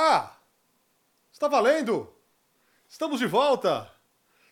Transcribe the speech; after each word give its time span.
Ah! 0.00 0.38
Está 1.32 1.48
valendo! 1.48 2.08
Estamos 2.88 3.18
de 3.18 3.26
volta! 3.26 3.92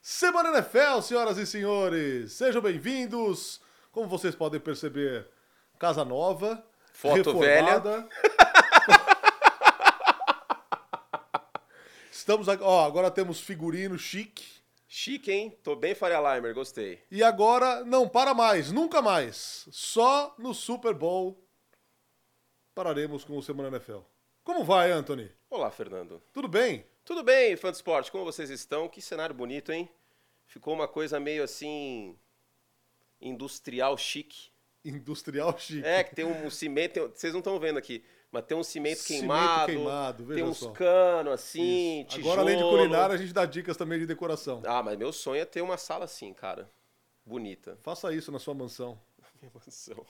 Semana 0.02 0.48
NFL, 0.48 1.02
senhoras 1.02 1.38
e 1.38 1.46
senhores! 1.46 2.32
Sejam 2.32 2.60
bem-vindos! 2.60 3.60
Como 3.92 4.08
vocês 4.08 4.34
podem 4.34 4.58
perceber, 4.58 5.30
casa 5.78 6.04
nova, 6.04 6.66
Foto 6.92 7.38
reformada. 7.38 8.08
Estamos 12.10 12.48
aqui, 12.48 12.64
ó, 12.64 12.84
agora 12.84 13.08
temos 13.08 13.40
figurino 13.40 13.96
chique. 13.96 14.44
Chique, 14.88 15.30
hein? 15.30 15.56
Tô 15.62 15.76
bem 15.76 15.94
Faria 15.94 16.18
Limer, 16.18 16.54
gostei. 16.54 17.04
E 17.08 17.22
agora 17.22 17.84
não 17.84 18.08
para 18.08 18.34
mais, 18.34 18.72
nunca 18.72 19.00
mais. 19.00 19.68
Só 19.70 20.34
no 20.40 20.52
Super 20.52 20.92
Bowl 20.92 21.40
pararemos 22.74 23.22
com 23.22 23.38
o 23.38 23.42
Semana 23.44 23.68
NFL. 23.68 24.00
Como 24.46 24.62
vai, 24.62 24.92
Anthony? 24.92 25.28
Olá, 25.50 25.72
Fernando. 25.72 26.22
Tudo 26.32 26.46
bem? 26.46 26.86
Tudo 27.04 27.24
bem, 27.24 27.56
fã 27.56 27.68
do 27.72 27.74
esporte? 27.74 28.12
Como 28.12 28.24
vocês 28.24 28.48
estão? 28.48 28.88
Que 28.88 29.02
cenário 29.02 29.34
bonito, 29.34 29.72
hein? 29.72 29.88
Ficou 30.46 30.72
uma 30.72 30.86
coisa 30.86 31.18
meio 31.18 31.42
assim. 31.42 32.16
industrial 33.20 33.98
chique. 33.98 34.50
Industrial 34.84 35.58
chique. 35.58 35.84
É, 35.84 36.04
que 36.04 36.14
tem 36.14 36.24
um 36.24 36.48
cimento. 36.48 36.92
tem- 36.92 37.08
Vocês 37.08 37.32
não 37.32 37.40
estão 37.40 37.58
vendo 37.58 37.76
aqui, 37.76 38.04
mas 38.30 38.44
tem 38.44 38.56
um 38.56 38.62
cimento, 38.62 38.98
Cimento 39.00 39.20
queimado. 39.20 39.66
queimado, 39.66 40.24
veja 40.24 40.40
tem 40.40 40.48
uns 40.48 40.64
canos 40.68 41.32
assim, 41.32 42.02
Isso. 42.02 42.10
tijolo. 42.10 42.34
Agora, 42.34 42.40
além 42.42 42.56
de 42.56 42.62
culinária, 42.62 43.14
a 43.16 43.18
gente 43.18 43.32
dá 43.32 43.44
dicas 43.44 43.76
também 43.76 43.98
de 43.98 44.06
decoração. 44.06 44.62
Ah, 44.64 44.80
mas 44.80 44.96
meu 44.96 45.12
sonho 45.12 45.42
é 45.42 45.44
ter 45.44 45.60
uma 45.60 45.76
sala 45.76 46.04
assim, 46.04 46.32
cara. 46.32 46.70
Bonita. 47.24 47.76
Faça 47.82 48.14
isso 48.14 48.30
na 48.30 48.38
sua 48.38 48.54
mansão. 48.54 48.96
Minha 49.42 49.50
mansão. 49.52 50.06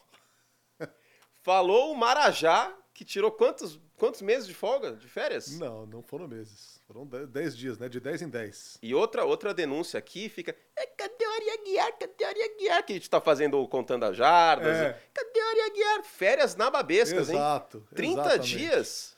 Falou 1.42 1.92
o 1.92 1.96
Marajá, 1.96 2.76
que 2.96 3.04
tirou 3.04 3.30
quantos, 3.30 3.78
quantos 3.98 4.22
meses 4.22 4.48
de 4.48 4.54
folga, 4.54 4.92
de 4.92 5.06
férias? 5.06 5.58
Não, 5.58 5.84
não 5.84 6.02
foram 6.02 6.26
meses. 6.26 6.80
Foram 6.86 7.06
10 7.06 7.54
dias, 7.54 7.78
né? 7.78 7.90
De 7.90 8.00
10 8.00 8.22
em 8.22 8.28
10. 8.30 8.78
E 8.82 8.94
outra, 8.94 9.22
outra 9.22 9.52
denúncia 9.52 9.98
aqui 9.98 10.30
fica. 10.30 10.56
É, 10.74 10.86
cadê 10.86 11.26
o 11.26 11.30
Ari 11.30 11.50
Aguiar? 11.50 11.92
Cadê 11.98 12.24
o 12.24 12.26
Ari 12.26 12.42
Aguiar? 12.42 12.82
Que 12.86 12.94
a 12.94 12.96
gente 12.96 13.10
tá 13.10 13.20
fazendo 13.20 13.68
Contando 13.68 14.04
as 14.04 14.16
Jardas. 14.16 14.78
É. 14.78 14.98
Cadê 15.12 15.38
o 15.38 15.46
Ari 15.46 15.60
Aguiar? 15.60 16.04
Férias 16.04 16.56
nababescas, 16.56 17.28
hein? 17.28 17.36
Exato. 17.36 17.86
30 17.94 18.20
exatamente. 18.22 18.56
dias. 18.56 19.14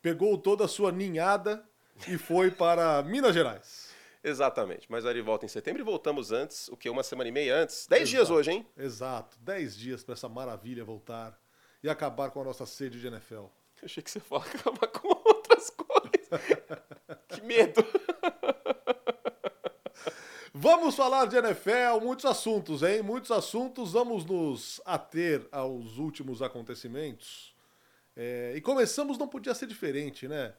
Pegou 0.00 0.38
toda 0.38 0.64
a 0.64 0.68
sua 0.68 0.90
ninhada 0.90 1.62
e 2.08 2.16
foi 2.16 2.50
para 2.50 3.02
Minas 3.02 3.34
Gerais. 3.34 3.90
Exatamente. 4.24 4.86
Mas 4.88 5.04
o 5.04 5.08
Ari 5.08 5.20
volta 5.20 5.44
em 5.44 5.50
setembro 5.50 5.82
e 5.82 5.84
voltamos 5.84 6.32
antes, 6.32 6.68
o 6.68 6.78
que? 6.78 6.88
Uma 6.88 7.02
semana 7.02 7.28
e 7.28 7.32
meia 7.32 7.56
antes? 7.56 7.86
10 7.88 8.08
dias 8.08 8.30
hoje, 8.30 8.52
hein? 8.52 8.66
Exato. 8.74 9.36
10 9.40 9.76
dias 9.76 10.02
para 10.02 10.14
essa 10.14 10.30
maravilha 10.30 10.82
voltar 10.82 11.38
e 11.82 11.88
acabar 11.88 12.30
com 12.30 12.40
a 12.40 12.44
nossa 12.44 12.64
sede 12.66 13.00
de 13.00 13.06
NFL. 13.06 13.34
Eu 13.34 13.50
achei 13.84 14.02
que 14.02 14.10
você 14.10 14.20
falava 14.20 14.48
acabar 14.48 14.86
com 14.88 15.08
outras 15.28 15.70
coisas. 15.70 16.40
que 17.28 17.40
medo. 17.40 17.84
Vamos 20.54 20.94
falar 20.94 21.26
de 21.26 21.36
NFL, 21.36 22.00
muitos 22.00 22.24
assuntos, 22.24 22.82
hein? 22.82 23.02
Muitos 23.02 23.30
assuntos. 23.30 23.92
Vamos 23.92 24.24
nos 24.24 24.80
ater 24.84 25.48
aos 25.50 25.98
últimos 25.98 26.40
acontecimentos. 26.40 27.52
É, 28.14 28.52
e 28.54 28.60
começamos, 28.60 29.18
não 29.18 29.26
podia 29.26 29.54
ser 29.54 29.66
diferente, 29.66 30.28
né? 30.28 30.54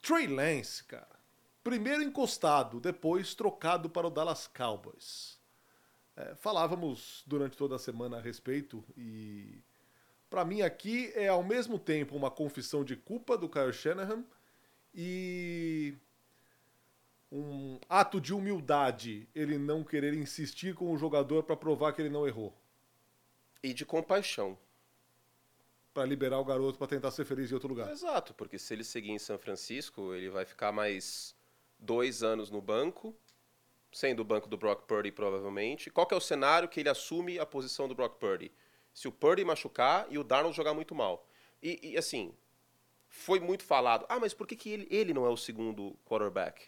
Trey 0.00 0.26
Lance, 0.26 0.84
cara. 0.84 1.18
Primeiro 1.62 2.02
encostado, 2.02 2.80
depois 2.80 3.34
trocado 3.34 3.90
para 3.90 4.06
o 4.06 4.10
Dallas 4.10 4.46
Cowboys. 4.46 5.38
É, 6.16 6.34
falávamos 6.36 7.22
durante 7.26 7.56
toda 7.56 7.76
a 7.76 7.78
semana 7.78 8.16
a 8.16 8.20
respeito 8.20 8.82
e 8.96 9.62
para 10.30 10.44
mim 10.44 10.62
aqui 10.62 11.10
é 11.14 11.28
ao 11.28 11.42
mesmo 11.42 11.78
tempo 11.78 12.14
uma 12.16 12.30
confissão 12.30 12.84
de 12.84 12.96
culpa 12.96 13.36
do 13.36 13.48
Kyle 13.48 13.72
Shanahan 13.72 14.24
e 14.94 15.94
um 17.30 17.78
ato 17.88 18.20
de 18.20 18.32
humildade 18.34 19.28
ele 19.34 19.58
não 19.58 19.84
querer 19.84 20.14
insistir 20.14 20.74
com 20.74 20.92
o 20.92 20.98
jogador 20.98 21.42
para 21.42 21.56
provar 21.56 21.92
que 21.92 22.00
ele 22.02 22.08
não 22.10 22.26
errou, 22.26 22.54
E 23.62 23.72
de 23.74 23.84
compaixão. 23.84 24.58
para 25.92 26.04
liberar 26.06 26.38
o 26.38 26.44
garoto 26.44 26.78
para 26.78 26.86
tentar 26.86 27.10
ser 27.10 27.24
feliz 27.24 27.50
em 27.50 27.54
outro 27.54 27.68
lugar. 27.68 27.90
Exato, 27.90 28.32
porque 28.34 28.56
se 28.58 28.72
ele 28.72 28.84
seguir 28.84 29.10
em 29.10 29.18
São 29.18 29.36
Francisco, 29.36 30.14
ele 30.14 30.30
vai 30.30 30.44
ficar 30.44 30.70
mais 30.70 31.34
dois 31.78 32.22
anos 32.22 32.50
no 32.50 32.62
banco, 32.62 33.14
sendo 33.90 34.20
o 34.20 34.24
banco 34.24 34.48
do 34.48 34.56
Brock 34.56 34.86
Purdy 34.86 35.10
provavelmente. 35.10 35.90
Qual 35.90 36.06
é 36.12 36.14
o 36.14 36.20
cenário 36.20 36.68
que 36.68 36.78
ele 36.80 36.88
assume 36.88 37.38
a 37.40 37.44
posição 37.46 37.88
do 37.88 37.96
Brock 37.96 38.16
Purdy? 38.18 38.52
Se 38.98 39.06
o 39.06 39.12
Purdy 39.12 39.44
machucar 39.44 40.08
e 40.10 40.18
o 40.18 40.24
Darnold 40.24 40.56
jogar 40.56 40.74
muito 40.74 40.92
mal. 40.92 41.24
E, 41.62 41.92
e, 41.92 41.96
assim, 41.96 42.34
foi 43.06 43.38
muito 43.38 43.62
falado. 43.62 44.04
Ah, 44.08 44.18
mas 44.18 44.34
por 44.34 44.44
que, 44.44 44.56
que 44.56 44.70
ele, 44.70 44.88
ele 44.90 45.14
não 45.14 45.24
é 45.24 45.28
o 45.28 45.36
segundo 45.36 45.96
quarterback? 46.04 46.66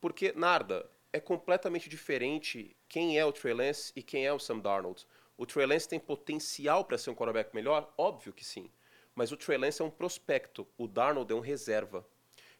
Porque, 0.00 0.32
Narda, 0.36 0.88
é 1.12 1.18
completamente 1.18 1.88
diferente 1.88 2.76
quem 2.88 3.18
é 3.18 3.24
o 3.24 3.32
Trey 3.32 3.52
Lance 3.52 3.92
e 3.96 4.04
quem 4.04 4.24
é 4.24 4.32
o 4.32 4.38
Sam 4.38 4.60
Darnold. 4.60 5.04
O 5.36 5.44
Trey 5.44 5.66
Lance 5.66 5.88
tem 5.88 5.98
potencial 5.98 6.84
para 6.84 6.96
ser 6.96 7.10
um 7.10 7.14
quarterback 7.16 7.52
melhor? 7.52 7.92
Óbvio 7.98 8.32
que 8.32 8.44
sim. 8.44 8.70
Mas 9.12 9.32
o 9.32 9.36
Trey 9.36 9.58
Lance 9.58 9.82
é 9.82 9.84
um 9.84 9.90
prospecto, 9.90 10.68
o 10.78 10.86
Darnold 10.86 11.32
é 11.32 11.34
um 11.34 11.40
reserva. 11.40 12.06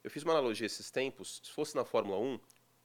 Eu 0.02 0.10
fiz 0.10 0.24
uma 0.24 0.32
analogia 0.32 0.66
esses 0.66 0.90
tempos, 0.90 1.40
se 1.40 1.52
fosse 1.52 1.76
na 1.76 1.84
Fórmula 1.84 2.18
1, 2.18 2.40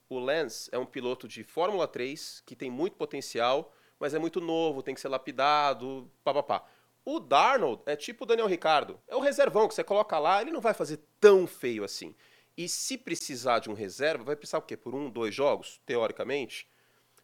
o 0.07 0.19
Lance 0.19 0.69
é 0.71 0.77
um 0.77 0.85
piloto 0.85 1.27
de 1.27 1.43
Fórmula 1.43 1.87
3 1.87 2.43
que 2.45 2.55
tem 2.55 2.69
muito 2.69 2.97
potencial, 2.97 3.73
mas 3.99 4.13
é 4.13 4.19
muito 4.19 4.39
novo, 4.39 4.81
tem 4.81 4.95
que 4.95 5.01
ser 5.01 5.09
lapidado, 5.09 6.09
papapá. 6.23 6.63
O 7.03 7.19
Darnold 7.19 7.81
é 7.85 7.95
tipo 7.95 8.23
o 8.23 8.27
Daniel 8.27 8.47
Ricardo, 8.47 8.99
é 9.07 9.15
o 9.15 9.19
reservão 9.19 9.67
que 9.67 9.73
você 9.73 9.83
coloca 9.83 10.17
lá, 10.17 10.41
ele 10.41 10.51
não 10.51 10.61
vai 10.61 10.73
fazer 10.73 10.99
tão 11.19 11.45
feio 11.45 11.83
assim. 11.83 12.15
E 12.57 12.67
se 12.67 12.97
precisar 12.97 13.59
de 13.59 13.69
um 13.69 13.73
reserva, 13.73 14.23
vai 14.23 14.35
precisar 14.35 14.57
o 14.57 14.61
quê? 14.61 14.75
Por 14.75 14.93
um, 14.93 15.09
dois 15.09 15.33
jogos, 15.33 15.79
teoricamente? 15.85 16.69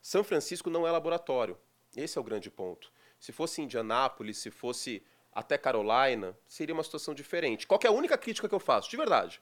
São 0.01 0.23
Francisco 0.23 0.69
não 0.69 0.87
é 0.87 0.91
laboratório. 0.91 1.57
Esse 1.95 2.17
é 2.17 2.21
o 2.21 2.23
grande 2.23 2.49
ponto. 2.49 2.91
Se 3.19 3.31
fosse 3.31 3.61
Indianápolis, 3.61 4.37
se 4.37 4.49
fosse 4.51 5.03
até 5.31 5.57
Carolina, 5.57 6.37
seria 6.47 6.73
uma 6.73 6.83
situação 6.83 7.13
diferente. 7.13 7.67
Qual 7.67 7.79
é 7.83 7.87
a 7.87 7.91
única 7.91 8.17
crítica 8.17 8.47
que 8.47 8.55
eu 8.55 8.59
faço? 8.59 8.89
De 8.89 8.95
verdade. 8.95 9.41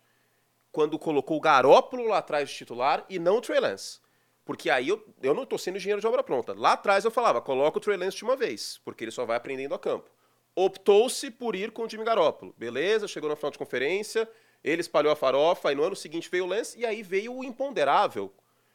Quando 0.72 0.98
colocou 0.98 1.38
o 1.38 1.42
Garópolo 1.42 2.08
lá 2.08 2.18
atrás 2.18 2.50
de 2.50 2.56
titular 2.56 3.06
e 3.08 3.20
não 3.20 3.38
o 3.38 3.42
Trey 3.42 3.60
Lance. 3.60 4.00
Porque 4.46 4.70
aí 4.70 4.90
eu, 4.90 5.04
eu 5.22 5.34
não 5.34 5.44
estou 5.44 5.58
sendo 5.58 5.78
engenheiro 5.78 6.02
de 6.02 6.08
obra 6.08 6.24
pronta. 6.24 6.54
Lá 6.54 6.74
atrás 6.74 7.06
eu 7.06 7.12
falava, 7.12 7.42
coloca 7.42 7.78
o 7.78 7.81
Trey 7.81 7.98
Lance 7.98 8.18
de 8.18 8.24
uma 8.24 8.36
vez, 8.36 8.80
porque 8.84 9.04
ele 9.04 9.12
só 9.12 9.26
vai 9.26 9.38
aprendendo 9.38 9.74
a 9.74 9.80
campo. 9.80 10.09
Optou-se 10.56 11.31
por 11.31 11.56
ir 11.56 11.72
com 11.72 11.84
o 11.84 11.90
Jimmy 11.90 12.04
Garoppolo. 12.04 12.53
Beleza, 12.58 13.08
chegou 13.08 13.30
na 13.30 13.36
final 13.36 13.52
de 13.52 13.58
conferência, 13.58 14.30
ele 14.64 14.82
espalhou 14.82 15.12
a 15.12 15.16
farofa, 15.16 15.72
e 15.72 15.76
no 15.76 15.84
ano 15.84 15.96
seguinte 15.96 16.30
veio 16.30 16.44
o 16.44 16.48
Lance, 16.48 16.78
e 16.78 16.86
aí 16.86 17.02
veio 17.02 17.34
o 17.34 17.44
imponderável. 17.44 18.34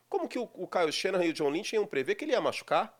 Como 0.08 0.26
que 0.26 0.38
o, 0.38 0.48
o 0.54 0.66
Kyle 0.66 0.90
Shanahan 0.90 1.26
e 1.26 1.30
o 1.30 1.32
John 1.32 1.50
Lynch 1.50 1.74
iam 1.74 1.86
prever 1.86 2.14
que 2.14 2.24
ele 2.24 2.32
ia 2.32 2.40
machucar? 2.40 2.98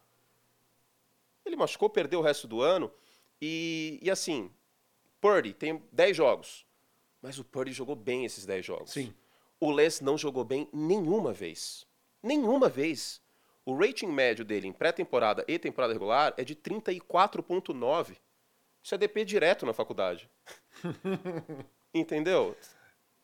Ele 1.45 1.57
machucou, 1.57 1.89
perdeu 1.89 2.21
o 2.21 2.23
resto 2.23 2.47
do 2.47 2.61
ano. 2.61 2.93
E, 3.41 3.99
e 4.03 4.11
assim, 4.11 4.51
Purdy 5.21 5.55
tem 5.55 5.83
10 5.91 6.17
jogos. 6.17 6.67
Mas 7.23 7.39
o 7.39 7.45
Purdy 7.45 7.73
jogou 7.73 7.97
bem 7.97 8.25
esses 8.27 8.45
10 8.45 8.65
jogos. 8.65 8.93
Sim. 8.93 9.15
O 9.59 9.73
Les 9.73 10.01
não 10.01 10.17
jogou 10.17 10.45
bem 10.45 10.69
nenhuma 10.73 11.33
vez. 11.33 11.88
Nenhuma 12.23 12.69
vez. 12.69 13.21
O 13.65 13.77
rating 13.77 14.07
médio 14.07 14.45
dele 14.45 14.67
em 14.67 14.73
pré-temporada 14.73 15.45
e 15.47 15.59
temporada 15.59 15.93
regular 15.93 16.33
é 16.39 16.45
de 16.45 16.57
34,9. 16.57 18.17
Isso 18.83 18.95
é 18.95 18.99
DP 18.99 19.25
direto 19.25 19.67
na 19.67 19.75
faculdade. 19.75 20.31
Entendeu? 21.93 22.57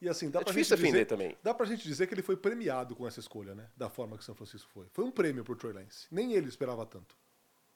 E 0.01 0.09
assim, 0.09 0.29
dá 0.31 0.41
É 0.41 0.45
pra 0.45 0.53
difícil 0.53 0.77
gente 0.77 0.83
defender 0.83 1.05
dizer, 1.05 1.17
também. 1.17 1.39
Dá 1.43 1.55
pra 1.55 1.65
gente 1.65 1.83
dizer 1.83 2.07
que 2.07 2.13
ele 2.13 2.21
foi 2.23 2.37
premiado 2.37 2.95
com 2.95 3.07
essa 3.07 3.21
escolha, 3.21 3.55
né? 3.55 3.71
Da 3.75 3.89
forma 3.89 4.19
que 4.19 4.25
São 4.25 4.35
Francisco 4.35 4.71
foi. 4.71 4.87
Foi 4.93 5.05
um 5.05 5.11
prêmio 5.11 5.43
pro 5.45 5.57
Trey 5.57 5.73
Lance. 5.73 6.07
Nem 6.11 6.35
ele 6.35 6.49
esperava 6.49 6.85
tanto. 6.85 7.17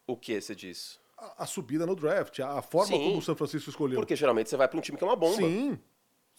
O 0.06 0.16
que 0.16 0.38
você 0.38 0.54
diz? 0.54 0.98
A, 1.16 1.44
a 1.44 1.46
subida 1.46 1.86
no 1.86 1.96
draft, 1.96 2.38
a, 2.40 2.58
a 2.58 2.62
forma 2.62 2.88
Sim. 2.88 3.04
como 3.04 3.18
o 3.18 3.22
São 3.22 3.34
Francisco 3.34 3.70
escolheu. 3.70 3.98
Porque 3.98 4.14
geralmente 4.14 4.50
você 4.50 4.56
vai 4.58 4.68
para 4.68 4.76
um 4.78 4.82
time 4.82 4.98
que 4.98 5.04
é 5.04 5.06
uma 5.06 5.16
bomba. 5.16 5.36
Sim. 5.36 5.78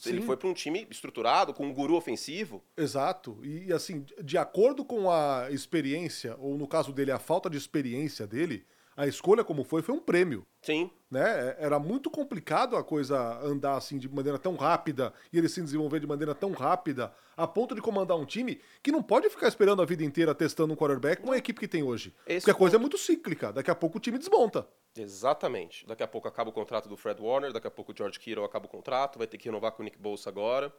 Ele 0.06 0.22
sim. 0.22 0.26
foi 0.26 0.38
para 0.38 0.48
um 0.48 0.54
time 0.54 0.88
estruturado, 0.90 1.54
com 1.54 1.66
um 1.66 1.74
guru 1.74 1.96
ofensivo. 1.96 2.64
Exato. 2.78 3.38
E 3.44 3.74
assim, 3.74 4.06
de 4.24 4.38
acordo 4.38 4.86
com 4.86 5.12
a 5.12 5.48
experiência, 5.52 6.36
ou 6.40 6.58
no 6.58 6.68
caso 6.68 6.94
dele, 6.94 7.12
a 7.12 7.20
falta 7.20 7.50
de 7.50 7.58
experiência 7.58 8.26
dele, 8.26 8.66
a 9.02 9.08
escolha 9.08 9.44
como 9.44 9.64
foi, 9.64 9.82
foi 9.82 9.96
um 9.96 10.00
prêmio. 10.00 10.46
Sim. 10.62 10.92
Né? 11.10 11.56
Era 11.58 11.80
muito 11.80 12.10
complicado 12.10 12.76
a 12.76 12.84
coisa 12.84 13.40
andar 13.42 13.76
assim 13.78 13.98
de 13.98 14.08
maneira 14.10 14.38
tão 14.38 14.56
rápida 14.56 15.14
e 15.32 15.38
ele 15.38 15.48
se 15.50 15.62
desenvolver 15.62 16.00
de 16.00 16.06
maneira 16.08 16.36
tão 16.36 16.52
rápida, 16.52 17.14
a 17.38 17.48
ponto 17.48 17.74
de 17.74 17.82
comandar 17.82 18.18
um 18.18 18.26
time 18.26 18.62
que 18.84 18.92
não 18.92 19.02
pode 19.02 19.30
ficar 19.30 19.48
esperando 19.48 19.82
a 19.82 19.86
vida 19.86 20.04
inteira 20.04 20.36
testando 20.36 20.74
um 20.74 20.76
quarterback 20.76 21.22
com 21.22 21.32
a 21.32 21.38
equipe 21.38 21.60
que 21.60 21.68
tem 21.68 21.82
hoje. 21.82 22.14
Esse 22.28 22.42
Porque 22.42 22.52
a 22.52 22.54
coisa 22.54 22.76
é 22.76 22.78
ponto. 22.78 22.82
muito 22.92 22.98
cíclica. 22.98 23.52
Daqui 23.54 23.72
a 23.72 23.76
pouco 23.76 23.98
o 23.98 24.02
time 24.02 24.18
desmonta. 24.18 24.68
Exatamente. 24.98 25.88
Daqui 25.88 26.04
a 26.04 26.08
pouco 26.08 26.28
acaba 26.28 26.50
o 26.50 26.54
contrato 26.54 26.88
do 26.90 26.98
Fred 26.98 27.22
Warner, 27.22 27.52
daqui 27.54 27.68
a 27.68 27.72
pouco 27.72 27.92
o 27.92 27.96
George 27.96 28.20
Kittle 28.20 28.44
acaba 28.46 28.66
o 28.66 28.70
contrato, 28.70 29.18
vai 29.18 29.28
ter 29.28 29.38
que 29.38 29.46
renovar 29.46 29.72
com 29.72 29.82
o 29.82 29.86
Nick 29.86 29.98
Bolsa 29.98 30.30
agora. 30.30 30.74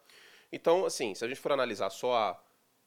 Então, 0.52 0.84
assim, 0.84 1.14
se 1.14 1.24
a 1.24 1.28
gente 1.28 1.40
for 1.40 1.52
analisar 1.52 1.90
só 1.90 2.14
a- 2.14 2.40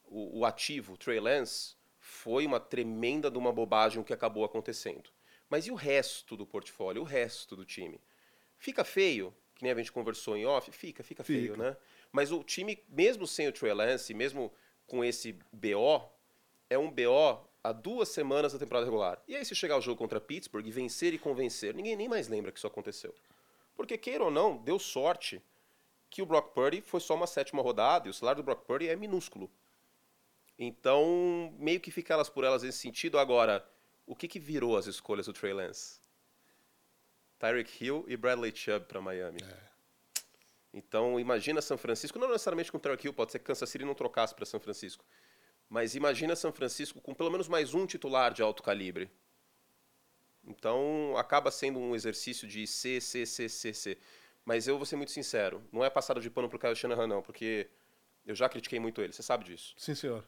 o, 0.06 0.40
o 0.42 0.46
ativo, 0.46 0.94
o 0.94 0.98
Trey 0.98 1.20
Lance, 1.20 1.76
foi 2.00 2.46
uma 2.46 2.60
tremenda 2.60 3.32
de 3.32 3.38
uma 3.38 3.52
bobagem 3.52 4.00
o 4.02 4.04
que 4.04 4.14
acabou 4.14 4.44
acontecendo. 4.44 5.10
Mas 5.54 5.68
e 5.68 5.72
o 5.72 5.76
resto 5.76 6.36
do 6.36 6.48
portfólio, 6.48 7.04
o 7.04 7.06
resto 7.06 7.56
do 7.56 7.64
time? 7.64 8.02
Fica 8.58 8.84
feio 8.84 9.32
que 9.54 9.62
nem 9.62 9.72
a 9.72 9.76
gente 9.76 9.92
conversou 9.92 10.36
em 10.36 10.48
off, 10.48 10.72
fica, 10.72 11.04
fica, 11.04 11.24
feio, 11.24 11.54
Fica. 11.54 11.58
né? 11.58 11.78
Mas 12.12 12.32
o 12.32 12.44
time, 12.44 12.84
mesmo 12.90 13.28
sem 13.28 13.48
o 13.48 13.52
Trey 13.52 13.72
Lance, 13.72 14.16
mesmo 14.16 14.52
com 14.88 15.06
esse 15.06 15.38
BO, 15.52 16.10
é 16.72 16.76
um 16.76 16.90
BO 16.90 17.48
há 17.64 17.72
duas 17.72 18.10
semanas 18.10 18.52
da 18.52 18.58
temporada 18.58 18.88
regular. 18.88 19.22
E 19.28 19.36
aí, 19.36 19.46
se 19.46 19.54
chegar 19.54 19.78
o 19.78 19.82
jogo 19.82 19.96
contra 19.96 20.20
Pittsburgh 20.20 20.66
e 20.66 20.72
vencer 20.72 21.14
e 21.14 21.20
convencer, 21.20 21.76
ninguém 21.76 21.96
nem 21.96 22.10
mais 22.10 22.28
lembra 22.28 22.52
que 22.52 22.58
isso 22.58 22.66
aconteceu. 22.66 23.14
Porque, 23.76 23.96
queira 23.96 24.24
ou 24.24 24.32
não, 24.32 24.58
deu 24.58 24.80
sorte 24.80 25.40
que 26.10 26.24
o 26.24 26.26
Brock 26.26 26.52
Purdy 26.56 26.82
foi 26.82 27.00
só 27.00 27.14
uma 27.14 27.28
sétima 27.28 27.62
rodada 27.62 28.08
e 28.08 28.10
o 28.10 28.14
salário 28.16 28.42
do 28.42 28.46
Brock 28.46 28.66
Purdy 28.66 28.90
é 28.90 28.96
minúsculo. 28.96 29.52
Então, 30.58 31.54
meio 31.60 31.80
que 31.80 31.92
fica 31.92 32.16
elas 32.16 32.28
por 32.28 32.44
elas 32.44 32.64
nesse 32.64 32.80
sentido. 32.80 33.20
Agora, 33.20 33.64
o 34.06 34.16
que, 34.16 34.28
que 34.28 34.40
virou 34.40 34.78
as 34.78 34.86
escolhas 34.88 35.26
do 35.26 35.34
Trey 35.34 35.54
Lance? 35.54 36.00
Tyreek 37.40 37.84
Hill 37.84 38.06
e 38.08 38.16
Bradley 38.16 38.56
Chubb 38.56 38.86
para 38.86 39.02
Miami. 39.02 39.40
Então, 40.74 41.20
imagina 41.20 41.62
São 41.62 41.78
Francisco, 41.78 42.18
não 42.18 42.30
necessariamente 42.30 42.72
com 42.72 42.78
o 42.78 42.80
Tyreek 42.80 43.06
Hill, 43.06 43.14
pode 43.14 43.32
ser 43.32 43.40
que 43.40 43.46
Kansas 43.46 43.70
City 43.70 43.86
não 43.86 43.94
trocasse 43.94 44.34
para 44.34 44.46
São 44.46 44.60
Francisco. 44.60 45.06
Mas 45.70 45.96
imagina 45.96 46.36
São 46.36 46.52
Francisco 46.52 47.02
com 47.02 47.14
pelo 47.14 47.30
menos 47.30 47.48
mais 47.48 47.74
um 47.74 47.86
titular 47.86 48.34
de 48.34 48.42
alto 48.42 48.64
calibre. 48.64 49.12
Então, 50.46 51.16
acaba 51.18 51.52
sendo 51.52 51.80
um 51.80 51.96
exercício 51.96 52.48
de 52.48 52.68
C, 52.68 53.00
C, 53.00 53.26
C, 53.26 53.48
C, 53.48 53.74
C. 53.74 53.98
Mas 54.44 54.68
eu 54.68 54.78
vou 54.78 54.86
ser 54.86 54.98
muito 54.98 55.12
sincero, 55.12 55.64
não 55.72 55.84
é 55.84 55.90
passado 55.90 56.20
de 56.20 56.30
pano 56.30 56.50
pro 56.50 56.60
Kyle 56.60 56.76
Shanahan, 56.76 57.08
não, 57.08 57.22
porque 57.22 57.70
eu 58.26 58.36
já 58.36 58.50
critiquei 58.50 58.80
muito 58.80 59.02
ele, 59.02 59.14
você 59.14 59.24
sabe 59.24 59.46
disso. 59.46 59.74
Sim, 59.78 59.96
senhor. 59.96 60.28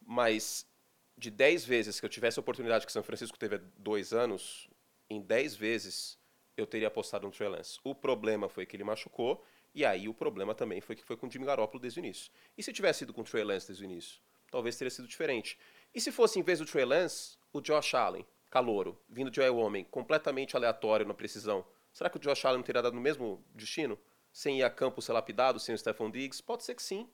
Mas 0.00 0.66
de 1.16 1.30
10 1.30 1.64
vezes 1.64 2.00
que 2.00 2.06
eu 2.06 2.10
tivesse 2.10 2.38
a 2.38 2.42
oportunidade 2.42 2.86
que 2.86 2.92
São 2.92 3.02
Francisco 3.02 3.38
teve 3.38 3.56
há 3.56 3.60
dois 3.78 4.12
anos, 4.12 4.68
em 5.08 5.20
10 5.20 5.54
vezes 5.54 6.18
eu 6.56 6.66
teria 6.66 6.88
apostado 6.88 7.26
no 7.26 7.32
Trey 7.32 7.48
Lance. 7.48 7.78
O 7.84 7.94
problema 7.94 8.48
foi 8.48 8.66
que 8.66 8.76
ele 8.76 8.84
machucou, 8.84 9.44
e 9.74 9.84
aí 9.84 10.08
o 10.08 10.14
problema 10.14 10.54
também 10.54 10.80
foi 10.80 10.94
que 10.94 11.04
foi 11.04 11.16
com 11.16 11.26
o 11.26 11.30
Jimmy 11.30 11.46
Garoppolo 11.46 11.80
desde 11.80 11.98
o 11.98 12.02
início. 12.02 12.30
E 12.56 12.62
se 12.62 12.72
tivesse 12.72 13.04
ido 13.04 13.12
com 13.12 13.22
o 13.22 13.24
Trey 13.24 13.42
Lance 13.42 13.66
desde 13.66 13.84
o 13.84 13.86
início? 13.86 14.20
Talvez 14.50 14.76
teria 14.76 14.90
sido 14.90 15.08
diferente. 15.08 15.58
E 15.94 16.00
se 16.00 16.12
fosse, 16.12 16.38
em 16.38 16.42
vez 16.42 16.60
do 16.60 16.66
Trey 16.66 16.84
Lance, 16.84 17.36
o 17.52 17.60
Josh 17.60 17.94
Allen, 17.94 18.24
calouro, 18.50 19.00
vindo 19.08 19.30
de 19.30 19.40
Wyoming, 19.40 19.84
completamente 19.84 20.56
aleatório 20.56 21.06
na 21.06 21.14
precisão, 21.14 21.66
será 21.92 22.08
que 22.08 22.16
o 22.16 22.20
Josh 22.20 22.44
Allen 22.44 22.58
não 22.58 22.64
teria 22.64 22.82
dado 22.82 22.96
o 22.96 23.00
mesmo 23.00 23.44
destino? 23.52 23.98
Sem 24.32 24.58
ir 24.58 24.62
a 24.62 24.70
campo 24.70 25.02
ser 25.02 25.12
lapidado, 25.12 25.58
sem 25.58 25.74
o 25.74 25.78
Stephon 25.78 26.10
Diggs? 26.10 26.42
Pode 26.42 26.64
ser 26.64 26.74
que 26.74 26.82
sim. 26.82 27.08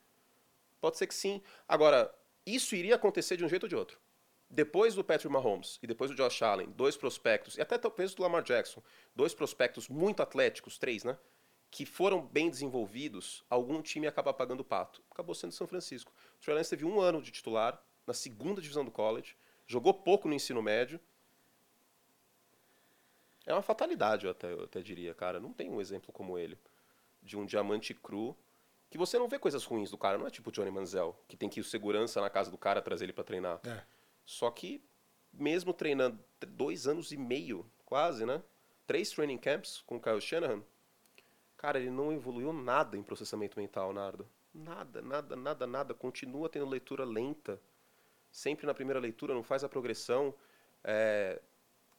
Pode 0.80 0.98
ser 0.98 1.06
que 1.06 1.14
sim. 1.14 1.42
Agora, 1.68 2.14
isso 2.54 2.74
iria 2.74 2.94
acontecer 2.94 3.36
de 3.36 3.44
um 3.44 3.48
jeito 3.48 3.64
ou 3.64 3.68
de 3.68 3.76
outro. 3.76 3.98
Depois 4.48 4.94
do 4.94 5.04
Patrick 5.04 5.32
Mahomes 5.32 5.78
e 5.80 5.86
depois 5.86 6.10
do 6.10 6.16
Josh 6.16 6.42
Allen, 6.42 6.70
dois 6.70 6.96
prospectos, 6.96 7.56
e 7.56 7.60
até 7.60 7.78
talvez 7.78 8.14
do 8.14 8.22
Lamar 8.22 8.42
Jackson, 8.42 8.82
dois 9.14 9.32
prospectos 9.32 9.88
muito 9.88 10.22
atléticos, 10.22 10.76
três, 10.76 11.04
né? 11.04 11.16
Que 11.70 11.86
foram 11.86 12.20
bem 12.20 12.50
desenvolvidos, 12.50 13.44
algum 13.48 13.80
time 13.80 14.08
acaba 14.08 14.34
pagando 14.34 14.60
o 14.60 14.64
pato. 14.64 15.00
Acabou 15.08 15.36
sendo 15.36 15.52
São 15.52 15.68
Francisco. 15.68 16.12
O 16.36 16.40
Trey 16.42 16.56
Lance 16.56 16.70
teve 16.70 16.84
um 16.84 17.00
ano 17.00 17.22
de 17.22 17.30
titular 17.30 17.80
na 18.04 18.12
segunda 18.12 18.60
divisão 18.60 18.84
do 18.84 18.90
college, 18.90 19.36
jogou 19.68 19.94
pouco 19.94 20.26
no 20.26 20.34
ensino 20.34 20.60
médio. 20.60 20.98
É 23.46 23.52
uma 23.52 23.62
fatalidade, 23.62 24.24
eu 24.24 24.32
até, 24.32 24.52
eu 24.52 24.64
até 24.64 24.82
diria, 24.82 25.14
cara. 25.14 25.38
Não 25.38 25.52
tem 25.52 25.70
um 25.70 25.80
exemplo 25.80 26.12
como 26.12 26.36
ele, 26.36 26.58
de 27.22 27.36
um 27.36 27.46
diamante 27.46 27.94
cru 27.94 28.36
que 28.90 28.98
você 28.98 29.18
não 29.18 29.28
vê 29.28 29.38
coisas 29.38 29.64
ruins 29.64 29.90
do 29.90 29.96
cara. 29.96 30.18
Não 30.18 30.26
é 30.26 30.30
tipo 30.30 30.50
o 30.50 30.52
Johnny 30.52 30.70
Manziel, 30.70 31.16
que 31.28 31.36
tem 31.36 31.48
que 31.48 31.60
ir 31.60 31.62
o 31.62 31.64
segurança 31.64 32.20
na 32.20 32.28
casa 32.28 32.50
do 32.50 32.58
cara 32.58 32.82
trazer 32.82 33.04
ele 33.04 33.12
para 33.12 33.24
treinar. 33.24 33.60
É. 33.64 33.82
Só 34.26 34.50
que, 34.50 34.84
mesmo 35.32 35.72
treinando 35.72 36.18
dois 36.48 36.86
anos 36.88 37.12
e 37.12 37.16
meio, 37.16 37.64
quase, 37.86 38.26
né? 38.26 38.42
Três 38.86 39.10
training 39.10 39.38
camps 39.38 39.80
com 39.86 39.96
o 39.96 40.00
Kyle 40.00 40.20
Shanahan, 40.20 40.62
cara, 41.56 41.78
ele 41.78 41.90
não 41.90 42.12
evoluiu 42.12 42.52
nada 42.52 42.96
em 42.96 43.02
processamento 43.02 43.58
mental, 43.58 43.92
Nardo. 43.92 44.28
Nada, 44.52 45.00
nada, 45.00 45.36
nada, 45.36 45.66
nada. 45.66 45.94
Continua 45.94 46.48
tendo 46.48 46.68
leitura 46.68 47.04
lenta. 47.04 47.60
Sempre 48.32 48.66
na 48.66 48.74
primeira 48.74 48.98
leitura, 48.98 49.32
não 49.34 49.44
faz 49.44 49.62
a 49.62 49.68
progressão. 49.68 50.34
É, 50.82 51.40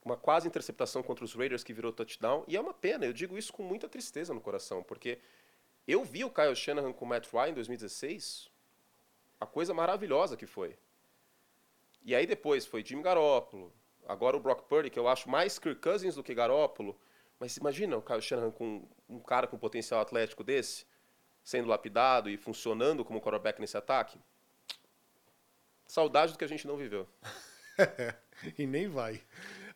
uma 0.04 0.18
quase 0.18 0.48
interceptação 0.48 1.02
contra 1.02 1.24
os 1.24 1.34
Raiders 1.34 1.64
que 1.64 1.74
virou 1.74 1.94
touchdown. 1.94 2.44
E 2.48 2.58
é 2.58 2.60
uma 2.60 2.74
pena, 2.74 3.06
eu 3.06 3.14
digo 3.14 3.38
isso 3.38 3.54
com 3.54 3.64
muita 3.64 3.88
tristeza 3.88 4.34
no 4.34 4.42
coração, 4.42 4.84
porque 4.84 5.20
eu 5.88 6.04
vi 6.04 6.24
o 6.24 6.30
Kyle 6.30 6.56
Shanahan 6.56 6.94
com 6.94 7.06
o 7.06 7.08
Matt 7.08 7.32
Ryan 7.32 7.50
em 7.50 7.54
2016, 7.54 8.50
a 9.40 9.46
coisa 9.46 9.74
maravilhosa 9.74 10.38
que 10.38 10.46
foi. 10.46 10.78
E 12.04 12.16
aí 12.16 12.26
depois 12.26 12.66
foi 12.66 12.84
Jimmy 12.84 13.04
Garoppolo, 13.04 13.74
agora 14.08 14.38
o 14.38 14.40
Brock 14.40 14.68
Purdy, 14.68 14.90
que 14.90 15.00
eu 15.00 15.08
acho 15.08 15.30
mais 15.30 15.60
Kirk 15.60 15.82
Cousins 15.82 16.16
do 16.16 16.24
que 16.24 16.34
Garoppolo. 16.34 17.00
Mas 17.40 17.58
imagina 17.58 17.98
o 17.98 18.02
Kyle 18.02 18.22
Shanahan 18.22 18.52
com 18.52 18.88
um 19.10 19.20
cara 19.20 19.48
com 19.48 19.58
potencial 19.58 20.00
atlético 20.00 20.44
desse, 20.44 20.86
sendo 21.44 21.68
lapidado 21.68 22.30
e 22.30 22.38
funcionando 22.38 23.04
como 23.04 23.20
quarterback 23.20 23.60
nesse 23.60 23.76
ataque. 23.76 24.20
Saudade 25.88 26.34
do 26.34 26.38
que 26.38 26.46
a 26.46 26.48
gente 26.48 26.68
não 26.68 26.78
viveu. 26.78 27.08
e 28.58 28.68
nem 28.68 28.88
vai. 28.88 29.22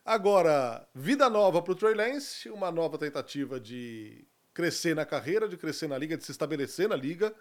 Agora, 0.06 0.88
vida 0.94 1.28
nova 1.28 1.62
pro 1.62 1.74
Trey 1.74 1.96
Lance, 1.96 2.50
uma 2.52 2.72
nova 2.72 3.00
tentativa 3.00 3.60
de 3.60 4.28
crescer 4.56 4.96
na 4.96 5.06
carreira, 5.06 5.48
de 5.48 5.58
crescer 5.58 5.88
na 5.88 5.98
liga, 5.98 6.18
de 6.18 6.24
se 6.24 6.32
estabelecer 6.32 6.88
na 6.88 6.96
liga, 6.96 7.36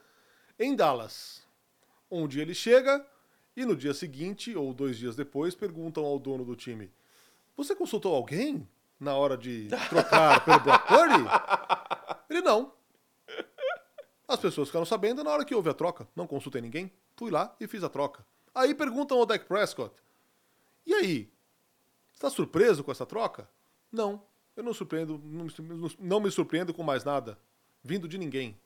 em 0.58 0.74
Dallas. 0.74 1.42
Onde 2.10 2.40
ele 2.40 2.52
chega 2.52 3.06
e 3.56 3.64
no 3.64 3.76
dia 3.76 3.94
seguinte, 3.94 4.54
ou 4.54 4.74
dois 4.74 4.98
dias 4.98 5.14
depois, 5.14 5.54
perguntam 5.54 6.04
ao 6.04 6.18
dono 6.18 6.44
do 6.44 6.56
time: 6.56 6.92
Você 7.56 7.74
consultou 7.74 8.14
alguém 8.14 8.68
na 8.98 9.14
hora 9.14 9.38
de 9.38 9.68
trocar 9.88 10.44
pelo 10.44 10.60
Brock 10.60 10.88
Purdy? 10.88 11.24
Ele 12.28 12.42
não. 12.42 12.72
As 14.26 14.40
pessoas 14.40 14.68
ficaram 14.68 14.84
sabendo 14.84 15.22
na 15.22 15.30
hora 15.30 15.44
que 15.44 15.54
houve 15.54 15.70
a 15.70 15.74
troca. 15.74 16.08
Não 16.16 16.26
consultei 16.26 16.60
ninguém. 16.60 16.92
Fui 17.16 17.30
lá 17.30 17.54
e 17.60 17.68
fiz 17.68 17.84
a 17.84 17.88
troca. 17.88 18.26
Aí 18.52 18.74
perguntam 18.74 19.18
ao 19.18 19.26
Dak 19.26 19.44
Prescott: 19.46 19.94
E 20.84 20.92
aí? 20.94 21.32
Está 22.12 22.28
surpreso 22.28 22.82
com 22.82 22.90
essa 22.90 23.06
troca? 23.06 23.48
Não. 23.92 24.24
Eu 24.56 24.62
não 24.62 24.72
surpreendo, 24.74 25.20
não 25.24 25.44
me- 25.46 25.96
não 25.98 26.20
me 26.20 26.30
surpreendo 26.30 26.72
com 26.72 26.82
mais 26.82 27.02
nada. 27.04 27.38
Vindo 27.82 28.06
de 28.08 28.16
ninguém. 28.18 28.58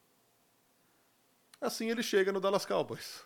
Assim 1.61 1.91
ele 1.91 2.03
chega 2.03 2.31
no 2.33 2.41
Dallas 2.41 2.65
Cowboys. 2.65 3.25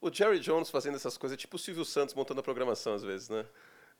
O 0.00 0.12
Jerry 0.12 0.38
Jones 0.40 0.70
fazendo 0.70 0.96
essas 0.96 1.16
coisas, 1.16 1.34
é 1.34 1.38
tipo 1.38 1.56
o 1.56 1.58
Silvio 1.58 1.84
Santos 1.84 2.14
montando 2.14 2.40
a 2.40 2.42
programação 2.42 2.94
às 2.94 3.02
vezes, 3.02 3.28
né? 3.28 3.44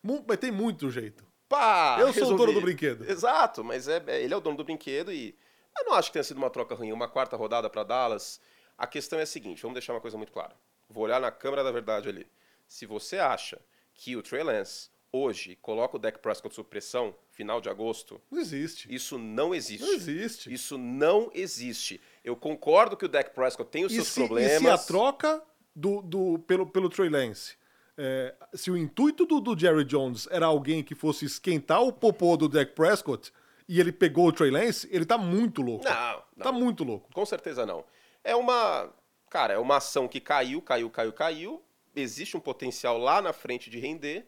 Mas 0.02 0.38
tem 0.38 0.50
muito 0.50 0.90
jeito. 0.90 1.24
Pá! 1.48 1.96
Eu 2.00 2.06
sou 2.12 2.22
o 2.22 2.24
resolvi. 2.26 2.36
dono 2.38 2.52
do 2.52 2.60
brinquedo. 2.60 3.08
Exato, 3.10 3.64
mas 3.64 3.88
é, 3.88 4.02
é- 4.06 4.22
ele 4.22 4.32
é 4.34 4.36
o 4.36 4.40
dono 4.40 4.56
do 4.56 4.64
brinquedo 4.64 5.12
e 5.12 5.36
eu 5.78 5.84
não 5.84 5.94
acho 5.94 6.08
que 6.08 6.12
tenha 6.14 6.22
sido 6.24 6.36
uma 6.38 6.50
troca 6.50 6.74
ruim, 6.74 6.92
uma 6.92 7.08
quarta 7.08 7.36
rodada 7.36 7.68
para 7.70 7.82
Dallas. 7.84 8.40
A 8.76 8.86
questão 8.86 9.18
é 9.18 9.22
a 9.22 9.26
seguinte, 9.26 9.62
vamos 9.62 9.74
deixar 9.74 9.92
uma 9.92 10.00
coisa 10.00 10.16
muito 10.16 10.32
clara. 10.32 10.54
Vou 10.88 11.04
olhar 11.04 11.20
na 11.20 11.30
câmera 11.32 11.64
da 11.64 11.70
verdade 11.72 12.08
ali. 12.08 12.30
Se 12.66 12.86
você 12.86 13.18
acha 13.18 13.60
que 13.94 14.16
o 14.16 14.22
Trey 14.22 14.42
Lance 14.42 14.90
hoje 15.12 15.56
coloca 15.62 15.96
o 15.96 15.98
Dak 15.98 16.18
Prescott 16.18 16.54
sob 16.54 16.68
pressão, 16.68 17.14
final 17.30 17.60
de 17.60 17.68
agosto, 17.68 18.20
Não 18.30 18.38
existe. 18.40 18.92
isso 18.94 19.18
não 19.18 19.54
existe. 19.54 19.82
Não 19.84 19.94
existe. 19.94 20.52
Isso 20.52 20.76
não 20.78 21.30
existe. 21.34 22.00
Eu 22.24 22.36
concordo 22.36 22.96
que 22.96 23.04
o 23.04 23.08
Dak 23.08 23.30
Prescott 23.34 23.70
tem 23.70 23.84
os 23.84 23.92
E 23.92 23.96
seus 23.96 24.08
se, 24.08 24.20
e 24.20 24.26
problemas. 24.26 24.58
se 24.60 24.68
a 24.68 24.78
troca 24.78 25.42
do, 25.74 26.02
do, 26.02 26.38
pelo, 26.40 26.66
pelo 26.66 26.88
Trey 26.90 27.08
Lance, 27.08 27.56
é, 27.96 28.34
se 28.54 28.70
o 28.70 28.76
intuito 28.76 29.24
do, 29.26 29.40
do 29.40 29.58
Jerry 29.58 29.84
Jones 29.84 30.28
era 30.30 30.46
alguém 30.46 30.82
que 30.84 30.94
fosse 30.94 31.24
esquentar 31.24 31.82
o 31.82 31.92
popô 31.92 32.36
do 32.36 32.48
Dak 32.48 32.72
Prescott 32.72 33.32
e 33.68 33.80
ele 33.80 33.92
pegou 33.92 34.28
o 34.28 34.32
Trey 34.32 34.50
Lance, 34.50 34.88
ele 34.90 35.04
tá 35.04 35.18
muito 35.18 35.62
louco. 35.62 35.84
Não, 35.84 36.22
não. 36.36 36.44
Tá 36.44 36.52
muito 36.52 36.84
louco. 36.84 37.10
Com 37.12 37.24
certeza 37.26 37.64
não. 37.66 37.84
É 38.22 38.34
uma. 38.36 38.92
Cara, 39.30 39.54
é 39.54 39.58
uma 39.58 39.76
ação 39.76 40.08
que 40.08 40.20
caiu, 40.20 40.62
caiu, 40.62 40.88
caiu, 40.90 41.12
caiu. 41.12 41.62
Existe 41.94 42.36
um 42.36 42.40
potencial 42.40 42.96
lá 42.98 43.20
na 43.20 43.32
frente 43.32 43.68
de 43.68 43.78
render. 43.78 44.26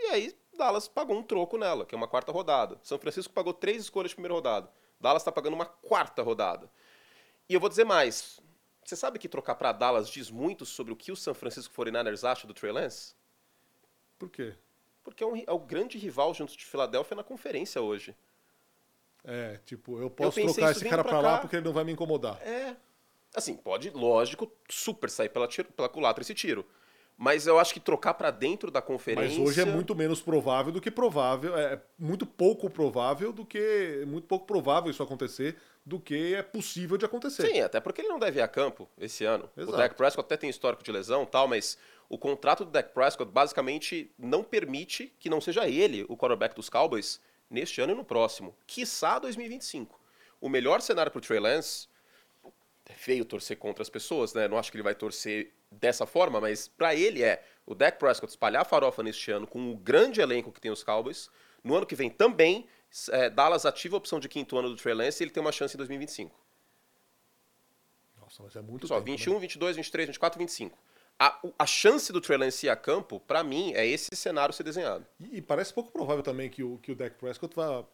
E 0.00 0.06
aí, 0.06 0.36
Dallas 0.56 0.88
pagou 0.88 1.16
um 1.16 1.22
troco 1.22 1.58
nela, 1.58 1.84
que 1.84 1.94
é 1.94 1.98
uma 1.98 2.08
quarta 2.08 2.32
rodada. 2.32 2.78
São 2.82 2.98
Francisco 2.98 3.32
pagou 3.32 3.52
três 3.52 3.82
escolhas 3.82 4.10
de 4.10 4.16
primeira 4.16 4.34
rodada. 4.34 4.70
Dallas 4.98 5.22
está 5.22 5.30
pagando 5.30 5.54
uma 5.54 5.66
quarta 5.66 6.22
rodada. 6.22 6.70
E 7.48 7.54
eu 7.54 7.60
vou 7.60 7.68
dizer 7.68 7.84
mais. 7.84 8.40
Você 8.84 8.96
sabe 8.96 9.18
que 9.18 9.28
trocar 9.28 9.54
para 9.54 9.72
Dallas 9.72 10.08
diz 10.08 10.30
muito 10.30 10.64
sobre 10.64 10.92
o 10.92 10.96
que 10.96 11.12
o 11.12 11.16
San 11.16 11.34
Francisco 11.34 11.74
49ers 11.74 12.28
acha 12.28 12.46
do 12.46 12.54
Trey 12.54 12.72
Lance? 12.72 13.14
Por 14.18 14.28
quê? 14.28 14.54
Porque 15.02 15.22
é, 15.22 15.26
um 15.26 15.36
é 15.36 15.52
o 15.52 15.58
grande 15.58 15.98
rival 15.98 16.34
junto 16.34 16.56
de 16.56 16.64
Filadélfia 16.64 17.16
na 17.16 17.24
conferência 17.24 17.80
hoje. 17.80 18.14
É, 19.24 19.58
tipo, 19.64 20.00
eu 20.00 20.10
posso 20.10 20.36
pensei 20.36 20.54
trocar 20.54 20.70
esse 20.70 20.88
cara 20.88 21.04
pra 21.04 21.20
lá 21.20 21.38
porque 21.38 21.56
ele 21.56 21.64
não 21.64 21.72
vai 21.72 21.84
me 21.84 21.92
incomodar. 21.92 22.40
É. 22.42 22.76
Assim, 23.34 23.54
pode, 23.54 23.90
lógico, 23.90 24.50
super 24.68 25.08
sair 25.08 25.28
pela, 25.28 25.46
tiro, 25.46 25.70
pela 25.72 25.88
culatra 25.88 26.22
esse 26.22 26.34
tiro. 26.34 26.66
Mas 27.22 27.46
eu 27.46 27.58
acho 27.58 27.74
que 27.74 27.80
trocar 27.80 28.14
pra 28.14 28.30
dentro 28.30 28.70
da 28.70 28.80
conferência. 28.80 29.38
Mas 29.38 29.46
hoje 29.46 29.60
é 29.60 29.66
muito 29.66 29.94
menos 29.94 30.22
provável 30.22 30.72
do 30.72 30.80
que 30.80 30.90
provável, 30.90 31.54
é 31.54 31.78
muito 31.98 32.24
pouco 32.24 32.70
provável 32.70 33.30
do 33.30 33.44
que 33.44 34.02
muito 34.06 34.26
pouco 34.26 34.46
provável 34.46 34.90
isso 34.90 35.02
acontecer 35.02 35.54
do 35.84 36.00
que 36.00 36.34
é 36.34 36.42
possível 36.42 36.96
de 36.96 37.04
acontecer. 37.04 37.46
Sim, 37.46 37.60
até 37.60 37.78
porque 37.78 38.00
ele 38.00 38.08
não 38.08 38.18
deve 38.18 38.40
ir 38.40 38.42
a 38.42 38.48
campo 38.48 38.88
esse 38.96 39.22
ano. 39.22 39.50
Exato. 39.54 39.74
O 39.74 39.76
Dak 39.76 39.94
Prescott 39.96 40.24
até 40.24 40.38
tem 40.38 40.48
histórico 40.48 40.82
de 40.82 40.90
lesão 40.90 41.24
e 41.24 41.26
tal, 41.26 41.46
mas 41.46 41.76
o 42.08 42.16
contrato 42.16 42.64
do 42.64 42.70
Dak 42.70 42.94
Prescott 42.94 43.30
basicamente 43.30 44.10
não 44.18 44.42
permite 44.42 45.12
que 45.20 45.28
não 45.28 45.42
seja 45.42 45.68
ele 45.68 46.06
o 46.08 46.16
quarterback 46.16 46.54
dos 46.56 46.70
Cowboys 46.70 47.20
neste 47.50 47.82
ano 47.82 47.92
e 47.92 47.96
no 47.96 48.04
próximo. 48.04 48.56
Quiçá 48.66 49.18
2025. 49.18 50.00
o 50.40 50.48
melhor 50.48 50.80
cenário 50.80 51.12
pro 51.12 51.20
Trey 51.20 51.38
Lance 51.38 51.86
é 52.86 52.94
feio 52.94 53.26
torcer 53.26 53.58
contra 53.58 53.82
as 53.82 53.90
pessoas, 53.90 54.32
né? 54.32 54.48
Não 54.48 54.58
acho 54.58 54.70
que 54.70 54.76
ele 54.76 54.82
vai 54.82 54.94
torcer 54.94 55.52
dessa 55.70 56.06
forma, 56.06 56.40
mas 56.40 56.68
para 56.68 56.94
ele 56.94 57.22
é 57.22 57.44
o 57.64 57.74
Dak 57.74 57.98
Prescott 57.98 58.30
espalhar 58.30 58.62
a 58.62 58.64
farofa 58.64 59.02
neste 59.02 59.30
ano 59.30 59.46
com 59.46 59.70
o 59.72 59.76
grande 59.76 60.20
elenco 60.20 60.50
que 60.50 60.60
tem 60.60 60.70
os 60.70 60.82
Cowboys. 60.82 61.30
No 61.62 61.76
ano 61.76 61.86
que 61.86 61.94
vem 61.94 62.10
também, 62.10 62.66
é, 63.10 63.30
Dallas 63.30 63.64
ativa 63.64 63.96
a 63.96 63.98
opção 63.98 64.18
de 64.18 64.28
quinto 64.28 64.58
ano 64.58 64.70
do 64.70 64.76
Trey 64.76 64.94
Lance 64.94 65.22
e 65.22 65.24
ele 65.24 65.30
tem 65.30 65.40
uma 65.40 65.52
chance 65.52 65.74
em 65.74 65.78
2025. 65.78 66.34
Nossa, 68.20 68.42
mas 68.42 68.56
é 68.56 68.60
muito 68.60 68.86
Só, 68.86 68.94
tempo, 68.96 69.06
21, 69.06 69.34
né? 69.34 69.40
22, 69.40 69.76
23, 69.76 70.06
24, 70.08 70.38
25. 70.38 70.78
A, 71.18 71.38
a 71.58 71.66
chance 71.66 72.12
do 72.12 72.20
Trey 72.20 72.38
Lance 72.38 72.66
ir 72.66 72.70
a 72.70 72.76
campo, 72.76 73.20
para 73.20 73.44
mim, 73.44 73.72
é 73.74 73.86
esse 73.86 74.08
cenário 74.14 74.54
ser 74.54 74.62
desenhado. 74.62 75.06
E, 75.20 75.36
e 75.36 75.42
parece 75.42 75.72
pouco 75.72 75.92
provável 75.92 76.22
também 76.22 76.48
que 76.48 76.62
o, 76.62 76.78
que 76.78 76.92
o 76.92 76.96
Dak 76.96 77.16
Prescott 77.16 77.54
vá... 77.54 77.84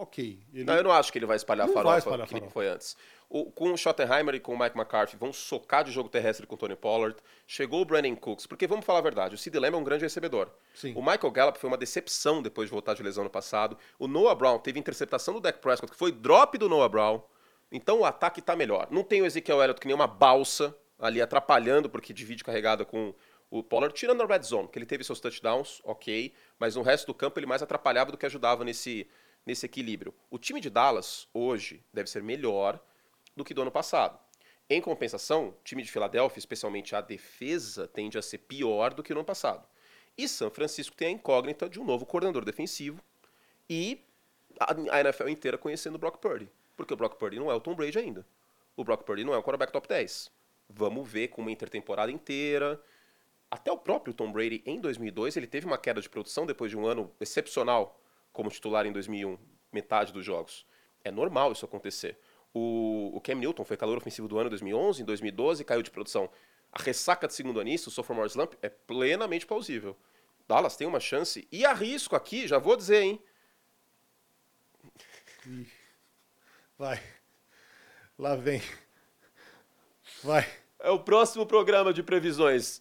Ok. 0.00 0.38
Ele... 0.54 0.64
Não, 0.64 0.74
eu 0.74 0.84
não 0.84 0.92
acho 0.92 1.10
que 1.10 1.18
ele 1.18 1.26
vai 1.26 1.36
espalhar 1.36 1.66
Não 1.66 1.72
a 1.72 1.74
vai 1.74 1.82
farofa 1.84 1.98
espalhar 1.98 2.24
a 2.24 2.26
que 2.28 2.34
farofa. 2.34 2.50
foi 2.52 2.68
antes. 2.68 2.96
O- 3.28 3.50
com 3.50 3.72
o 3.72 3.76
Schottenheimer 3.76 4.34
e 4.36 4.40
com 4.40 4.54
o 4.54 4.58
Mike 4.58 4.76
McCarthy 4.78 5.16
vão 5.16 5.32
socar 5.32 5.82
de 5.84 5.90
jogo 5.90 6.08
terrestre 6.08 6.46
com 6.46 6.54
o 6.54 6.58
Tony 6.58 6.76
Pollard. 6.76 7.16
Chegou 7.46 7.82
o 7.82 7.84
Brandon 7.84 8.14
Cooks, 8.16 8.46
porque 8.46 8.66
vamos 8.66 8.86
falar 8.86 9.00
a 9.00 9.02
verdade, 9.02 9.34
o 9.34 9.38
Sid 9.38 9.58
Lamb 9.58 9.74
é 9.74 9.78
um 9.78 9.84
grande 9.84 10.04
recebedor. 10.04 10.48
Sim. 10.72 10.94
O 10.94 11.00
Michael 11.02 11.30
Gallup 11.32 11.58
foi 11.58 11.68
uma 11.68 11.76
decepção 11.76 12.40
depois 12.40 12.68
de 12.68 12.72
voltar 12.72 12.94
de 12.94 13.02
lesão 13.02 13.24
no 13.24 13.30
passado. 13.30 13.76
O 13.98 14.06
Noah 14.06 14.34
Brown 14.36 14.58
teve 14.60 14.78
interceptação 14.78 15.34
do 15.34 15.40
Dak 15.40 15.58
Prescott, 15.58 15.90
que 15.92 15.98
foi 15.98 16.12
drop 16.12 16.56
do 16.56 16.68
Noah 16.68 16.88
Brown. 16.88 17.20
Então 17.70 17.98
o 18.00 18.04
ataque 18.04 18.40
tá 18.40 18.56
melhor. 18.56 18.86
Não 18.90 19.02
tem 19.02 19.20
o 19.20 19.26
Ezekiel 19.26 19.60
Elliott 19.60 19.80
que 19.80 19.86
nem 19.86 19.94
uma 19.94 20.06
balsa 20.06 20.74
ali 20.98 21.20
atrapalhando, 21.20 21.90
porque 21.90 22.14
divide 22.14 22.42
carregada 22.42 22.84
com 22.84 23.12
o 23.50 23.62
Pollard, 23.62 23.94
tirando 23.94 24.22
a 24.22 24.26
red 24.26 24.42
zone, 24.42 24.68
que 24.68 24.78
ele 24.78 24.86
teve 24.86 25.02
seus 25.04 25.20
touchdowns, 25.20 25.80
ok, 25.84 26.32
mas 26.58 26.76
no 26.76 26.82
resto 26.82 27.06
do 27.06 27.14
campo 27.14 27.38
ele 27.38 27.46
mais 27.46 27.62
atrapalhava 27.62 28.10
do 28.12 28.18
que 28.18 28.26
ajudava 28.26 28.62
nesse, 28.64 29.06
nesse 29.48 29.64
equilíbrio. 29.64 30.14
O 30.30 30.38
time 30.38 30.60
de 30.60 30.68
Dallas, 30.68 31.26
hoje, 31.32 31.82
deve 31.90 32.10
ser 32.10 32.22
melhor 32.22 32.78
do 33.34 33.42
que 33.42 33.54
do 33.54 33.62
ano 33.62 33.70
passado. 33.70 34.18
Em 34.68 34.78
compensação, 34.78 35.48
o 35.48 35.56
time 35.64 35.82
de 35.82 35.90
Filadélfia, 35.90 36.38
especialmente 36.38 36.94
a 36.94 37.00
defesa, 37.00 37.88
tende 37.88 38.18
a 38.18 38.22
ser 38.22 38.38
pior 38.38 38.92
do 38.92 39.02
que 39.02 39.14
no 39.14 39.20
ano 39.20 39.26
passado. 39.26 39.66
E 40.18 40.28
São 40.28 40.50
Francisco 40.50 40.94
tem 40.94 41.08
a 41.08 41.10
incógnita 41.12 41.66
de 41.66 41.80
um 41.80 41.84
novo 41.84 42.04
coordenador 42.04 42.44
defensivo 42.44 43.02
e 43.70 44.04
a 44.60 45.00
NFL 45.00 45.28
inteira 45.30 45.56
conhecendo 45.56 45.94
o 45.94 45.98
Brock 45.98 46.18
Purdy. 46.18 46.50
Porque 46.76 46.92
o 46.92 46.96
Brock 46.96 47.16
Purdy 47.16 47.38
não 47.38 47.50
é 47.50 47.54
o 47.54 47.60
Tom 47.60 47.74
Brady 47.74 47.98
ainda. 47.98 48.26
O 48.76 48.84
Brock 48.84 49.02
Purdy 49.04 49.24
não 49.24 49.32
é 49.32 49.38
um 49.38 49.42
quarterback 49.42 49.72
top 49.72 49.88
10. 49.88 50.30
Vamos 50.68 51.08
ver 51.08 51.28
com 51.28 51.40
uma 51.40 51.50
intertemporada 51.50 52.12
inteira. 52.12 52.78
Até 53.50 53.72
o 53.72 53.78
próprio 53.78 54.12
Tom 54.12 54.30
Brady, 54.30 54.62
em 54.66 54.78
2002, 54.78 55.38
ele 55.38 55.46
teve 55.46 55.64
uma 55.64 55.78
queda 55.78 56.02
de 56.02 56.08
produção 56.10 56.44
depois 56.44 56.70
de 56.70 56.76
um 56.76 56.86
ano 56.86 57.10
excepcional 57.18 57.98
como 58.38 58.50
titular 58.50 58.86
em 58.86 58.92
2001, 58.92 59.36
metade 59.72 60.12
dos 60.12 60.24
jogos. 60.24 60.64
É 61.02 61.10
normal 61.10 61.50
isso 61.50 61.64
acontecer. 61.64 62.16
O, 62.54 63.10
o 63.12 63.20
Cam 63.20 63.34
Newton 63.34 63.64
foi 63.64 63.76
calor 63.76 63.98
ofensivo 63.98 64.28
do 64.28 64.38
ano 64.38 64.46
em 64.46 64.50
2011, 64.50 65.02
em 65.02 65.04
2012 65.04 65.64
caiu 65.64 65.82
de 65.82 65.90
produção. 65.90 66.30
A 66.70 66.80
ressaca 66.80 67.26
de 67.26 67.34
segundo 67.34 67.58
anício, 67.58 67.88
o 67.88 67.90
sophomore 67.90 68.30
slump, 68.30 68.54
é 68.62 68.68
plenamente 68.68 69.44
plausível. 69.44 69.96
Dallas 70.46 70.76
tem 70.76 70.86
uma 70.86 71.00
chance, 71.00 71.48
e 71.50 71.66
arrisco 71.66 72.14
aqui, 72.14 72.46
já 72.46 72.58
vou 72.58 72.76
dizer, 72.76 73.02
hein? 73.02 73.20
Vai. 76.78 77.02
Lá 78.16 78.36
vem. 78.36 78.62
Vai. 80.22 80.48
É 80.78 80.90
o 80.92 81.00
próximo 81.00 81.44
programa 81.44 81.92
de 81.92 82.04
previsões. 82.04 82.80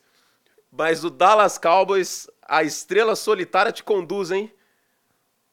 Mas 0.72 1.04
o 1.04 1.10
Dallas 1.10 1.58
Cowboys, 1.58 2.30
a 2.44 2.62
estrela 2.62 3.16
solitária 3.16 3.72
te 3.72 3.84
conduz, 3.84 4.30
hein? 4.30 4.54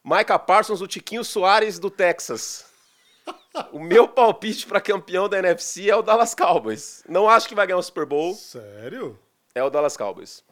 Micah 0.05 0.39
Parsons, 0.39 0.83
o 0.83 0.87
Tiquinho 0.87 1.25
Soares 1.25 1.79
do 1.79 1.91
Texas. 1.91 2.67
O 3.73 3.79
meu 3.79 4.07
palpite 4.07 4.67
para 4.67 4.81
campeão 4.81 5.29
da 5.29 5.39
NFC 5.39 5.89
é 5.89 5.97
o 5.97 6.03
Dallas 6.03 6.35
Cowboys. 6.35 7.03
Não 7.09 7.29
acho 7.29 7.49
que 7.49 7.55
vai 7.55 7.67
ganhar 7.67 7.79
o 7.79 7.83
Super 7.83 8.05
Bowl, 8.05 8.35
Sério? 8.35 9.19
é 9.55 9.63
o 9.63 9.71
Dallas 9.71 9.97
Cowboys. 9.97 10.45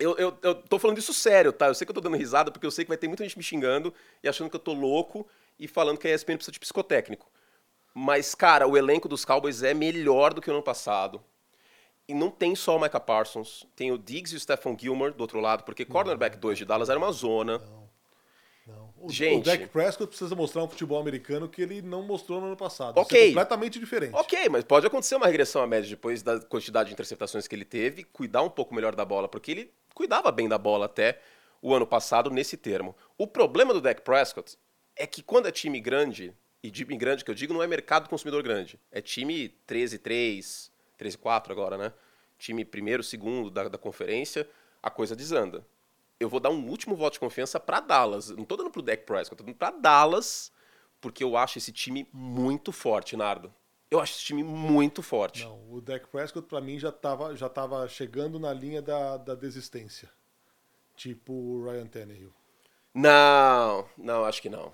Eu, 0.00 0.16
eu, 0.16 0.36
eu 0.42 0.54
tô 0.56 0.78
falando 0.78 0.98
isso 0.98 1.14
sério, 1.14 1.52
tá? 1.52 1.66
Eu 1.68 1.74
sei 1.74 1.84
que 1.84 1.92
eu 1.92 1.94
tô 1.94 2.00
dando 2.00 2.16
risada 2.16 2.50
porque 2.50 2.66
eu 2.66 2.70
sei 2.70 2.84
que 2.84 2.88
vai 2.88 2.96
ter 2.98 3.06
muita 3.06 3.22
gente 3.22 3.38
me 3.38 3.44
xingando 3.44 3.94
e 4.22 4.28
achando 4.28 4.50
que 4.50 4.56
eu 4.56 4.60
tô 4.60 4.72
louco 4.72 5.24
e 5.56 5.68
falando 5.68 5.98
que 5.98 6.08
a 6.08 6.14
ESPN 6.14 6.34
precisa 6.34 6.50
de 6.50 6.58
psicotécnico. 6.58 7.30
Mas, 7.94 8.34
cara, 8.34 8.66
o 8.66 8.76
elenco 8.76 9.08
dos 9.08 9.24
Cowboys 9.24 9.62
é 9.62 9.72
melhor 9.72 10.34
do 10.34 10.40
que 10.40 10.50
o 10.50 10.52
ano 10.52 10.62
passado. 10.64 11.22
E 12.08 12.12
não 12.14 12.28
tem 12.28 12.56
só 12.56 12.76
o 12.76 12.80
Micah 12.80 12.98
Parsons, 12.98 13.64
tem 13.76 13.92
o 13.92 13.98
Diggs 13.98 14.34
e 14.34 14.36
o 14.36 14.40
Stephon 14.40 14.76
Gilmore 14.76 15.12
do 15.14 15.20
outro 15.20 15.38
lado, 15.40 15.62
porque 15.62 15.84
cornerback 15.84 16.36
2 16.38 16.58
de 16.58 16.64
Dallas 16.64 16.88
era 16.88 16.98
uma 16.98 17.12
zona. 17.12 17.58
Não. 17.58 17.83
O, 19.04 19.10
Gente. 19.10 19.40
o 19.40 19.44
Dak 19.44 19.66
Prescott 19.66 20.08
precisa 20.08 20.34
mostrar 20.34 20.64
um 20.64 20.68
futebol 20.68 20.98
americano 20.98 21.46
que 21.46 21.60
ele 21.60 21.82
não 21.82 22.02
mostrou 22.02 22.40
no 22.40 22.46
ano 22.46 22.56
passado. 22.56 22.96
Ok. 22.96 23.18
Isso 23.18 23.26
é 23.26 23.28
completamente 23.28 23.78
diferente. 23.78 24.14
Ok, 24.14 24.48
mas 24.48 24.64
pode 24.64 24.86
acontecer 24.86 25.14
uma 25.14 25.26
regressão 25.26 25.62
à 25.62 25.66
média 25.66 25.90
depois 25.90 26.22
da 26.22 26.40
quantidade 26.40 26.88
de 26.88 26.94
interceptações 26.94 27.46
que 27.46 27.54
ele 27.54 27.66
teve, 27.66 28.04
cuidar 28.04 28.42
um 28.42 28.48
pouco 28.48 28.74
melhor 28.74 28.96
da 28.96 29.04
bola, 29.04 29.28
porque 29.28 29.50
ele 29.50 29.70
cuidava 29.94 30.32
bem 30.32 30.48
da 30.48 30.56
bola 30.56 30.86
até 30.86 31.20
o 31.60 31.74
ano 31.74 31.86
passado 31.86 32.30
nesse 32.30 32.56
termo. 32.56 32.96
O 33.18 33.26
problema 33.26 33.74
do 33.74 33.80
Dak 33.80 34.00
Prescott 34.00 34.56
é 34.96 35.06
que 35.06 35.22
quando 35.22 35.48
é 35.48 35.52
time 35.52 35.80
grande, 35.80 36.34
e 36.62 36.70
time 36.70 36.96
grande 36.96 37.24
que 37.24 37.30
eu 37.30 37.34
digo 37.34 37.52
não 37.52 37.62
é 37.62 37.66
mercado 37.66 38.08
consumidor 38.08 38.42
grande, 38.42 38.80
é 38.90 39.02
time 39.02 39.54
13-3, 39.68 40.70
13-4 40.98 41.50
agora, 41.50 41.76
né? 41.76 41.92
Time 42.38 42.64
primeiro, 42.64 43.02
segundo 43.02 43.50
da, 43.50 43.68
da 43.68 43.76
conferência, 43.78 44.48
a 44.82 44.88
coisa 44.90 45.14
desanda. 45.14 45.64
Eu 46.20 46.28
vou 46.28 46.40
dar 46.40 46.50
um 46.50 46.68
último 46.68 46.94
voto 46.96 47.14
de 47.14 47.20
confiança 47.20 47.58
pra 47.60 47.80
Dallas. 47.80 48.30
Não 48.30 48.44
tô 48.44 48.56
dando 48.56 48.70
pro 48.70 48.82
Dak 48.82 49.04
Prescott, 49.04 49.36
tô 49.36 49.44
dando 49.44 49.56
pra 49.56 49.70
Dallas, 49.70 50.52
porque 51.00 51.22
eu 51.24 51.36
acho 51.36 51.58
esse 51.58 51.72
time 51.72 52.08
muito 52.12 52.72
forte, 52.72 53.16
Nardo. 53.16 53.52
Eu 53.90 54.00
acho 54.00 54.14
esse 54.14 54.24
time 54.24 54.42
muito 54.42 55.02
forte. 55.02 55.44
Não, 55.44 55.60
o 55.70 55.80
Dak 55.80 56.06
Prescott 56.08 56.46
pra 56.48 56.60
mim 56.60 56.78
já 56.78 56.90
tava, 56.90 57.36
já 57.36 57.48
tava 57.48 57.86
chegando 57.88 58.38
na 58.38 58.52
linha 58.52 58.80
da, 58.80 59.16
da 59.16 59.34
desistência. 59.34 60.08
Tipo 60.96 61.32
o 61.32 61.64
Ryan 61.64 61.86
Tannehill. 61.86 62.32
Não, 62.94 63.88
não, 63.98 64.24
acho 64.24 64.40
que 64.40 64.48
não. 64.48 64.72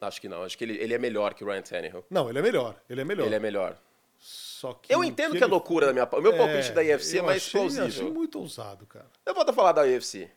Acho 0.00 0.20
que 0.20 0.28
não. 0.28 0.42
Acho 0.42 0.58
que 0.58 0.64
ele, 0.64 0.76
ele 0.78 0.92
é 0.94 0.98
melhor 0.98 1.32
que 1.32 1.44
o 1.44 1.46
Ryan 1.46 1.62
Tannehill. 1.62 2.04
Não, 2.10 2.28
ele 2.28 2.38
é 2.38 2.42
melhor. 2.42 2.80
Ele 2.90 3.00
é 3.00 3.04
melhor. 3.04 3.26
Ele 3.26 3.34
é 3.34 3.38
melhor. 3.38 3.78
Só 4.18 4.72
que 4.74 4.92
Eu 4.92 5.04
entendo 5.04 5.30
que, 5.32 5.36
ele- 5.38 5.44
é 5.44 5.48
loucura 5.48 5.86
da 5.86 5.92
minha 5.92 6.06
parte. 6.06 6.20
O 6.20 6.22
meu 6.22 6.36
palpite 6.36 6.72
da 6.72 6.82
IFC 6.82 7.16
é 7.16 7.20
eu 7.20 7.24
mais 7.24 7.42
achei, 7.42 7.60
plausível. 7.60 7.86
Achei 7.86 8.10
muito 8.10 8.38
ousado, 8.40 8.86
cara. 8.86 9.06
Eu 9.24 9.34
vou 9.34 9.52
falar 9.52 9.72
da 9.72 9.82
UFC. 9.82 10.30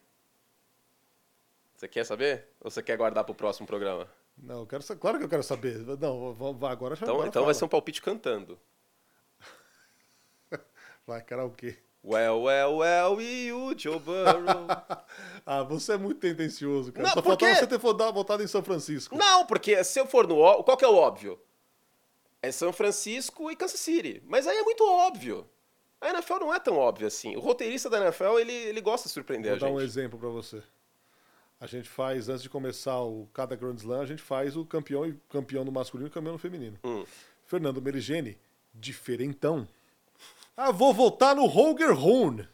Você 1.79 1.87
quer 1.87 2.05
saber? 2.05 2.45
Ou 2.59 2.69
você 2.69 2.83
quer 2.83 2.97
guardar 2.97 3.23
pro 3.23 3.33
próximo 3.33 3.65
programa? 3.65 4.05
Não, 4.37 4.59
eu 4.59 4.67
quero, 4.67 4.83
sa- 4.83 4.97
claro 4.97 5.17
que 5.17 5.23
eu 5.23 5.29
quero 5.29 5.41
saber. 5.41 5.77
Não, 5.97 6.33
vai, 6.33 6.73
agora 6.73 6.93
já 6.93 7.05
Então, 7.05 7.15
agora 7.15 7.29
então 7.29 7.45
vai 7.45 7.53
ser 7.53 7.63
um 7.63 7.69
palpite 7.69 8.01
cantando. 8.01 8.59
Vai, 11.07 11.21
karaokê. 11.23 11.77
Well, 12.03 12.43
well, 12.43 12.77
well, 12.77 13.21
e 13.21 13.51
o 13.53 13.77
Joe 13.77 13.97
Burrow. 13.97 14.67
ah, 15.45 15.63
você 15.63 15.93
é 15.93 15.97
muito 15.97 16.19
tendencioso, 16.19 16.91
cara. 16.91 17.07
Não, 17.07 17.13
Só 17.13 17.21
por 17.21 17.29
faltava 17.29 17.55
você 17.55 17.67
ter 17.67 17.77
votado 17.77 18.43
em 18.43 18.47
São 18.47 18.61
Francisco. 18.61 19.17
Não, 19.17 19.45
porque 19.45 19.81
se 19.83 19.99
eu 20.01 20.05
for 20.05 20.27
no 20.27 20.63
qual 20.63 20.75
que 20.75 20.83
é 20.83 20.87
o 20.87 20.95
óbvio? 20.95 21.39
É 22.41 22.51
São 22.51 22.73
Francisco 22.73 23.49
e 23.49 23.55
Kansas 23.55 23.79
City. 23.79 24.21
Mas 24.25 24.47
aí 24.47 24.57
é 24.57 24.63
muito 24.63 24.83
óbvio. 24.83 25.49
A 26.01 26.09
NFL 26.09 26.39
não 26.39 26.53
é 26.53 26.59
tão 26.59 26.77
óbvio 26.77 27.07
assim. 27.07 27.35
O 27.37 27.39
roteirista 27.39 27.89
da 27.89 27.99
NFL, 27.99 28.37
ele, 28.39 28.53
ele 28.53 28.81
gosta 28.81 29.07
de 29.07 29.13
surpreender 29.13 29.51
Vou 29.51 29.57
a 29.57 29.59
dar 29.59 29.67
gente. 29.67 29.77
um 29.77 29.81
exemplo 29.81 30.19
pra 30.19 30.29
você. 30.29 30.61
A 31.59 31.67
gente 31.67 31.89
faz, 31.89 32.29
antes 32.29 32.41
de 32.43 32.49
começar 32.49 33.01
o 33.01 33.27
cada 33.33 33.55
Grand 33.55 33.75
Slam, 33.75 34.01
a 34.01 34.05
gente 34.05 34.21
faz 34.21 34.55
o 34.55 34.63
campeão, 34.65 35.05
e- 35.05 35.17
campeão 35.29 35.65
no 35.65 35.71
masculino 35.71 36.07
e 36.07 36.11
campeão 36.11 36.33
no 36.33 36.39
feminino. 36.39 36.77
Hum. 36.83 37.03
Fernando 37.45 37.81
Meligeni, 37.81 38.37
diferentão. 38.73 39.67
Ah, 40.55 40.71
vou 40.71 40.93
votar 40.93 41.35
no 41.35 41.45
Holger 41.45 41.91
Horn. 41.91 42.47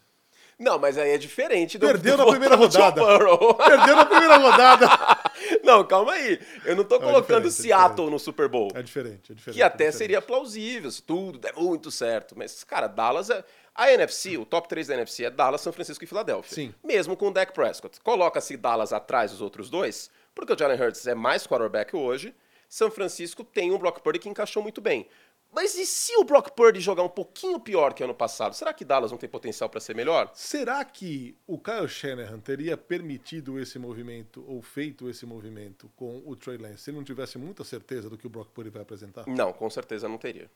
Não, 0.58 0.80
mas 0.80 0.98
aí 0.98 1.10
é 1.12 1.18
diferente 1.18 1.78
do 1.78 1.86
Perdeu 1.86 2.16
do 2.16 2.24
na 2.26 2.32
primeira 2.32 2.56
rodada. 2.56 3.02
Perdeu 3.58 3.96
na 3.96 4.06
primeira 4.06 4.38
rodada. 4.38 4.88
não, 5.64 5.84
calma 5.86 6.14
aí. 6.14 6.40
Eu 6.64 6.78
não 6.78 6.84
tô 6.86 6.98
Não, 6.98 7.10
é 7.10 7.12
colocando 7.12 7.48
é 7.48 7.52
Seattle 7.52 7.90
diferente. 7.90 8.12
no 8.12 8.20
Super 8.20 8.48
Bowl. 8.48 8.70
É 8.74 8.82
diferente, 8.82 9.34
é 9.34 9.36
diferente. 9.36 9.56
que 9.58 9.62
até 9.62 9.74
é 9.84 9.88
diferente. 9.88 9.98
seria 9.98 10.22
plausível, 10.22 10.90
se 10.90 11.04
tudo 11.04 11.38
der 11.38 11.54
muito 11.56 11.92
certo. 11.92 12.36
Mas, 12.38 12.64
cara, 12.64 12.88
Dallas 12.88 13.30
é. 13.30 13.44
A 13.76 13.92
NFC, 13.92 14.38
o 14.38 14.46
top 14.46 14.70
3 14.70 14.88
da 14.88 14.94
NFC 14.94 15.26
é 15.26 15.30
Dallas, 15.30 15.60
São 15.60 15.74
Francisco 15.74 16.02
e 16.02 16.08
Filadélfia. 16.08 16.56
Sim. 16.56 16.74
Mesmo 16.82 17.18
com 17.18 17.28
o 17.28 17.32
Dak 17.32 17.52
Prescott. 17.52 18.00
Coloca-se 18.00 18.56
Dallas 18.56 18.94
atrás 18.94 19.32
dos 19.32 19.42
outros 19.42 19.70
dois, 19.70 20.10
porque 20.34 20.54
o 20.54 20.58
Jalen 20.58 20.82
Hurts 20.82 21.06
é 21.06 21.14
mais 21.14 21.46
quarterback 21.46 21.94
hoje. 21.94 22.34
São 22.70 22.90
Francisco 22.90 23.44
tem 23.44 23.72
um 23.72 23.78
Brock 23.78 24.00
Purdy 24.00 24.20
que 24.20 24.30
encaixou 24.30 24.64
muito 24.64 24.80
bem. 24.80 25.08
Mas 25.54 25.76
e 25.76 25.86
se 25.86 26.16
o 26.18 26.24
Brock 26.24 26.52
Purdy 26.52 26.80
jogar 26.80 27.04
um 27.04 27.10
pouquinho 27.10 27.60
pior 27.60 27.94
que 27.94 28.04
ano 28.04 28.14
passado? 28.14 28.54
Será 28.54 28.74
que 28.74 28.84
Dallas 28.84 29.12
não 29.12 29.18
tem 29.18 29.30
potencial 29.30 29.70
para 29.70 29.80
ser 29.80 29.96
melhor? 29.96 30.30
Será 30.34 30.84
que 30.84 31.38
o 31.48 31.58
Kyle 31.58 31.88
Shanahan 31.88 32.40
teria 32.40 32.76
permitido 32.76 33.58
esse 33.60 33.80
movimento 33.80 34.44
ou 34.48 34.62
feito 34.62 35.10
esse 35.10 35.26
movimento 35.26 35.90
com 35.96 36.22
o 36.26 36.36
Trey 36.36 36.58
Lance 36.58 36.84
se 36.84 36.90
ele 36.90 36.98
não 36.98 37.06
tivesse 37.06 37.38
muita 37.38 37.64
certeza 37.64 38.10
do 38.10 38.18
que 38.18 38.28
o 38.28 38.30
Brock 38.30 38.50
Purdy 38.52 38.70
vai 38.70 38.82
apresentar? 38.82 39.26
Não, 39.28 39.54
com 39.54 39.70
certeza 39.70 40.10
não 40.10 40.18
teria. 40.18 40.50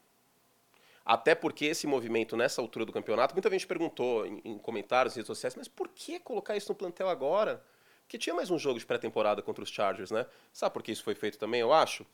Até 1.10 1.34
porque 1.34 1.66
esse 1.66 1.88
movimento 1.88 2.38
nessa 2.38 2.62
altura 2.62 2.86
do 2.86 2.94
campeonato, 2.94 3.34
muita 3.34 3.50
gente 3.50 3.66
perguntou 3.66 4.28
em, 4.28 4.42
em 4.46 4.58
comentários, 4.60 5.16
redes 5.16 5.26
sociais, 5.26 5.56
mas 5.56 5.68
por 5.68 5.88
que 5.88 6.20
colocar 6.20 6.56
isso 6.56 6.70
no 6.70 6.76
plantel 6.76 7.10
agora? 7.10 7.64
Porque 8.04 8.18
tinha 8.18 8.36
mais 8.36 8.52
um 8.52 8.60
jogo 8.60 8.78
de 8.78 8.86
pré-temporada 8.86 9.42
contra 9.42 9.64
os 9.64 9.72
Chargers, 9.72 10.12
né? 10.12 10.28
Sabe 10.54 10.72
por 10.74 10.84
que 10.84 10.92
isso 10.92 11.04
foi 11.04 11.16
feito 11.16 11.40
também, 11.40 11.62
eu 11.62 11.74
acho? 11.74 12.06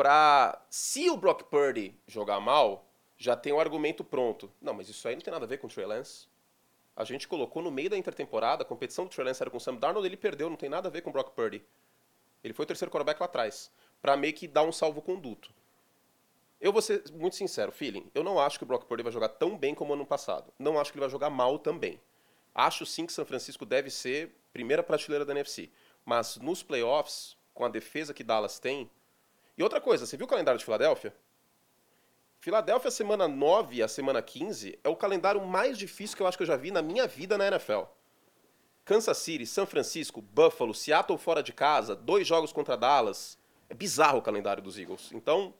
pra. 0.00 0.58
Se 0.70 1.10
o 1.10 1.16
Brock 1.18 1.42
Purdy 1.50 1.94
jogar 2.06 2.40
mal, 2.40 2.86
já 3.18 3.36
tem 3.36 3.52
um 3.52 3.60
argumento 3.60 4.02
pronto. 4.02 4.50
Não, 4.58 4.72
mas 4.72 4.88
isso 4.88 5.06
aí 5.06 5.14
não 5.14 5.20
tem 5.20 5.30
nada 5.30 5.44
a 5.44 5.48
ver 5.48 5.58
com 5.58 5.66
o 5.66 5.70
Trey 5.70 5.84
Lance. 5.84 6.26
A 6.96 7.04
gente 7.04 7.28
colocou 7.28 7.62
no 7.62 7.70
meio 7.70 7.90
da 7.90 7.98
intertemporada, 7.98 8.62
a 8.62 8.66
competição 8.66 9.04
do 9.04 9.10
Trey 9.10 9.26
Lance 9.26 9.42
era 9.42 9.50
com 9.50 9.58
o 9.58 9.60
Sam 9.60 9.74
Darnold, 9.74 10.06
ele 10.08 10.16
perdeu, 10.16 10.48
não 10.48 10.56
tem 10.56 10.70
nada 10.70 10.88
a 10.88 10.90
ver 10.90 11.02
com 11.02 11.10
o 11.10 11.12
Brock 11.12 11.32
Purdy. 11.34 11.62
Ele 12.42 12.54
foi 12.54 12.64
o 12.64 12.66
terceiro 12.66 12.90
quarterback 12.90 13.20
lá 13.20 13.26
atrás, 13.26 13.70
pra 14.00 14.16
meio 14.16 14.32
que 14.32 14.48
dar 14.48 14.62
um 14.62 14.72
salvo-conduto. 14.72 15.52
Eu 16.60 16.72
vou 16.72 16.82
ser 16.82 17.02
muito 17.12 17.36
sincero, 17.36 17.72
feeling. 17.72 18.10
Eu 18.14 18.22
não 18.22 18.38
acho 18.38 18.58
que 18.58 18.64
o 18.64 18.66
Brock 18.66 18.84
Purdy 18.84 19.02
vai 19.02 19.12
jogar 19.12 19.30
tão 19.30 19.56
bem 19.56 19.74
como 19.74 19.94
ano 19.94 20.04
passado. 20.04 20.52
Não 20.58 20.78
acho 20.78 20.92
que 20.92 20.98
ele 20.98 21.04
vai 21.04 21.10
jogar 21.10 21.30
mal 21.30 21.58
também. 21.58 21.98
Acho 22.54 22.84
sim 22.84 23.06
que 23.06 23.12
São 23.12 23.24
Francisco 23.24 23.64
deve 23.64 23.90
ser 23.90 24.36
primeira 24.52 24.82
prateleira 24.82 25.24
da 25.24 25.32
NFC. 25.32 25.70
Mas 26.04 26.36
nos 26.36 26.62
playoffs, 26.62 27.36
com 27.54 27.64
a 27.64 27.68
defesa 27.68 28.12
que 28.12 28.22
Dallas 28.22 28.58
tem. 28.58 28.90
E 29.56 29.62
outra 29.62 29.80
coisa, 29.80 30.04
você 30.04 30.16
viu 30.16 30.26
o 30.26 30.28
calendário 30.28 30.58
de 30.58 30.64
Filadélfia? 30.64 31.14
Filadélfia, 32.40 32.90
semana 32.90 33.28
9 33.28 33.82
a 33.82 33.88
semana 33.88 34.22
15, 34.22 34.78
é 34.82 34.88
o 34.88 34.96
calendário 34.96 35.44
mais 35.46 35.78
difícil 35.78 36.16
que 36.16 36.22
eu 36.22 36.26
acho 36.26 36.36
que 36.38 36.42
eu 36.42 36.46
já 36.46 36.56
vi 36.56 36.70
na 36.70 36.82
minha 36.82 37.06
vida 37.06 37.38
na 37.38 37.46
NFL. 37.46 37.82
Kansas 38.84 39.18
City, 39.18 39.46
São 39.46 39.66
Francisco, 39.66 40.20
Buffalo, 40.20 40.74
Seattle 40.74 41.18
fora 41.18 41.42
de 41.42 41.52
casa, 41.52 41.94
dois 41.94 42.26
jogos 42.26 42.52
contra 42.52 42.76
Dallas. 42.76 43.38
É 43.68 43.74
bizarro 43.74 44.18
o 44.18 44.22
calendário 44.22 44.62
dos 44.62 44.78
Eagles. 44.78 45.10
Então, 45.12 45.54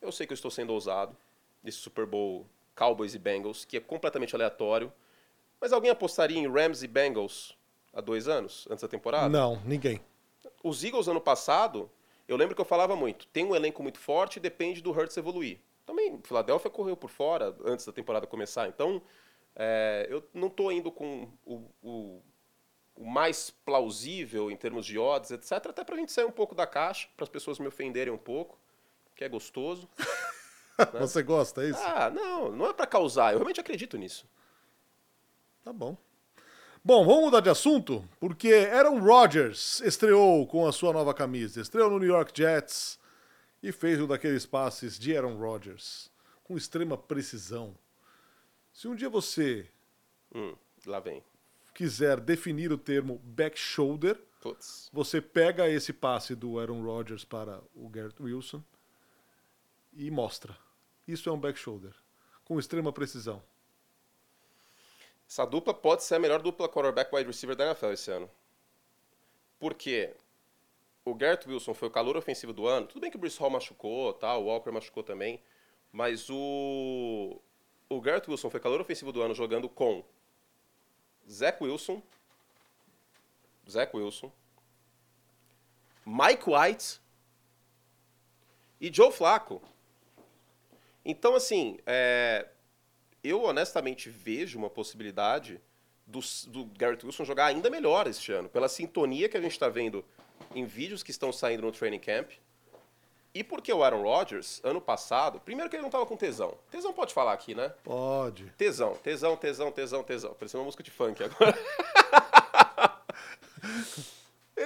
eu 0.00 0.12
sei 0.12 0.26
que 0.26 0.32
eu 0.32 0.36
estou 0.36 0.50
sendo 0.50 0.72
ousado 0.72 1.16
nesse 1.62 1.78
Super 1.78 2.06
Bowl 2.06 2.46
Cowboys 2.76 3.14
e 3.14 3.18
Bengals, 3.18 3.64
que 3.64 3.76
é 3.76 3.80
completamente 3.80 4.34
aleatório. 4.34 4.92
Mas 5.60 5.72
alguém 5.72 5.90
apostaria 5.90 6.38
em 6.38 6.48
Rams 6.48 6.82
e 6.82 6.86
Bengals 6.86 7.56
há 7.92 8.00
dois 8.00 8.28
anos, 8.28 8.68
antes 8.70 8.82
da 8.82 8.88
temporada? 8.88 9.28
Não, 9.28 9.60
ninguém. 9.64 10.00
Os 10.62 10.84
Eagles, 10.84 11.08
ano 11.08 11.20
passado, 11.20 11.90
eu 12.28 12.36
lembro 12.36 12.54
que 12.54 12.60
eu 12.60 12.64
falava 12.66 12.94
muito, 12.94 13.26
tem 13.28 13.44
um 13.44 13.54
elenco 13.54 13.82
muito 13.82 13.98
forte 13.98 14.36
e 14.36 14.40
depende 14.40 14.82
do 14.82 14.90
Hurts 14.90 15.16
evoluir. 15.16 15.58
Também, 15.86 16.20
Filadélfia 16.22 16.70
correu 16.70 16.96
por 16.96 17.08
fora 17.08 17.56
antes 17.64 17.86
da 17.86 17.92
temporada 17.92 18.26
começar, 18.26 18.68
então 18.68 19.00
é, 19.54 20.06
eu 20.10 20.22
não 20.34 20.48
estou 20.48 20.70
indo 20.70 20.90
com 20.90 21.28
o, 21.44 21.62
o, 21.80 22.22
o, 22.96 23.08
mais 23.08 23.50
plausível 23.64 24.50
em 24.50 24.56
termos 24.56 24.84
de 24.84 24.98
odds, 24.98 25.30
etc., 25.30 25.52
até 25.70 25.84
para 25.84 25.94
a 25.94 25.98
gente 25.98 26.12
sair 26.12 26.24
um 26.24 26.32
pouco 26.32 26.54
da 26.54 26.66
caixa, 26.66 27.08
para 27.16 27.24
as 27.24 27.30
pessoas 27.30 27.58
me 27.58 27.68
ofenderem 27.68 28.12
um 28.12 28.18
pouco 28.18 28.58
que 29.16 29.24
é 29.24 29.28
gostoso. 29.28 29.88
né? 30.78 31.00
Você 31.00 31.22
gosta, 31.22 31.64
é 31.64 31.70
isso? 31.70 31.80
Ah, 31.82 32.10
não, 32.10 32.52
não 32.52 32.66
é 32.66 32.72
para 32.72 32.86
causar, 32.86 33.32
eu 33.32 33.38
realmente 33.38 33.60
acredito 33.60 33.96
nisso. 33.96 34.26
Tá 35.64 35.72
bom. 35.72 35.96
Bom, 36.84 37.04
vamos 37.04 37.24
mudar 37.24 37.40
de 37.40 37.50
assunto, 37.50 38.08
porque 38.20 38.52
Aaron 38.72 39.00
Rodgers 39.00 39.80
estreou 39.80 40.46
com 40.46 40.68
a 40.68 40.72
sua 40.72 40.92
nova 40.92 41.12
camisa. 41.12 41.60
Estreou 41.60 41.90
no 41.90 41.98
New 41.98 42.08
York 42.08 42.30
Jets 42.32 42.96
e 43.60 43.72
fez 43.72 44.00
um 44.00 44.06
daqueles 44.06 44.46
passes 44.46 44.96
de 44.96 45.16
Aaron 45.16 45.36
Rodgers 45.36 46.08
com 46.44 46.56
extrema 46.56 46.96
precisão. 46.96 47.76
Se 48.72 48.86
um 48.86 48.94
dia 48.94 49.08
você 49.08 49.68
hum, 50.32 50.54
lá 50.86 51.00
vem. 51.00 51.24
quiser 51.74 52.20
definir 52.20 52.70
o 52.70 52.78
termo 52.78 53.18
back 53.24 53.58
shoulder, 53.58 54.22
Puts. 54.40 54.88
você 54.92 55.20
pega 55.20 55.68
esse 55.68 55.92
passe 55.92 56.36
do 56.36 56.60
Aaron 56.60 56.84
Rodgers 56.84 57.24
para 57.24 57.60
o 57.74 57.88
Garrett 57.88 58.22
Wilson 58.22 58.62
e 59.96 60.10
mostra. 60.10 60.56
Isso 61.08 61.28
é 61.28 61.32
um 61.32 61.40
back 61.40 61.58
shoulder, 61.58 61.94
com 62.44 62.58
extrema 62.58 62.92
precisão. 62.92 63.42
Essa 65.28 65.44
dupla 65.44 65.74
pode 65.74 66.04
ser 66.04 66.16
a 66.16 66.18
melhor 66.18 66.40
dupla 66.40 66.68
quarterback 66.68 67.12
wide 67.14 67.26
receiver 67.26 67.56
da 67.56 67.66
NFL 67.66 67.86
esse 67.86 68.10
ano. 68.10 68.30
Porque 69.58 70.14
o 71.04 71.14
Garrett 71.14 71.48
Wilson 71.48 71.74
foi 71.74 71.88
o 71.88 71.90
calor 71.90 72.16
ofensivo 72.16 72.52
do 72.52 72.66
ano. 72.66 72.86
Tudo 72.86 73.00
bem 73.00 73.10
que 73.10 73.16
o 73.16 73.20
Bruce 73.20 73.38
Hall 73.38 73.50
machucou, 73.50 74.12
tá? 74.12 74.36
o 74.36 74.44
Walker 74.44 74.70
machucou 74.70 75.02
também. 75.02 75.42
Mas 75.92 76.28
o, 76.28 77.40
o 77.88 78.00
Garrett 78.00 78.30
Wilson 78.30 78.50
foi 78.50 78.60
calor 78.60 78.80
ofensivo 78.80 79.12
do 79.12 79.22
ano 79.22 79.34
jogando 79.34 79.68
com 79.68 80.04
Zach 81.28 81.62
Wilson, 81.62 82.02
Zach 83.68 83.96
Wilson, 83.96 84.30
Mike 86.04 86.44
White 86.48 87.00
e 88.80 88.92
Joe 88.92 89.10
Flacco. 89.10 89.60
Então, 91.08 91.36
assim, 91.36 91.78
é, 91.86 92.48
eu 93.22 93.44
honestamente 93.44 94.10
vejo 94.10 94.58
uma 94.58 94.68
possibilidade 94.68 95.60
do, 96.04 96.18
do 96.48 96.64
Garrett 96.76 97.06
Wilson 97.06 97.24
jogar 97.24 97.46
ainda 97.46 97.70
melhor 97.70 98.08
este 98.08 98.32
ano, 98.32 98.48
pela 98.48 98.68
sintonia 98.68 99.28
que 99.28 99.36
a 99.36 99.40
gente 99.40 99.52
está 99.52 99.68
vendo 99.68 100.04
em 100.52 100.66
vídeos 100.66 101.04
que 101.04 101.12
estão 101.12 101.32
saindo 101.32 101.62
no 101.62 101.70
training 101.70 102.00
camp. 102.00 102.32
E 103.32 103.44
porque 103.44 103.72
o 103.72 103.84
Aaron 103.84 104.02
Rodgers, 104.02 104.60
ano 104.64 104.80
passado, 104.80 105.38
primeiro 105.38 105.70
que 105.70 105.76
ele 105.76 105.82
não 105.82 105.90
estava 105.90 106.06
com 106.06 106.16
tesão. 106.16 106.58
Tesão 106.72 106.92
pode 106.92 107.14
falar 107.14 107.34
aqui, 107.34 107.54
né? 107.54 107.72
Pode. 107.84 108.46
Tesão, 108.56 108.96
tesão, 108.96 109.36
tesão, 109.36 109.70
tesão, 109.70 110.02
tesão. 110.02 110.34
Parecendo 110.34 110.62
uma 110.62 110.64
música 110.64 110.82
de 110.82 110.90
funk 110.90 111.22
agora. 111.22 111.56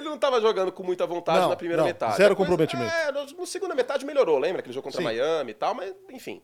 Ele 0.01 0.09
não 0.09 0.15
estava 0.15 0.41
jogando 0.41 0.71
com 0.71 0.83
muita 0.83 1.05
vontade 1.05 1.41
não, 1.41 1.49
na 1.49 1.55
primeira 1.55 1.81
não, 1.81 1.87
metade. 1.87 2.17
Zero 2.17 2.29
Depois, 2.29 2.49
comprometimento. 2.49 2.91
É, 2.93 3.11
no, 3.11 3.25
no, 3.25 3.47
segunda 3.47 3.75
metade 3.75 4.05
melhorou, 4.05 4.37
lembra? 4.37 4.61
Que 4.61 4.67
ele 4.67 4.73
jogou 4.73 4.91
contra 4.91 4.99
Sim. 4.99 5.05
Miami 5.05 5.51
e 5.51 5.53
tal, 5.53 5.73
mas 5.73 5.93
enfim. 6.09 6.41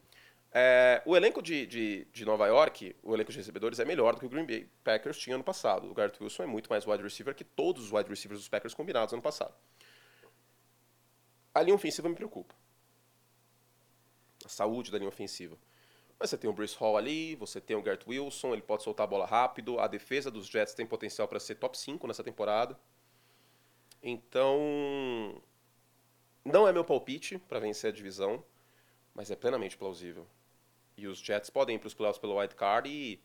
É, 0.51 1.01
o 1.05 1.15
elenco 1.15 1.41
de, 1.41 1.65
de, 1.65 2.05
de, 2.05 2.25
Nova 2.25 2.47
York, 2.47 2.95
o 3.03 3.13
elenco 3.13 3.31
de 3.31 3.37
recebedores 3.37 3.79
é 3.79 3.85
melhor 3.85 4.13
do 4.13 4.19
que 4.19 4.25
o 4.25 4.29
Green 4.29 4.45
Bay 4.45 4.69
Packers 4.83 5.17
tinha 5.17 5.35
ano 5.35 5.43
passado. 5.43 5.89
O 5.89 5.93
Garrett 5.93 6.21
Wilson 6.21 6.43
é 6.43 6.47
muito 6.47 6.69
mais 6.69 6.85
wide 6.87 7.03
receiver 7.03 7.35
que 7.35 7.43
todos 7.43 7.85
os 7.85 7.91
wide 7.91 8.09
receivers 8.09 8.39
dos 8.39 8.49
Packers 8.49 8.73
combinados 8.73 9.13
ano 9.13 9.21
passado. 9.21 9.53
A 11.53 11.61
linha 11.61 11.75
ofensiva 11.75 12.07
me 12.07 12.15
preocupa. 12.15 12.55
A 14.45 14.49
saúde 14.49 14.91
da 14.91 14.97
linha 14.97 15.09
ofensiva. 15.09 15.57
Mas 16.19 16.29
você 16.29 16.37
tem 16.37 16.49
o 16.49 16.53
Bruce 16.53 16.75
Hall 16.77 16.97
ali, 16.97 17.35
você 17.35 17.61
tem 17.61 17.75
o 17.75 17.81
Garrett 17.81 18.09
Wilson, 18.09 18.53
ele 18.53 18.61
pode 18.61 18.83
soltar 18.83 19.03
a 19.03 19.07
bola 19.07 19.25
rápido. 19.25 19.79
A 19.79 19.87
defesa 19.87 20.31
dos 20.31 20.47
Jets 20.47 20.73
tem 20.73 20.85
potencial 20.85 21.27
para 21.27 21.39
ser 21.39 21.55
top 21.55 21.77
5 21.77 22.07
nessa 22.07 22.23
temporada. 22.23 22.77
Então, 24.01 25.41
não 26.45 26.67
é 26.67 26.71
meu 26.71 26.85
palpite 26.85 27.37
para 27.39 27.59
vencer 27.59 27.91
a 27.91 27.93
divisão, 27.93 28.43
mas 29.13 29.29
é 29.31 29.35
plenamente 29.35 29.77
plausível. 29.77 30.27
E 30.95 31.07
os 31.07 31.19
Jets 31.19 31.49
podem 31.49 31.75
ir 31.75 31.79
para 31.79 31.87
os 31.87 31.93
playoffs 31.93 32.19
pelo 32.19 32.37
wild 32.39 32.55
card 32.55 32.89
e, 32.89 33.21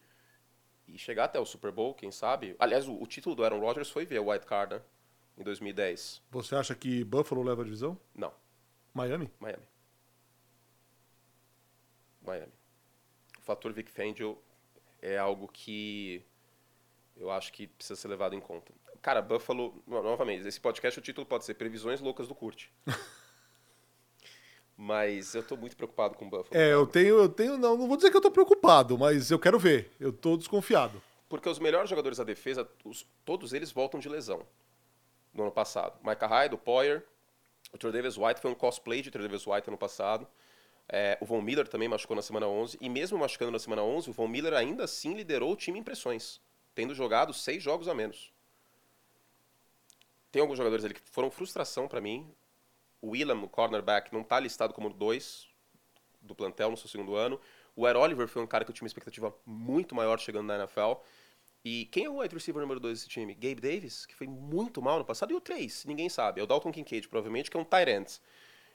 e 0.87 0.99
chegar 0.99 1.25
até 1.25 1.39
o 1.39 1.47
Super 1.47 1.71
Bowl, 1.71 1.95
quem 1.95 2.11
sabe. 2.11 2.57
Aliás, 2.59 2.89
o, 2.89 3.01
o 3.01 3.07
título 3.07 3.35
do 3.35 3.45
Aaron 3.45 3.61
Rodgers 3.61 3.91
foi 3.91 4.05
ver 4.05 4.21
o 4.21 4.29
wild 4.29 4.47
card, 4.47 4.75
né? 4.75 4.83
Em 5.39 5.43
2010. 5.43 6.23
Você 6.31 6.55
acha 6.55 6.75
que 6.75 7.05
Buffalo 7.05 7.43
leva 7.43 7.63
a 7.63 7.65
divisão? 7.65 7.99
Não. 8.15 8.33
Miami? 8.93 9.31
Miami. 9.41 9.65
Miami. 12.21 12.53
O 13.39 13.43
fator 13.43 13.73
Vic 13.73 13.91
Fangio 13.91 14.39
é 15.01 15.17
algo 15.17 15.49
que 15.49 16.25
eu 17.17 17.31
acho 17.31 17.53
que 17.53 17.67
precisa 17.67 18.01
ser 18.01 18.09
levado 18.09 18.35
em 18.35 18.41
conta. 18.41 18.73
Cara, 19.03 19.21
Buffalo, 19.21 19.83
novamente, 19.85 20.47
esse 20.47 20.61
podcast, 20.61 20.97
o 20.97 21.03
título 21.03 21.27
pode 21.27 21.45
ser 21.45 21.55
Previsões 21.55 22.01
Loucas 22.01 22.29
do 22.29 22.37
Curte. 22.37 22.73
mas 24.79 25.35
eu 25.35 25.43
tô 25.43 25.57
muito 25.57 25.77
preocupado 25.77 26.15
com 26.15 26.27
o 26.27 26.31
Buffalo. 26.31 26.51
É, 26.53 26.73
eu 26.73 26.87
tenho, 26.87 27.19
eu 27.19 27.29
tenho, 27.29 27.59
não, 27.59 27.77
não 27.77 27.89
vou 27.89 27.97
dizer 27.97 28.13
que 28.13 28.17
eu 28.17 28.21
tô 28.21 28.31
preocupado, 28.31 28.97
mas 28.97 29.29
eu 29.33 29.41
quero 29.41 29.59
ver. 29.59 29.91
Eu 29.99 30.13
tô 30.13 30.37
desconfiado. 30.37 31.03
Porque 31.29 31.49
os 31.49 31.59
melhores 31.59 31.91
jogadores 31.91 32.19
da 32.19 32.25
defesa, 32.25 32.69
os, 32.85 33.05
todos 33.25 33.53
eles 33.53 33.73
voltam 33.73 33.99
de 33.99 34.09
lesão 34.09 34.47
no 35.35 35.43
ano 35.43 35.53
passado. 35.53 35.99
Micah 36.05 36.29
Hyde, 36.29 36.55
o 36.55 36.59
Poyer, 36.59 37.05
o 37.73 37.79
Trey 37.79 37.93
Davis 37.93 38.17
White 38.17 38.41
foi 38.41 38.53
um 38.53 38.55
cosplay 38.55 39.03
de 39.03 39.11
Trey 39.11 39.27
Davis 39.27 39.45
White 39.47 39.67
ano 39.67 39.79
passado. 39.79 40.29
É, 40.89 41.19
o 41.21 41.27
Von 41.27 41.43
Miller 41.43 41.67
também 41.67 41.89
machucou 41.89 42.15
na 42.15 42.23
semana 42.23 42.47
11. 42.47 42.79
E 42.81 42.89
mesmo 42.89 43.19
machucando 43.19 43.51
na 43.51 43.59
semana 43.59 43.83
11, 43.83 44.11
o 44.11 44.13
Von 44.13 44.29
Miller 44.29 44.53
ainda 44.53 44.85
assim 44.85 45.15
liderou 45.15 45.53
o 45.53 45.57
time 45.57 45.81
em 45.81 45.83
pressões, 45.83 46.41
tendo 46.73 46.95
jogado 46.95 47.33
seis 47.33 47.63
jogos 47.63 47.89
a 47.89 47.95
menos. 47.95 48.33
Tem 50.33 50.41
alguns 50.41 50.57
jogadores 50.57 50.83
ali 50.83 50.95
que 50.95 51.03
foram 51.05 51.31
frustração 51.31 51.87
para 51.87 52.01
mim. 52.01 52.35
O 53.03 53.11
Willam, 53.11 53.45
o 53.45 53.49
cornerback, 53.49 54.13
não 54.13 54.23
está 54.23 54.41
listado 54.41 54.73
como 54.73 54.89
dois 54.89 55.47
do 56.23 56.35
plantel 56.35 56.71
no 56.71 56.77
seu 56.77 56.89
segundo 56.89 57.15
ano. 57.15 57.39
O 57.77 57.87
Ed 57.87 57.99
Oliver 57.99 58.27
foi 58.27 58.43
um 58.43 58.47
cara 58.47 58.65
que 58.65 58.71
eu 58.71 58.75
tinha 58.75 58.85
uma 58.85 58.89
expectativa 58.89 59.35
muito 59.45 59.95
maior 59.95 60.19
chegando 60.19 60.47
na 60.47 60.57
NFL. 60.57 60.95
E 61.65 61.85
quem 61.87 62.07
é 62.07 62.11
o 62.11 62.19
wide 62.19 62.35
receiver 62.35 62.63
número 62.63 62.81
2 62.81 62.99
desse 62.99 63.09
time? 63.09 63.35
Gabe 63.35 63.61
Davis, 63.61 64.07
que 64.07 64.15
foi 64.15 64.27
muito 64.27 64.81
mal 64.81 64.99
no 64.99 65.05
passado, 65.05 65.33
e 65.33 65.35
o 65.35 65.41
3, 65.41 65.85
ninguém 65.85 66.09
sabe. 66.09 66.41
É 66.41 66.45
o 66.45 66.47
Dalton 66.47 66.73
Kincaid, 66.73 67.07
provavelmente, 67.09 67.51
que 67.51 67.57
é 67.57 67.61
um 67.61 67.65
tight 67.65 67.91
end. 67.91 68.21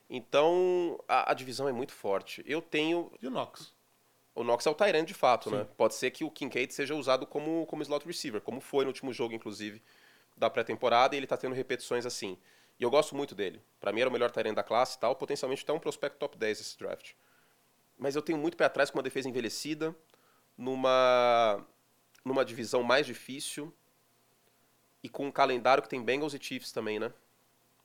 Então, 0.10 1.04
a, 1.08 1.32
a, 1.32 1.34
divisão 1.34 1.67
é 1.67 1.74
muito 1.74 1.91
forte. 1.91 2.43
Eu 2.48 2.62
tenho... 2.62 3.12
E 3.22 3.28
o 3.28 3.30
Knox? 3.30 3.74
O 4.34 4.43
Knox 4.43 4.65
é 4.65 4.70
o 4.70 4.76
tight 4.76 4.96
end 4.96 5.08
de 5.08 5.13
fato, 5.13 5.50
Sim. 5.50 5.58
né? 5.58 5.67
Pode 5.76 5.96
ser 5.96 6.12
que 6.12 6.24
o 6.24 6.32
Kincaid 6.32 6.74
seja 6.74 6.96
usado 6.96 7.26
como, 7.26 7.65
como 7.65 7.82
slot 7.82 8.06
receiver, 8.06 8.39
como 8.39 8.62
foi 8.62 8.86
no 8.86 8.89
último 8.89 9.12
jogo, 9.12 9.34
inclusive 9.34 9.82
da 10.38 10.50
pré-temporada 10.50 11.15
e 11.15 11.17
ele 11.19 11.26
está 11.26 11.36
tendo 11.36 11.56
repetições 11.56 12.06
assim. 12.06 12.38
E 12.80 12.84
eu 12.84 12.89
gosto 12.89 13.15
muito 13.15 13.34
dele. 13.34 13.62
Para 13.80 13.91
mim 13.91 14.02
era 14.02 14.10
o 14.10 14.13
melhor 14.13 14.30
Tyrant 14.32 14.56
da 14.56 14.63
classe 14.63 14.95
e 14.95 15.00
tal, 15.00 15.15
potencialmente 15.15 15.63
até 15.63 15.73
um 15.73 15.80
prospecto 15.80 16.19
top 16.19 16.38
10 16.38 16.62
esse 16.62 16.78
draft. 16.78 17.13
Mas 17.97 18.15
eu 18.15 18.21
tenho 18.21 18.38
muito 18.38 18.56
pé 18.56 18.65
atrás 18.65 18.91
com 18.91 18.97
uma 18.97 19.04
defesa 19.04 19.28
envelhecida, 19.28 19.95
numa 20.56 21.65
numa 22.23 22.43
divisão 22.43 22.84
mais 22.84 23.06
difícil 23.06 23.73
e 25.02 25.08
com 25.08 25.28
um 25.28 25.32
calendário 25.32 25.82
que 25.82 25.89
tem 25.89 26.04
Bengals 26.04 26.34
e 26.34 26.39
Chiefs 26.39 26.73
também, 26.73 27.00
né? 27.00 27.13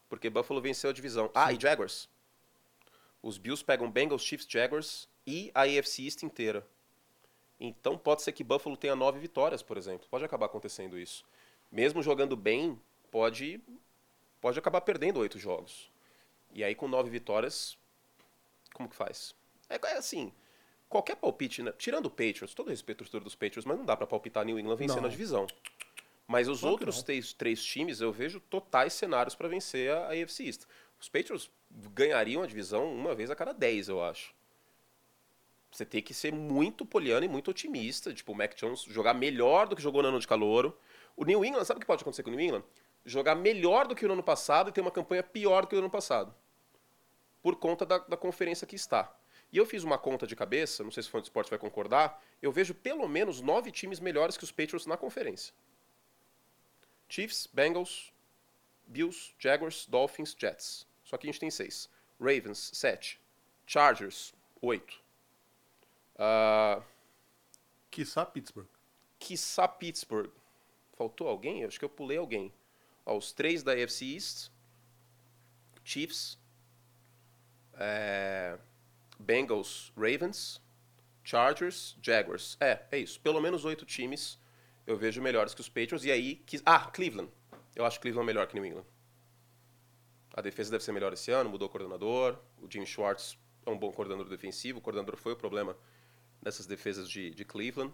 Porque 0.09 0.29
Buffalo 0.29 0.61
venceu 0.61 0.91
a 0.91 0.93
divisão. 0.93 1.31
Ah, 1.33 1.53
e 1.53 1.61
Jaguars. 1.61 2.09
Os 3.23 3.39
Bills 3.39 3.65
pegam 3.65 3.91
Bengals, 3.91 4.23
Chiefs, 4.23 4.47
Jaguars 4.51 5.09
e 5.25 5.51
a 5.55 5.63
AFC 5.63 6.03
East 6.03 6.25
inteira. 6.25 6.67
Então 7.59 7.97
pode 7.97 8.23
ser 8.23 8.33
que 8.33 8.43
Buffalo 8.43 8.77
tenha 8.77 8.97
nove 8.97 9.21
vitórias, 9.21 9.63
por 9.63 9.77
exemplo. 9.77 10.09
Pode 10.11 10.25
acabar 10.25 10.47
acontecendo 10.47 10.99
isso. 10.99 11.25
Mesmo 11.73 12.03
jogando 12.03 12.37
bem, 12.37 12.79
pode, 13.11 13.59
pode 14.43 14.59
acabar 14.59 14.83
perdendo 14.83 15.21
oito 15.21 15.39
jogos. 15.39 15.91
E 16.53 16.63
aí 16.63 16.75
com 16.75 16.87
nove 16.87 17.09
vitórias, 17.09 17.79
como 18.75 18.91
que 18.91 18.95
faz? 18.95 19.35
É, 19.71 19.77
é 19.83 19.97
assim, 19.97 20.31
qualquer 20.87 21.17
palpite, 21.17 21.63
né? 21.63 21.73
tirando 21.73 22.07
o 22.07 22.11
Patriots, 22.11 22.53
todo 22.53 22.69
respeito 22.69 22.99
ao 22.99 23.05
torcedor 23.07 23.25
dos 23.25 23.35
Patriots, 23.35 23.65
mas 23.65 23.79
não 23.79 23.87
dá 23.87 23.97
para 23.97 24.07
palpitar 24.07 24.45
New 24.45 24.59
England 24.59 24.77
vencendo 24.77 25.01
Não. 25.01 25.07
a 25.07 25.11
divisão. 25.11 25.47
Mas 26.29 26.47
os 26.47 26.61
Claro 26.61 26.75
outros 26.75 27.03
três, 27.03 27.33
três 27.33 27.65
times, 27.65 28.01
eu 28.01 28.13
vejo 28.13 28.39
totais 28.39 28.93
cenários 28.93 29.35
para 29.35 29.49
vencer 29.49 29.91
a 29.91 30.09
AFC 30.09 30.45
East. 30.45 30.63
Os 31.01 31.09
Patriots 31.09 31.51
ganhariam 31.95 32.43
a 32.43 32.47
divisão 32.47 32.95
uma 32.95 33.15
vez 33.15 33.31
a 33.31 33.35
cada 33.35 33.53
10, 33.53 33.89
eu 33.89 34.05
acho. 34.05 34.35
Você 35.71 35.87
tem 35.87 36.03
que 36.03 36.13
ser 36.13 36.33
muito 36.33 36.85
poliano 36.85 37.25
e 37.25 37.29
muito 37.29 37.51
otimista. 37.51 38.13
Tipo, 38.13 38.33
o 38.33 38.35
Mac 38.35 38.55
Jones 38.55 38.83
jogar 38.83 39.15
melhor 39.15 39.67
do 39.67 39.75
que 39.75 39.83
jogou 39.83 40.03
no 40.03 40.09
ano 40.09 40.21
de 40.21 40.29
calouro. 40.29 40.77
O 41.17 41.25
New 41.25 41.45
England, 41.45 41.65
sabe 41.65 41.79
o 41.79 41.81
que 41.81 41.87
pode 41.87 42.03
acontecer 42.03 42.23
com 42.23 42.31
o 42.31 42.33
New 42.33 42.41
England? 42.41 42.65
Jogar 43.05 43.35
melhor 43.35 43.87
do 43.87 43.95
que 43.95 44.07
o 44.07 44.13
ano 44.13 44.23
passado 44.23 44.71
e 44.71 44.73
ter 44.73 44.81
uma 44.81 44.91
campanha 44.91 45.23
pior 45.23 45.63
do 45.63 45.69
que 45.69 45.77
o 45.77 45.79
ano 45.79 45.91
passado. 45.91 46.35
Por 47.43 47.57
conta 47.57 47.85
da, 47.85 47.99
da 47.99 48.17
conferência 48.17 48.67
que 48.67 48.77
está. 48.77 49.15
E 49.53 49.59
eu 49.59 49.67
fiz 49.67 49.83
uma 49.85 49.99
conta 49.99 50.27
de 50.27 50.35
cabeça, 50.35 50.83
não 50.83 50.91
sei 50.91 51.03
se 51.03 51.09
o 51.09 51.13
fã 51.13 51.21
de 51.21 51.27
esporte 51.27 51.51
vai 51.51 51.59
concordar, 51.59 52.23
eu 52.41 52.51
vejo 52.51 52.75
pelo 52.75 53.07
menos 53.07 53.41
nove 53.41 53.71
times 53.71 54.01
melhores 54.01 54.37
que 54.37 54.45
os 54.45 54.51
Patriots 54.51 54.87
na 54.87 54.97
conferência. 54.97 55.53
Chiefs, 57.09 57.47
Bengals, 57.53 58.13
Bills, 58.87 59.35
Jaguars, 59.39 59.87
Dolphins, 59.87 60.35
Jets. 60.39 60.87
Só 61.05 61.19
que 61.19 61.27
a 61.27 61.31
gente 61.31 61.41
tem 61.41 61.51
seis. 61.51 61.91
Ravens, 62.19 62.71
sete. 62.73 63.21
Chargers, 63.67 64.33
oito. 64.63 65.03
Uh, 66.15 66.83
Quiçá 67.91 68.25
Pittsburgh. 68.25 68.69
quiçá 69.19 69.69
Pittsburgh. 69.69 70.31
Faltou 71.03 71.27
alguém? 71.29 71.63
Eu 71.63 71.69
Acho 71.69 71.81
que 71.81 71.85
eu 71.85 71.89
pulei 71.89 72.17
alguém. 72.17 72.53
Ó, 73.05 73.17
os 73.17 73.33
três 73.33 73.65
da 73.65 73.73
AFC 73.73 74.05
East. 74.15 74.51
Chiefs. 75.83 76.39
é, 77.75 78.57
Bengals, 79.19 79.93
Ravens. 79.97 80.63
Chargers, 81.25 81.97
Jaguars. 82.01 82.57
É, 82.61 82.85
é 82.93 82.99
isso. 82.99 83.21
Pelo 83.21 83.41
menos 83.41 83.65
oito 83.65 83.85
times 83.85 84.39
eu 84.87 84.97
vejo 84.97 85.21
melhores 85.21 85.55
que 85.55 85.61
os 85.61 85.69
Patriots. 85.69 86.05
E 86.05 86.13
aí... 86.13 86.37
que- 86.37 86.63
Ah, 86.65 86.89
Cleveland. 86.89 87.31
Eu 87.75 87.85
acho 87.85 87.99
Cleveland 88.01 88.27
melhor 88.27 88.47
que 88.47 88.55
New 88.55 88.65
England. 88.65 88.85
A 90.35 90.41
defesa 90.41 90.71
deve 90.71 90.85
ser 90.85 90.93
melhor 90.93 91.13
esse 91.13 91.31
ano, 91.33 91.51
mudou 91.51 91.67
o 91.67 91.71
coordenador. 91.71 92.39
O 92.61 92.71
Jim 92.71 92.87
Schwartz 92.87 93.37
é 93.67 93.71
um 93.71 93.77
bom 93.79 93.91
coordenador 93.91 94.31
defensivo. 94.31 94.79
O 94.79 94.83
coordenador 94.83 95.17
foi 95.17 95.33
o 95.33 95.37
problema 95.37 95.77
nessas 96.41 96.65
defesas 96.67 97.09
de, 97.11 97.31
de 97.31 97.45
Cleveland. 97.45 97.93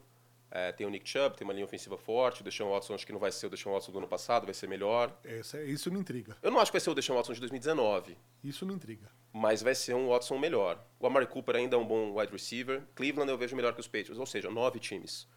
É, 0.50 0.72
tem 0.72 0.86
o 0.86 0.90
Nick 0.90 1.06
Chubb, 1.08 1.36
tem 1.36 1.44
uma 1.46 1.52
linha 1.52 1.64
ofensiva 1.66 1.98
forte. 1.98 2.40
O 2.40 2.44
Deshaun 2.44 2.70
Watson 2.70 2.94
acho 2.94 3.06
que 3.06 3.12
não 3.12 3.20
vai 3.20 3.30
ser 3.30 3.46
o 3.46 3.50
Deshaun 3.50 3.74
Watson 3.74 3.92
do 3.92 3.98
ano 3.98 4.08
passado, 4.08 4.44
vai 4.46 4.54
ser 4.54 4.66
melhor. 4.66 5.14
Essa, 5.22 5.62
isso 5.62 5.90
me 5.92 5.98
intriga. 6.00 6.36
Eu 6.42 6.50
não 6.50 6.58
acho 6.58 6.70
que 6.70 6.76
vai 6.76 6.80
ser 6.80 6.88
o 6.90 6.94
Deshaun 6.94 7.16
Watson 7.16 7.34
de 7.34 7.40
2019, 7.40 8.16
Isso 8.42 8.64
me 8.64 8.72
intriga. 8.72 9.10
mas 9.32 9.60
vai 9.62 9.74
ser 9.74 9.94
um 9.94 10.08
Watson 10.08 10.38
melhor. 10.38 10.82
O 10.98 11.06
Amari 11.06 11.26
Cooper 11.26 11.56
ainda 11.56 11.76
é 11.76 11.78
um 11.78 11.86
bom 11.86 12.18
wide 12.18 12.32
receiver. 12.32 12.82
Cleveland 12.94 13.30
eu 13.30 13.36
vejo 13.36 13.54
melhor 13.54 13.74
que 13.74 13.80
os 13.80 13.86
Patriots, 13.86 14.18
ou 14.18 14.24
seja, 14.26 14.50
nove 14.50 14.78
times. 14.80 15.28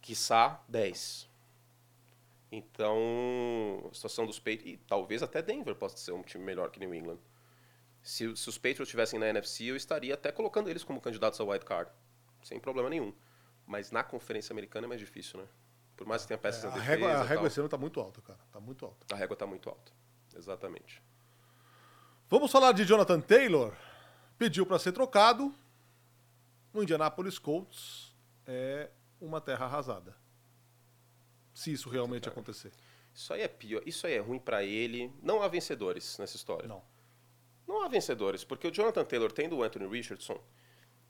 Quiçá, 0.00 0.62
10. 0.68 1.28
Então, 2.50 3.88
a 3.90 3.94
situação 3.94 4.26
dos 4.26 4.38
Patriots, 4.38 4.66
e 4.74 4.76
talvez 4.86 5.22
até 5.22 5.40
Denver 5.42 5.74
possa 5.74 5.96
ser 5.96 6.12
um 6.12 6.22
time 6.22 6.44
melhor 6.44 6.70
que 6.70 6.78
New 6.78 6.94
England. 6.94 7.18
Se, 8.02 8.36
se 8.36 8.48
os 8.48 8.56
Patriots 8.58 8.88
estivessem 8.88 9.18
na 9.18 9.28
NFC, 9.28 9.64
eu 9.64 9.76
estaria 9.76 10.14
até 10.14 10.30
colocando 10.30 10.68
eles 10.68 10.84
como 10.84 11.00
candidatos 11.00 11.40
ao 11.40 11.48
wild 11.48 11.64
card, 11.64 11.90
sem 12.42 12.60
problema 12.60 12.90
nenhum. 12.90 13.12
Mas 13.66 13.90
na 13.90 14.02
Conferência 14.02 14.52
Americana 14.52 14.86
é 14.86 14.88
mais 14.88 15.00
difícil, 15.00 15.40
né? 15.40 15.46
Por 15.96 16.06
mais 16.06 16.22
que 16.22 16.28
tenha 16.28 16.38
peças 16.38 16.64
É, 16.64 16.66
na 16.66 16.72
a 16.72 16.74
defesa 16.78 16.90
régua, 16.90 17.12
a 17.12 17.22
régua 17.22 17.46
esse 17.46 17.60
ano 17.60 17.68
tá 17.68 17.78
muito 17.78 18.00
alta, 18.00 18.20
cara. 18.22 18.40
Tá 18.50 18.60
muito 18.60 18.84
alta. 18.84 19.14
a 19.14 19.16
régua 19.16 19.34
está 19.34 19.46
muito 19.46 19.68
alta. 19.68 19.92
Exatamente. 20.34 21.02
Vamos 22.28 22.50
falar 22.50 22.72
de 22.72 22.84
Jonathan 22.84 23.20
Taylor. 23.20 23.74
Pediu 24.38 24.64
para 24.66 24.78
ser 24.78 24.92
trocado. 24.92 25.54
No 26.72 26.82
Indianapolis 26.82 27.38
Colts 27.38 28.14
é 28.46 28.90
uma 29.20 29.40
terra 29.40 29.66
arrasada. 29.66 30.16
Se 31.54 31.70
isso 31.72 31.90
realmente 31.90 32.22
Cara. 32.24 32.32
acontecer. 32.32 32.72
Isso 33.14 33.32
aí 33.34 33.42
é 33.42 33.48
pior, 33.48 33.82
isso 33.84 34.06
aí 34.06 34.14
é 34.14 34.18
ruim 34.20 34.38
pra 34.38 34.64
ele. 34.64 35.12
Não 35.22 35.42
há 35.42 35.48
vencedores 35.48 36.16
nessa 36.18 36.34
história. 36.36 36.66
Não. 36.66 36.82
Não 37.68 37.84
há 37.84 37.88
vencedores, 37.88 38.42
porque 38.42 38.66
o 38.66 38.70
Jonathan 38.72 39.04
Taylor, 39.04 39.30
tendo 39.30 39.56
o 39.56 39.62
Anthony 39.62 39.86
Richardson, 39.86 40.42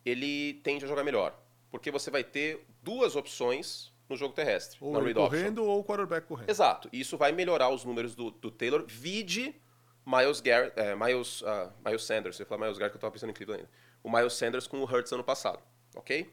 ele 0.05 0.55
tende 0.65 0.85
a 0.85 0.89
jogar 0.89 1.05
melhor. 1.05 1.39
Porque 1.73 1.91
você 1.91 2.11
vai 2.11 2.23
ter 2.23 2.65
duas 2.83 3.17
opções 3.17 3.91
no 4.09 4.15
jogo 4.15 4.35
terrestre, 4.35 4.79
Ou 4.81 4.95
ele 4.97 5.07
read 5.07 5.19
option. 5.19 5.31
correndo 5.31 5.65
ou 5.65 5.81
o 5.81 5.85
quarterback 5.85 6.27
correndo. 6.27 6.51
Exato. 6.51 6.89
Isso 6.93 7.17
vai 7.17 7.33
melhorar 7.33 7.71
os 7.71 7.83
números 7.85 8.15
do, 8.15 8.31
do 8.31 8.51
Taylor. 8.51 8.85
Vide 8.87 9.59
Miles, 10.05 10.41
Garrett, 10.41 10.79
é, 10.79 10.95
Miles, 10.95 11.43
ah, 11.45 11.73
Miles 11.85 12.05
Sanders. 12.05 12.39
Eu 12.39 12.45
ia 12.45 12.49
falar 12.49 12.61
Miles 12.61 12.77
Garrett 12.77 12.93
que 12.93 12.97
eu 12.97 12.99
estava 12.99 13.13
pensando 13.13 13.31
em 13.31 13.33
Cleveland 13.33 13.63
ainda. 13.63 13.73
O 14.03 14.11
Miles 14.11 14.35
Sanders 14.35 14.67
com 14.67 14.81
o 14.81 14.85
Hurts 14.85 15.11
ano 15.13 15.25
passado. 15.25 15.61
Ok? 15.97 16.31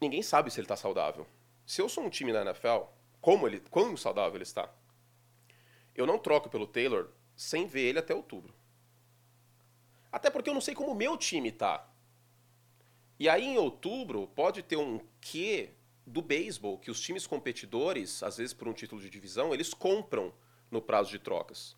Ninguém 0.00 0.22
sabe 0.22 0.50
se 0.50 0.60
ele 0.60 0.66
está 0.66 0.76
saudável. 0.76 1.26
Se 1.64 1.80
eu 1.80 1.88
sou 1.88 2.04
um 2.04 2.10
time 2.10 2.32
na 2.32 2.42
NFL, 2.42 2.84
como 3.20 3.46
ele, 3.46 3.60
quão 3.70 3.96
saudável 3.96 4.34
ele 4.36 4.42
está, 4.42 4.70
eu 5.94 6.06
não 6.06 6.18
troco 6.18 6.48
pelo 6.50 6.66
Taylor 6.66 7.08
sem 7.34 7.66
ver 7.66 7.82
ele 7.82 7.98
até 7.98 8.14
outubro. 8.14 8.54
Até 10.12 10.28
porque 10.28 10.50
eu 10.50 10.54
não 10.54 10.60
sei 10.60 10.74
como 10.74 10.92
o 10.92 10.94
meu 10.94 11.16
time 11.16 11.52
tá. 11.52 11.89
E 13.20 13.28
aí 13.28 13.44
em 13.44 13.58
outubro 13.58 14.26
pode 14.34 14.62
ter 14.62 14.76
um 14.76 14.98
quê 15.20 15.74
do 16.06 16.22
beisebol 16.22 16.78
que 16.78 16.90
os 16.90 16.98
times 16.98 17.26
competidores, 17.26 18.22
às 18.22 18.38
vezes 18.38 18.54
por 18.54 18.66
um 18.66 18.72
título 18.72 18.98
de 18.98 19.10
divisão, 19.10 19.52
eles 19.52 19.74
compram 19.74 20.32
no 20.70 20.80
prazo 20.80 21.10
de 21.10 21.18
trocas. 21.18 21.76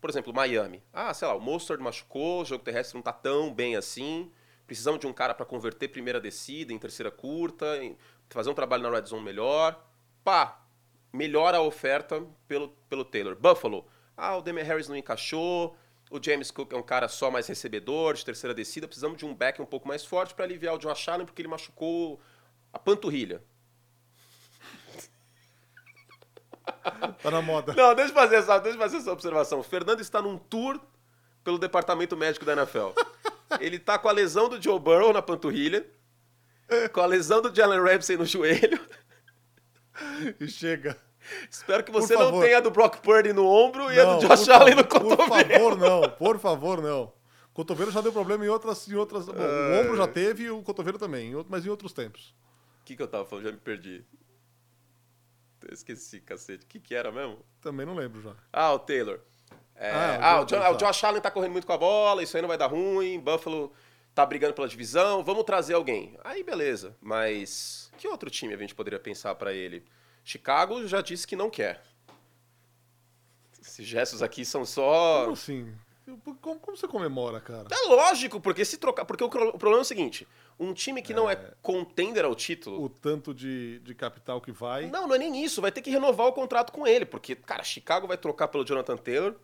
Por 0.00 0.08
exemplo, 0.08 0.32
Miami. 0.32 0.80
Ah, 0.92 1.12
sei 1.12 1.26
lá, 1.26 1.34
o 1.34 1.40
Mostard 1.40 1.82
machucou, 1.82 2.42
o 2.42 2.44
jogo 2.44 2.62
terrestre 2.62 2.94
não 2.94 3.02
tá 3.02 3.12
tão 3.12 3.52
bem 3.52 3.74
assim. 3.74 4.30
Precisamos 4.68 5.00
de 5.00 5.06
um 5.08 5.12
cara 5.12 5.34
para 5.34 5.44
converter 5.44 5.88
primeira 5.88 6.20
descida 6.20 6.72
em 6.72 6.78
terceira 6.78 7.10
curta, 7.10 7.66
fazer 8.30 8.50
um 8.50 8.54
trabalho 8.54 8.84
na 8.84 8.90
red 8.90 9.04
zone 9.04 9.24
melhor. 9.24 9.84
Pá, 10.22 10.64
melhora 11.12 11.58
a 11.58 11.62
oferta 11.62 12.24
pelo, 12.46 12.68
pelo 12.88 13.04
Taylor. 13.04 13.34
Buffalo. 13.34 13.84
Ah, 14.16 14.36
o 14.36 14.42
Demian 14.42 14.62
Harris 14.62 14.88
não 14.88 14.96
encaixou. 14.96 15.76
O 16.14 16.22
James 16.22 16.52
Cook 16.52 16.72
é 16.72 16.76
um 16.76 16.82
cara 16.82 17.08
só 17.08 17.28
mais 17.28 17.48
recebedor, 17.48 18.14
de 18.14 18.24
terceira 18.24 18.54
descida. 18.54 18.86
Precisamos 18.86 19.18
de 19.18 19.26
um 19.26 19.34
back 19.34 19.60
um 19.60 19.66
pouco 19.66 19.88
mais 19.88 20.04
forte 20.04 20.32
para 20.32 20.44
aliviar 20.44 20.72
o 20.76 20.78
Josh 20.78 21.08
Allen, 21.08 21.26
porque 21.26 21.42
ele 21.42 21.48
machucou 21.48 22.20
a 22.72 22.78
panturrilha. 22.78 23.42
Tá 27.20 27.32
na 27.32 27.42
moda. 27.42 27.74
Não, 27.74 27.96
deixa 27.96 28.12
eu 28.12 28.14
fazer 28.14 28.36
essa, 28.36 28.58
deixa 28.60 28.76
eu 28.76 28.80
fazer 28.80 28.98
essa 28.98 29.10
observação. 29.10 29.58
O 29.58 29.64
Fernando 29.64 30.00
está 30.00 30.22
num 30.22 30.38
tour 30.38 30.80
pelo 31.42 31.58
departamento 31.58 32.16
médico 32.16 32.44
da 32.44 32.52
NFL. 32.52 32.90
Ele 33.58 33.80
tá 33.80 33.98
com 33.98 34.08
a 34.08 34.12
lesão 34.12 34.48
do 34.48 34.62
Joe 34.62 34.78
Burrow 34.78 35.12
na 35.12 35.20
panturrilha, 35.20 35.84
com 36.92 37.00
a 37.00 37.06
lesão 37.06 37.42
do 37.42 37.52
Jalen 37.52 37.80
Ramsey 37.80 38.16
no 38.16 38.24
joelho. 38.24 38.80
E 40.38 40.46
chega. 40.46 40.96
Espero 41.50 41.82
que 41.82 41.90
você 41.90 42.14
não 42.14 42.40
tenha 42.40 42.58
a 42.58 42.60
do 42.60 42.70
Brock 42.70 42.98
Purdy 42.98 43.32
no 43.32 43.46
ombro 43.46 43.92
e 43.92 43.98
a 43.98 44.04
Não, 44.04 44.18
do 44.18 44.28
Josh 44.28 44.48
Allen 44.48 44.74
no 44.74 44.86
cotovelo. 44.86 45.16
Por 45.16 45.28
favor, 45.28 45.78
não. 45.78 46.10
Por 46.10 46.38
favor, 46.38 46.82
não. 46.82 47.12
O 47.50 47.54
cotovelo 47.54 47.90
já 47.90 48.00
deu 48.00 48.12
problema 48.12 48.44
em 48.44 48.48
outras. 48.48 48.88
Em 48.88 48.94
outras 48.94 49.28
o 49.28 49.32
ombro 49.32 49.96
já 49.96 50.06
teve 50.06 50.44
e 50.44 50.50
o 50.50 50.62
cotovelo 50.62 50.98
também, 50.98 51.32
mas 51.48 51.64
em 51.64 51.70
outros 51.70 51.92
tempos. 51.92 52.34
O 52.80 52.84
que, 52.84 52.96
que 52.96 53.02
eu 53.02 53.08
tava 53.08 53.24
falando? 53.24 53.44
Já 53.44 53.52
me 53.52 53.58
perdi. 53.58 54.04
Eu 55.66 55.72
esqueci, 55.72 56.20
cacete. 56.20 56.64
O 56.64 56.68
que, 56.68 56.78
que 56.78 56.94
era 56.94 57.10
mesmo? 57.10 57.38
Também 57.60 57.86
não 57.86 57.94
lembro 57.94 58.20
já. 58.20 58.34
Ah, 58.52 58.72
o 58.72 58.78
Taylor. 58.78 59.20
É, 59.74 59.90
Ah, 59.90 60.18
ah, 60.20 60.40
o 60.40 60.54
ah, 60.56 60.70
o. 60.70 60.76
Josh 60.76 61.04
Allen 61.04 61.20
tá 61.20 61.30
correndo 61.30 61.52
muito 61.52 61.66
com 61.66 61.72
a 61.72 61.78
bola, 61.78 62.22
isso 62.22 62.36
aí 62.36 62.42
não 62.42 62.48
vai 62.48 62.58
dar 62.58 62.66
ruim. 62.66 63.18
Buffalo 63.18 63.72
tá 64.14 64.24
brigando 64.24 64.54
pela 64.54 64.68
divisão, 64.68 65.24
vamos 65.24 65.44
trazer 65.44 65.74
alguém. 65.74 66.16
Aí 66.22 66.42
beleza, 66.42 66.96
mas 67.00 67.90
que 67.96 68.06
outro 68.06 68.30
time 68.30 68.54
a 68.54 68.56
gente 68.56 68.74
poderia 68.74 69.00
pensar 69.00 69.34
pra 69.34 69.52
ele? 69.52 69.84
Chicago 70.24 70.86
já 70.88 71.02
disse 71.02 71.26
que 71.26 71.36
não 71.36 71.50
quer. 71.50 71.82
Esses 73.60 73.86
gestos 73.86 74.22
aqui 74.22 74.44
são 74.44 74.64
só. 74.64 75.22
Como 75.22 75.32
assim? 75.34 75.74
Como, 76.22 76.58
como 76.58 76.76
você 76.76 76.88
comemora, 76.88 77.40
cara? 77.40 77.66
É 77.70 77.88
lógico, 77.88 78.40
porque 78.40 78.64
se 78.64 78.78
trocar. 78.78 79.04
Porque 79.04 79.22
o, 79.22 79.28
problema 79.28 79.78
é 79.78 79.80
o 79.80 79.84
seguinte: 79.84 80.26
um 80.58 80.72
time 80.72 81.02
que 81.02 81.14
não 81.14 81.28
é 81.30 81.36
contender 81.62 82.24
ao 82.24 82.34
título. 82.34 82.82
O 82.82 82.88
tanto 82.88 83.34
de, 83.34 83.78
de 83.80 83.94
capital 83.94 84.40
que 84.40 84.52
vai. 84.52 84.86
Não, 84.86 85.06
não 85.06 85.14
é 85.14 85.18
nem 85.18 85.44
isso. 85.44 85.60
Vai 85.60 85.72
ter 85.72 85.82
que 85.82 85.90
renovar 85.90 86.26
o 86.26 86.32
contrato 86.32 86.72
com 86.72 86.86
ele. 86.86 87.04
Porque, 87.04 87.34
cara, 87.34 87.62
Chicago 87.62 88.06
vai 88.06 88.16
trocar 88.16 88.48
pelo 88.48 88.64
Jonathan 88.64 88.96
Taylor. 88.96 89.34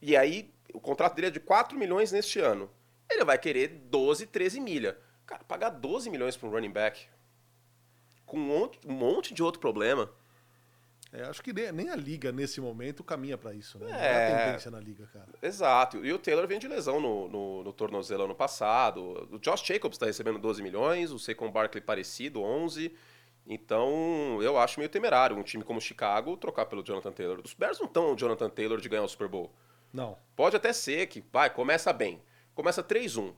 E 0.00 0.16
aí, 0.16 0.50
o 0.72 0.80
contrato 0.80 1.14
dele 1.14 1.28
é 1.28 1.30
de 1.30 1.40
4 1.40 1.76
milhões 1.78 2.12
neste 2.12 2.38
ano. 2.38 2.70
Ele 3.10 3.24
vai 3.24 3.38
querer 3.38 3.68
12, 3.68 4.26
13 4.26 4.60
milha. 4.60 4.98
Cara, 5.26 5.42
pagar 5.44 5.70
12 5.70 6.08
milhões 6.10 6.36
para 6.36 6.48
um 6.48 6.52
running 6.52 6.70
back 6.70 7.06
com 8.28 8.36
um 8.36 8.40
monte, 8.40 8.78
um 8.86 8.92
monte 8.92 9.34
de 9.34 9.42
outro 9.42 9.60
problema. 9.60 10.08
É, 11.10 11.22
acho 11.22 11.42
que 11.42 11.52
nem, 11.72 11.88
a 11.88 11.96
liga 11.96 12.30
nesse 12.30 12.60
momento 12.60 13.02
caminha 13.02 13.38
para 13.38 13.54
isso, 13.54 13.78
né? 13.78 13.86
É. 13.86 13.92
Não 13.92 13.98
é 13.98 14.34
a 14.34 14.44
tendência 14.44 14.70
na 14.70 14.78
liga, 14.78 15.06
cara. 15.06 15.28
Exato. 15.42 16.04
E 16.04 16.12
o 16.12 16.18
Taylor 16.18 16.46
vem 16.46 16.58
de 16.58 16.68
lesão 16.68 17.00
no, 17.00 17.28
no, 17.28 17.64
no 17.64 17.72
tornozelo 17.72 18.24
ano 18.24 18.34
passado. 18.34 19.26
O 19.32 19.38
Josh 19.38 19.62
Jacobs 19.62 19.96
está 19.96 20.04
recebendo 20.04 20.38
12 20.38 20.62
milhões, 20.62 21.10
o 21.10 21.18
Saquon 21.18 21.50
Barkley 21.50 21.82
parecido, 21.82 22.42
11. 22.42 22.94
Então, 23.46 24.38
eu 24.42 24.58
acho 24.58 24.78
meio 24.78 24.90
temerário 24.90 25.34
um 25.34 25.42
time 25.42 25.64
como 25.64 25.78
o 25.78 25.82
Chicago 25.82 26.36
trocar 26.36 26.66
pelo 26.66 26.82
Jonathan 26.82 27.12
Taylor. 27.12 27.40
Os 27.42 27.54
Bears 27.54 27.80
não 27.80 27.86
estão 27.86 28.12
o 28.12 28.16
Jonathan 28.16 28.50
Taylor 28.50 28.78
de 28.78 28.88
ganhar 28.90 29.04
o 29.04 29.08
Super 29.08 29.28
Bowl. 29.28 29.50
Não. 29.90 30.18
Pode 30.36 30.56
até 30.56 30.74
ser 30.74 31.06
que, 31.06 31.24
vai, 31.32 31.48
começa 31.48 31.90
bem. 31.90 32.20
Começa 32.54 32.82
3-1. 32.82 33.32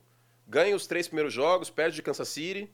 Ganha 0.48 0.74
os 0.74 0.88
três 0.88 1.06
primeiros 1.06 1.32
jogos, 1.32 1.70
perde 1.70 1.94
de 1.94 2.02
Kansas 2.02 2.28
City. 2.28 2.68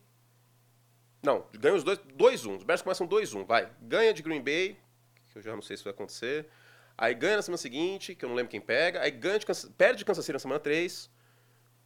Não, 1.26 1.44
ganha 1.58 1.74
os 1.74 1.82
dois, 1.82 1.98
2-1. 1.98 2.58
Os 2.58 2.62
Bears 2.62 2.82
começam 2.82 3.04
2-1, 3.04 3.44
vai. 3.44 3.68
Ganha 3.82 4.14
de 4.14 4.22
Green 4.22 4.40
Bay, 4.40 4.78
que 5.32 5.38
eu 5.38 5.42
já 5.42 5.56
não 5.56 5.60
sei 5.60 5.76
se 5.76 5.82
vai 5.82 5.92
acontecer. 5.92 6.46
Aí 6.96 7.12
ganha 7.14 7.34
na 7.34 7.42
semana 7.42 7.58
seguinte, 7.58 8.14
que 8.14 8.24
eu 8.24 8.28
não 8.28 8.36
lembro 8.36 8.48
quem 8.48 8.60
pega. 8.60 9.02
Aí 9.02 9.10
ganha 9.10 9.36
de 9.36 9.44
perde 9.76 9.98
de 9.98 10.04
Kansas 10.04 10.24
City 10.24 10.34
na 10.34 10.38
semana 10.38 10.60
3. 10.60 11.10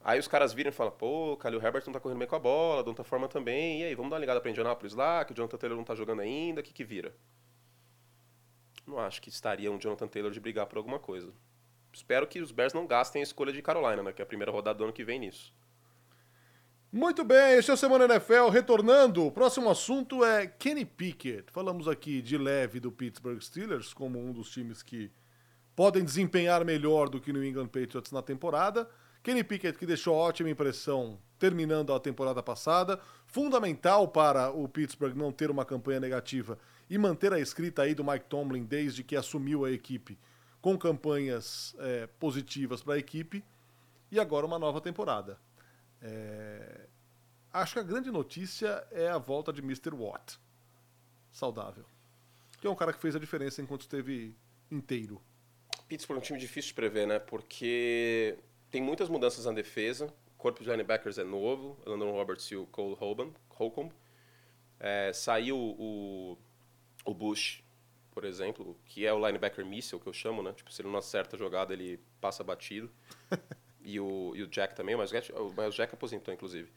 Aí 0.04 0.18
os 0.18 0.28
caras 0.28 0.52
viram 0.52 0.68
e 0.68 0.72
falam, 0.72 0.92
pô, 0.92 1.38
Khalil 1.38 1.58
Herbert 1.58 1.84
não 1.86 1.92
tá 1.94 2.00
correndo 2.00 2.18
bem 2.18 2.28
com 2.28 2.36
a 2.36 2.38
bola, 2.38 2.84
Donta 2.84 3.02
Forma 3.02 3.28
também. 3.28 3.80
E 3.80 3.84
aí, 3.84 3.94
vamos 3.94 4.10
dar 4.10 4.16
uma 4.16 4.20
ligada 4.20 4.42
pra 4.42 4.50
Indianapolis 4.50 4.92
lá, 4.92 5.24
que 5.24 5.32
o 5.32 5.34
Jonathan 5.34 5.56
Taylor 5.56 5.78
não 5.78 5.84
tá 5.84 5.94
jogando 5.94 6.20
ainda, 6.20 6.60
o 6.60 6.62
que 6.62 6.74
que 6.74 6.84
vira? 6.84 7.14
Não 8.86 8.98
acho 8.98 9.22
que 9.22 9.30
estaria 9.30 9.72
um 9.72 9.78
Jonathan 9.78 10.06
Taylor 10.06 10.30
de 10.30 10.40
brigar 10.40 10.66
por 10.66 10.76
alguma 10.76 10.98
coisa. 10.98 11.32
Espero 11.94 12.26
que 12.26 12.40
os 12.40 12.52
Bears 12.52 12.74
não 12.74 12.86
gastem 12.86 13.20
a 13.20 13.22
escolha 13.22 13.54
de 13.54 13.62
Carolina, 13.62 14.02
né? 14.02 14.12
Que 14.12 14.20
é 14.20 14.24
a 14.24 14.26
primeira 14.26 14.52
rodada 14.52 14.76
do 14.76 14.84
ano 14.84 14.92
que 14.92 15.02
vem 15.02 15.18
nisso. 15.18 15.50
Muito 16.92 17.22
bem, 17.22 17.56
esse 17.56 17.70
é 17.70 17.74
o 17.74 17.76
Semana 17.76 18.04
NFL 18.04 18.48
retornando. 18.50 19.24
O 19.24 19.30
próximo 19.30 19.70
assunto 19.70 20.24
é 20.24 20.48
Kenny 20.48 20.84
Pickett. 20.84 21.44
Falamos 21.52 21.86
aqui 21.86 22.20
de 22.20 22.36
leve 22.36 22.80
do 22.80 22.90
Pittsburgh 22.90 23.40
Steelers 23.40 23.94
como 23.94 24.18
um 24.18 24.32
dos 24.32 24.50
times 24.50 24.82
que 24.82 25.08
podem 25.76 26.04
desempenhar 26.04 26.64
melhor 26.64 27.08
do 27.08 27.20
que 27.20 27.30
o 27.30 27.32
New 27.32 27.44
England 27.44 27.68
Patriots 27.68 28.10
na 28.10 28.22
temporada. 28.22 28.90
Kenny 29.22 29.44
Pickett 29.44 29.78
que 29.78 29.86
deixou 29.86 30.16
ótima 30.16 30.50
impressão 30.50 31.20
terminando 31.38 31.94
a 31.94 32.00
temporada 32.00 32.42
passada, 32.42 32.98
fundamental 33.24 34.08
para 34.08 34.50
o 34.50 34.68
Pittsburgh 34.68 35.16
não 35.16 35.30
ter 35.30 35.48
uma 35.48 35.64
campanha 35.64 36.00
negativa 36.00 36.58
e 36.90 36.98
manter 36.98 37.32
a 37.32 37.38
escrita 37.38 37.82
aí 37.82 37.94
do 37.94 38.02
Mike 38.02 38.26
Tomlin 38.28 38.64
desde 38.64 39.04
que 39.04 39.14
assumiu 39.14 39.64
a 39.64 39.70
equipe 39.70 40.18
com 40.60 40.76
campanhas 40.76 41.72
é, 41.78 42.08
positivas 42.18 42.82
para 42.82 42.94
a 42.94 42.98
equipe 42.98 43.44
e 44.10 44.18
agora 44.18 44.44
uma 44.44 44.58
nova 44.58 44.80
temporada. 44.80 45.38
É... 46.02 46.86
Acho 47.52 47.74
que 47.74 47.78
a 47.80 47.82
grande 47.82 48.10
notícia 48.10 48.86
é 48.90 49.08
a 49.08 49.18
volta 49.18 49.52
de 49.52 49.60
Mr. 49.60 49.90
Watt, 49.92 50.38
saudável, 51.32 51.84
que 52.60 52.66
é 52.66 52.70
um 52.70 52.76
cara 52.76 52.92
que 52.92 53.00
fez 53.00 53.16
a 53.16 53.18
diferença 53.18 53.60
enquanto 53.60 53.82
esteve 53.82 54.36
inteiro. 54.70 55.20
Pittsburgh 55.88 56.18
é 56.18 56.20
um 56.20 56.22
time 56.22 56.38
difícil 56.38 56.68
de 56.68 56.74
prever, 56.74 57.06
né? 57.08 57.18
Porque 57.18 58.38
tem 58.70 58.80
muitas 58.80 59.08
mudanças 59.08 59.44
na 59.44 59.52
defesa. 59.52 60.06
O 60.34 60.38
corpo 60.38 60.62
de 60.62 60.70
linebackers 60.70 61.18
é 61.18 61.24
novo. 61.24 61.76
Landon 61.84 62.12
Roberts 62.12 62.44
e 62.46 62.54
o 62.54 62.66
Cole 62.66 62.94
Holcomb. 62.94 63.34
Holcomb. 63.48 63.92
É, 64.78 65.12
saiu 65.12 65.58
o, 65.58 66.38
o 67.04 67.12
Bush, 67.12 67.64
por 68.12 68.24
exemplo, 68.24 68.78
que 68.84 69.04
é 69.04 69.12
o 69.12 69.26
linebacker 69.26 69.66
missile, 69.66 70.00
que 70.00 70.06
eu 70.06 70.12
chamo, 70.12 70.42
né? 70.42 70.52
Tipo, 70.52 70.72
se 70.72 70.80
ele 70.80 70.88
não 70.88 70.98
acerta 70.98 71.34
a 71.34 71.38
jogada, 71.38 71.72
ele 71.72 71.98
passa 72.20 72.44
batido. 72.44 72.88
e, 73.82 73.98
o, 74.00 74.32
e 74.34 74.42
o 74.42 74.46
Jack 74.46 74.74
também, 74.74 74.96
mas 74.96 75.10
o 75.12 75.52
Miles 75.56 75.74
Jack 75.74 75.94
aposentou, 75.94 76.32
inclusive. 76.32 76.70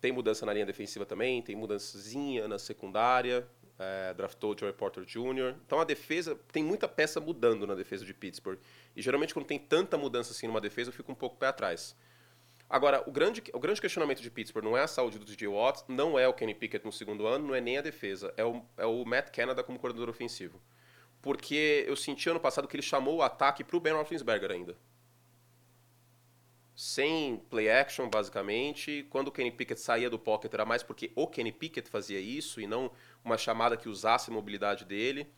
Tem 0.00 0.12
mudança 0.12 0.46
na 0.46 0.52
linha 0.52 0.66
defensiva 0.66 1.04
também, 1.04 1.42
tem 1.42 1.54
mudançazinha 1.54 2.48
na 2.48 2.58
secundária. 2.58 3.46
É, 3.78 4.12
draftou 4.12 4.54
o 4.54 4.58
Joey 4.58 4.74
Porter 4.74 5.04
Jr. 5.04 5.56
Então 5.64 5.80
a 5.80 5.84
defesa, 5.84 6.38
tem 6.52 6.62
muita 6.62 6.86
peça 6.86 7.18
mudando 7.18 7.66
na 7.66 7.74
defesa 7.74 8.04
de 8.04 8.12
Pittsburgh. 8.12 8.58
E 8.94 9.00
geralmente 9.00 9.32
quando 9.32 9.46
tem 9.46 9.58
tanta 9.58 9.96
mudança 9.96 10.32
assim 10.32 10.46
numa 10.46 10.60
defesa, 10.60 10.90
eu 10.90 10.92
fico 10.92 11.10
um 11.10 11.14
pouco 11.14 11.36
pé 11.36 11.46
atrás. 11.46 11.96
Agora, 12.70 13.02
o 13.04 13.10
grande, 13.10 13.42
o 13.52 13.58
grande 13.58 13.80
questionamento 13.80 14.22
de 14.22 14.30
Pittsburgh 14.30 14.64
não 14.64 14.76
é 14.76 14.82
a 14.82 14.86
saúde 14.86 15.18
do 15.18 15.24
DJ 15.24 15.48
Watt, 15.48 15.82
não 15.88 16.16
é 16.16 16.28
o 16.28 16.32
Kenny 16.32 16.54
Pickett 16.54 16.84
no 16.84 16.92
segundo 16.92 17.26
ano, 17.26 17.48
não 17.48 17.54
é 17.54 17.60
nem 17.60 17.78
a 17.78 17.82
defesa, 17.82 18.32
é 18.36 18.44
o, 18.44 18.62
é 18.76 18.86
o 18.86 19.04
Matt 19.04 19.30
Canada 19.30 19.64
como 19.64 19.76
coordenador 19.78 20.08
ofensivo. 20.08 20.60
Porque 21.20 21.84
eu 21.88 21.96
senti 21.96 22.30
ano 22.30 22.38
passado 22.38 22.68
que 22.68 22.76
ele 22.76 22.82
chamou 22.82 23.16
o 23.16 23.22
ataque 23.22 23.64
para 23.64 23.76
o 23.76 23.80
Ben 23.80 23.92
Roethlisberger 23.92 24.52
ainda. 24.52 24.76
Sem 26.82 27.36
play 27.50 27.70
action, 27.70 28.08
basicamente. 28.08 29.06
Quando 29.10 29.28
o 29.28 29.30
Kenny 29.30 29.50
Pickett 29.50 29.78
saía 29.78 30.08
do 30.08 30.18
pocket, 30.18 30.54
era 30.54 30.64
mais 30.64 30.82
porque 30.82 31.12
o 31.14 31.26
Kenny 31.26 31.52
Pickett 31.52 31.90
fazia 31.90 32.18
isso 32.18 32.58
e 32.58 32.66
não 32.66 32.90
uma 33.22 33.36
chamada 33.36 33.76
que 33.76 33.86
usasse 33.86 34.30
a 34.30 34.32
mobilidade 34.32 34.86
dele. 34.86 35.30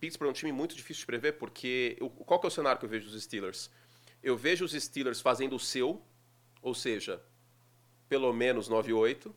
Pittsburgh 0.00 0.26
é 0.26 0.30
um 0.30 0.34
time 0.34 0.50
muito 0.50 0.74
difícil 0.74 1.02
de 1.02 1.06
prever, 1.06 1.34
porque 1.34 1.96
qual 2.26 2.40
que 2.40 2.46
é 2.46 2.48
o 2.48 2.50
cenário 2.50 2.80
que 2.80 2.86
eu 2.86 2.90
vejo 2.90 3.08
dos 3.08 3.22
Steelers? 3.22 3.70
Eu 4.20 4.36
vejo 4.36 4.64
os 4.64 4.72
Steelers 4.72 5.20
fazendo 5.20 5.54
o 5.54 5.60
seu, 5.60 6.02
ou 6.60 6.74
seja, 6.74 7.22
pelo 8.08 8.32
menos 8.32 8.68
9-8, 8.68 9.32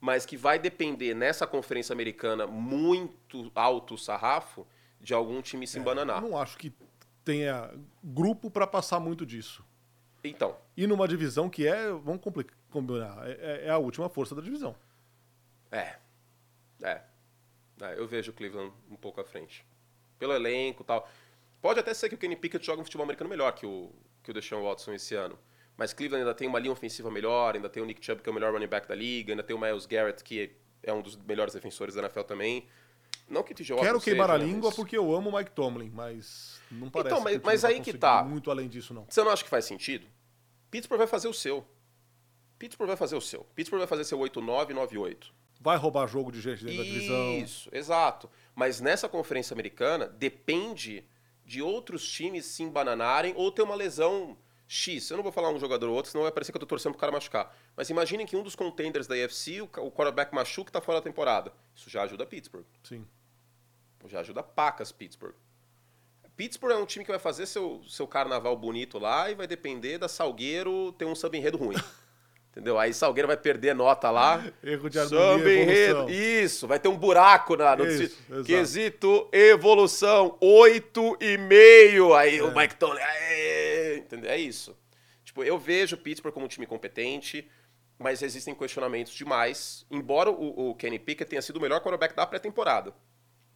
mas 0.00 0.24
que 0.24 0.34
vai 0.34 0.58
depender 0.58 1.12
nessa 1.12 1.46
conferência 1.46 1.92
americana 1.92 2.46
muito 2.46 3.52
alto 3.54 3.98
sarrafo 3.98 4.66
de 4.98 5.12
algum 5.12 5.42
time 5.42 5.66
se 5.66 5.78
embananar. 5.78 6.22
Eu 6.22 6.30
não 6.30 6.38
acho 6.38 6.56
que 6.56 6.72
tenha 7.22 7.70
grupo 8.02 8.50
para 8.50 8.66
passar 8.66 8.98
muito 8.98 9.26
disso. 9.26 9.62
Então. 10.24 10.56
E 10.74 10.86
numa 10.86 11.06
divisão 11.06 11.50
que 11.50 11.66
é, 11.66 11.90
vamos 11.90 12.20
combinar, 12.70 13.28
é, 13.28 13.66
é, 13.66 13.70
a 13.70 13.78
última 13.78 14.08
força 14.08 14.34
da 14.34 14.40
divisão. 14.40 14.74
É. 15.70 15.96
É. 16.82 17.02
é. 17.80 17.94
Eu 17.96 18.08
vejo 18.08 18.30
o 18.30 18.34
Cleveland 18.34 18.72
um 18.90 18.96
pouco 18.96 19.20
à 19.20 19.24
frente. 19.24 19.64
Pelo 20.18 20.32
elenco 20.32 20.82
e 20.82 20.86
tal. 20.86 21.08
Pode 21.60 21.80
até 21.80 21.92
ser 21.92 22.08
que 22.08 22.14
o 22.14 22.18
Kenny 22.18 22.36
Pickett 22.36 22.64
jogue 22.64 22.80
um 22.80 22.84
futebol 22.84 23.04
americano 23.04 23.28
melhor 23.28 23.52
que 23.52 23.66
o, 23.66 23.92
que 24.22 24.30
o 24.30 24.34
Deshaun 24.34 24.62
Watson 24.62 24.94
esse 24.94 25.14
ano. 25.14 25.38
Mas 25.76 25.92
Cleveland 25.92 26.22
ainda 26.22 26.34
tem 26.34 26.48
uma 26.48 26.58
linha 26.58 26.72
ofensiva 26.72 27.10
melhor, 27.10 27.54
ainda 27.54 27.68
tem 27.68 27.82
o 27.82 27.86
Nick 27.86 28.04
Chubb, 28.04 28.22
que 28.22 28.28
é 28.28 28.32
o 28.32 28.34
melhor 28.34 28.52
running 28.52 28.68
back 28.68 28.88
da 28.88 28.94
liga, 28.94 29.32
ainda 29.32 29.42
tem 29.42 29.54
o 29.54 29.58
Miles 29.58 29.86
Garrett, 29.86 30.22
que 30.22 30.54
é 30.82 30.92
um 30.92 31.02
dos 31.02 31.16
melhores 31.16 31.52
defensores 31.52 31.94
da 31.94 32.02
NFL 32.02 32.22
também. 32.22 32.66
Não 33.28 33.42
que 33.42 33.54
TJ 33.54 33.76
Quero 33.80 34.00
queimar 34.00 34.28
seja, 34.28 34.42
a 34.42 34.46
língua 34.46 34.68
mas... 34.68 34.76
porque 34.76 34.96
eu 34.96 35.14
amo 35.14 35.30
o 35.30 35.36
Mike 35.36 35.50
Tomlin, 35.52 35.90
mas 35.90 36.60
não 36.70 36.90
parece 36.90 37.14
então, 37.14 37.24
mas, 37.24 37.38
que 37.38 37.46
mas 37.46 37.64
aí 37.64 37.80
que 37.80 37.96
tá. 37.96 38.22
muito 38.22 38.50
além 38.50 38.68
disso, 38.68 38.92
não. 38.92 39.06
Você 39.08 39.22
não 39.22 39.30
acha 39.30 39.42
que 39.42 39.50
faz 39.50 39.64
sentido? 39.64 40.06
Pittsburgh 40.74 40.98
vai 40.98 41.06
fazer 41.06 41.28
o 41.28 41.32
seu. 41.32 41.64
Pittsburgh 42.58 42.88
vai 42.88 42.96
fazer 42.96 43.14
o 43.14 43.20
seu. 43.20 43.44
Pittsburgh 43.54 43.78
vai 43.78 43.86
fazer 43.86 44.02
seu 44.02 44.18
8-9, 44.18 44.70
9-8. 44.72 45.30
Vai 45.60 45.76
roubar 45.76 46.08
jogo 46.08 46.32
de 46.32 46.40
gente 46.40 46.64
dentro 46.64 46.82
Isso, 46.82 46.84
da 46.84 46.90
divisão. 46.90 47.38
Isso, 47.38 47.68
exato. 47.70 48.28
Mas 48.56 48.80
nessa 48.80 49.08
conferência 49.08 49.54
americana, 49.54 50.08
depende 50.08 51.04
de 51.46 51.62
outros 51.62 52.10
times 52.10 52.46
se 52.46 52.64
embananarem 52.64 53.34
ou 53.36 53.52
ter 53.52 53.62
uma 53.62 53.76
lesão 53.76 54.36
X. 54.66 55.08
Eu 55.10 55.16
não 55.16 55.22
vou 55.22 55.30
falar 55.30 55.50
um 55.50 55.60
jogador 55.60 55.88
ou 55.88 55.94
outro, 55.94 56.10
senão 56.10 56.24
vai 56.24 56.32
parecer 56.32 56.50
que 56.50 56.56
eu 56.56 56.60
tô 56.60 56.66
torcendo 56.66 56.90
pro 56.94 57.00
cara 57.00 57.12
machucar. 57.12 57.56
Mas 57.76 57.88
imaginem 57.88 58.26
que 58.26 58.34
um 58.34 58.42
dos 58.42 58.56
contenders 58.56 59.06
da 59.06 59.14
AFC, 59.14 59.60
o 59.60 59.68
quarterback 59.68 60.34
machuca 60.34 60.70
e 60.70 60.72
tá 60.72 60.80
fora 60.80 60.98
da 60.98 61.04
temporada. 61.04 61.52
Isso 61.72 61.88
já 61.88 62.02
ajuda 62.02 62.26
Pittsburgh. 62.26 62.66
Sim. 62.82 63.06
Já 64.06 64.18
ajuda 64.18 64.42
pacas 64.42 64.90
Pittsburgh. 64.90 65.36
Pittsburgh 66.36 66.72
é 66.72 66.76
um 66.76 66.86
time 66.86 67.04
que 67.04 67.10
vai 67.10 67.20
fazer 67.20 67.46
seu, 67.46 67.80
seu 67.88 68.06
carnaval 68.06 68.56
bonito 68.56 68.98
lá 68.98 69.30
e 69.30 69.34
vai 69.34 69.46
depender 69.46 69.98
da 69.98 70.08
Salgueiro 70.08 70.92
ter 70.92 71.04
um 71.04 71.14
samba 71.14 71.36
enredo 71.36 71.56
ruim. 71.56 71.76
Entendeu? 72.50 72.78
Aí 72.78 72.94
Salgueiro 72.94 73.26
vai 73.26 73.36
perder 73.36 73.74
nota 73.74 74.10
lá. 74.10 74.44
Erro 74.62 74.88
de 74.88 74.98
harmonia, 74.98 75.38
samba 75.38 75.52
enredo. 75.52 76.10
Isso, 76.10 76.68
vai 76.68 76.78
ter 76.78 76.88
um 76.88 76.96
buraco 76.96 77.56
na, 77.56 77.74
no 77.74 77.84
Isso, 77.84 78.16
quesito 78.44 79.28
evolução, 79.32 80.38
8,5. 80.40 82.16
Aí 82.16 82.38
é. 82.38 82.42
o 82.42 82.54
Mike 82.54 82.76
Tony, 82.76 83.00
entendeu? 83.98 84.30
É 84.30 84.38
isso. 84.38 84.76
Tipo, 85.24 85.42
eu 85.42 85.58
vejo 85.58 85.96
o 85.96 85.98
Pittsburgh 85.98 86.32
como 86.32 86.46
um 86.46 86.48
time 86.48 86.64
competente, 86.64 87.50
mas 87.98 88.22
existem 88.22 88.54
questionamentos 88.54 89.12
demais. 89.14 89.84
Embora 89.90 90.30
o, 90.30 90.70
o 90.70 90.74
Kenny 90.76 91.00
Pickett 91.00 91.28
tenha 91.28 91.42
sido 91.42 91.56
o 91.56 91.60
melhor 91.60 91.80
quarterback 91.80 92.14
da 92.14 92.24
pré-temporada. 92.24 92.94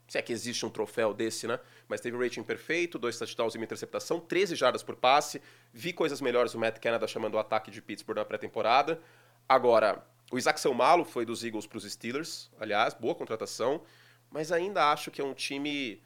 Se 0.09 0.17
é 0.17 0.23
que 0.23 0.33
existe 0.33 0.65
um 0.65 0.71
troféu 0.71 1.13
desse, 1.13 1.47
né? 1.47 1.61
Mas 1.87 2.01
teve 2.01 2.17
rating 2.17 2.43
perfeito, 2.43 2.99
dois 2.99 3.19
touchdowns 3.19 3.55
e 3.55 3.59
uma 3.59 3.65
interceptação, 3.65 4.19
13 4.19 4.57
jardas 4.57 4.83
por 4.83 4.97
passe. 4.97 5.41
Vi 5.73 5.93
coisas 5.93 6.23
melhores 6.23 6.55
o 6.55 6.59
Matt 6.59 6.79
Canada 6.79 7.07
chamando 7.07 7.35
o 7.35 7.39
ataque 7.39 7.71
de 7.71 7.83
Pittsburgh 7.83 8.17
na 8.17 8.25
pré-temporada. 8.25 8.99
Agora, 9.47 10.03
o 10.33 10.39
Isaac 10.39 10.59
Selmalo 10.59 11.05
foi 11.05 11.27
dos 11.27 11.45
Eagles 11.45 11.67
para 11.67 11.77
os 11.77 11.85
Steelers, 11.85 12.51
aliás, 12.59 12.95
boa 12.95 13.15
contratação. 13.15 13.83
Mas 14.31 14.51
ainda 14.51 14.91
acho 14.91 15.11
que 15.11 15.21
é 15.21 15.25
um 15.25 15.35
time... 15.35 16.03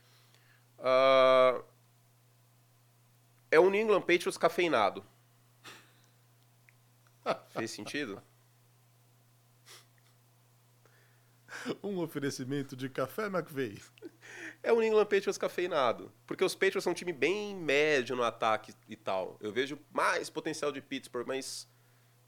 Uh, 0.79 1.63
é 3.53 3.61
um 3.61 3.71
New 3.71 3.81
England 3.81 4.01
Patriots 4.01 4.37
cafeinado. 4.37 5.05
Fez 7.51 7.71
sentido? 7.71 8.21
um 11.83 11.99
oferecimento 12.01 12.77
de 12.77 12.89
café 12.89 13.27
McVeigh. 13.27 13.81
É 14.63 14.73
o 14.73 14.77
New 14.77 14.85
England 14.85 15.07
Patriots 15.07 15.39
cafeinado. 15.39 16.13
Porque 16.27 16.45
os 16.45 16.55
Patriots 16.55 16.85
são 16.85 16.93
um 16.93 16.95
time 16.95 17.13
bem 17.13 17.55
médio 17.57 18.15
no 18.17 18.23
ataque 18.23 18.75
e 18.89 18.97
tal. 18.97 19.37
Eu 19.41 19.53
vejo 19.53 19.79
mais 19.93 20.31
potencial 20.31 20.71
de 20.71 20.81
Pittsburgh, 20.81 21.27
mas 21.27 21.69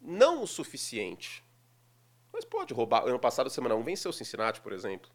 não 0.01 0.43
o 0.43 0.47
suficiente. 0.47 1.45
Mas 2.33 2.45
pode 2.45 2.75
roubar. 2.75 3.07
Ano 3.07 3.19
passado, 3.19 3.49
semana 3.49 3.75
1, 3.75 3.83
venceu 3.83 4.11
o 4.11 4.15
Cincinnati, 4.15 4.61
por 4.61 4.73
exemplo. 4.73 5.11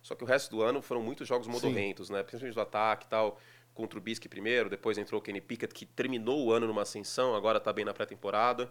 Só 0.00 0.14
que 0.14 0.24
o 0.24 0.26
resto 0.26 0.50
do 0.50 0.62
ano 0.62 0.82
foram 0.82 1.02
muitos 1.02 1.28
jogos 1.28 1.46
modorrentos, 1.46 2.10
né? 2.10 2.22
Principalmente 2.22 2.54
do 2.54 2.60
ataque 2.60 3.06
e 3.06 3.08
tal. 3.08 3.38
Contra 3.74 3.98
o 3.98 4.02
Bisque 4.02 4.28
primeiro, 4.28 4.68
depois 4.68 4.98
entrou 4.98 5.20
o 5.20 5.22
Kenny 5.22 5.40
Pickett, 5.40 5.72
que 5.72 5.86
terminou 5.86 6.44
o 6.44 6.52
ano 6.52 6.66
numa 6.66 6.82
ascensão, 6.82 7.34
agora 7.34 7.58
tá 7.58 7.72
bem 7.72 7.84
na 7.84 7.94
pré-temporada. 7.94 8.70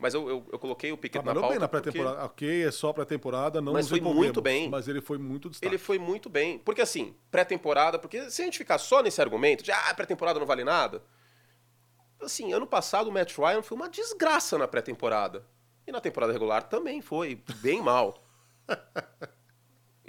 Mas 0.00 0.14
eu, 0.14 0.26
eu, 0.28 0.46
eu, 0.50 0.58
coloquei 0.58 0.90
o 0.90 0.96
Trabalhou 0.96 1.34
na 1.34 1.40
pauta 1.40 1.52
bem 1.52 1.58
na 1.60 1.68
pré-temporada. 1.68 2.28
porque- 2.28 2.46
Ok, 2.46 2.64
é 2.66 2.70
só 2.70 2.90
pré-temporada, 2.90 3.60
não 3.60 3.74
Mas 3.74 3.88
foi 3.88 4.00
muito 4.00 4.40
bem. 4.40 4.68
Mas 4.70 4.88
ele 4.88 5.02
foi 5.02 5.18
muito 5.18 5.50
destaque. 5.50 5.68
Ele 5.70 5.76
foi 5.76 5.98
muito 5.98 6.30
bem. 6.30 6.58
Porque 6.58 6.80
assim, 6.80 7.14
pré-temporada, 7.30 7.98
porque 7.98 8.30
se 8.30 8.40
a 8.40 8.44
gente 8.46 8.56
ficar 8.56 8.78
só 8.78 9.02
nesse 9.02 9.20
argumento 9.20 9.62
de 9.62 9.70
ah, 9.70 9.92
pré-temporada 9.94 10.40
não 10.40 10.46
vale 10.46 10.64
nada. 10.64 11.02
Assim, 12.22 12.52
ano 12.52 12.66
passado 12.66 13.08
o 13.08 13.12
Matt 13.12 13.36
Ryan 13.36 13.62
foi 13.62 13.76
uma 13.76 13.88
desgraça 13.90 14.56
na 14.56 14.66
pré-temporada. 14.66 15.46
E 15.86 15.92
na 15.92 16.00
temporada 16.00 16.32
regular 16.32 16.62
também 16.62 17.02
foi 17.02 17.42
bem 17.60 17.82
mal. 17.82 18.24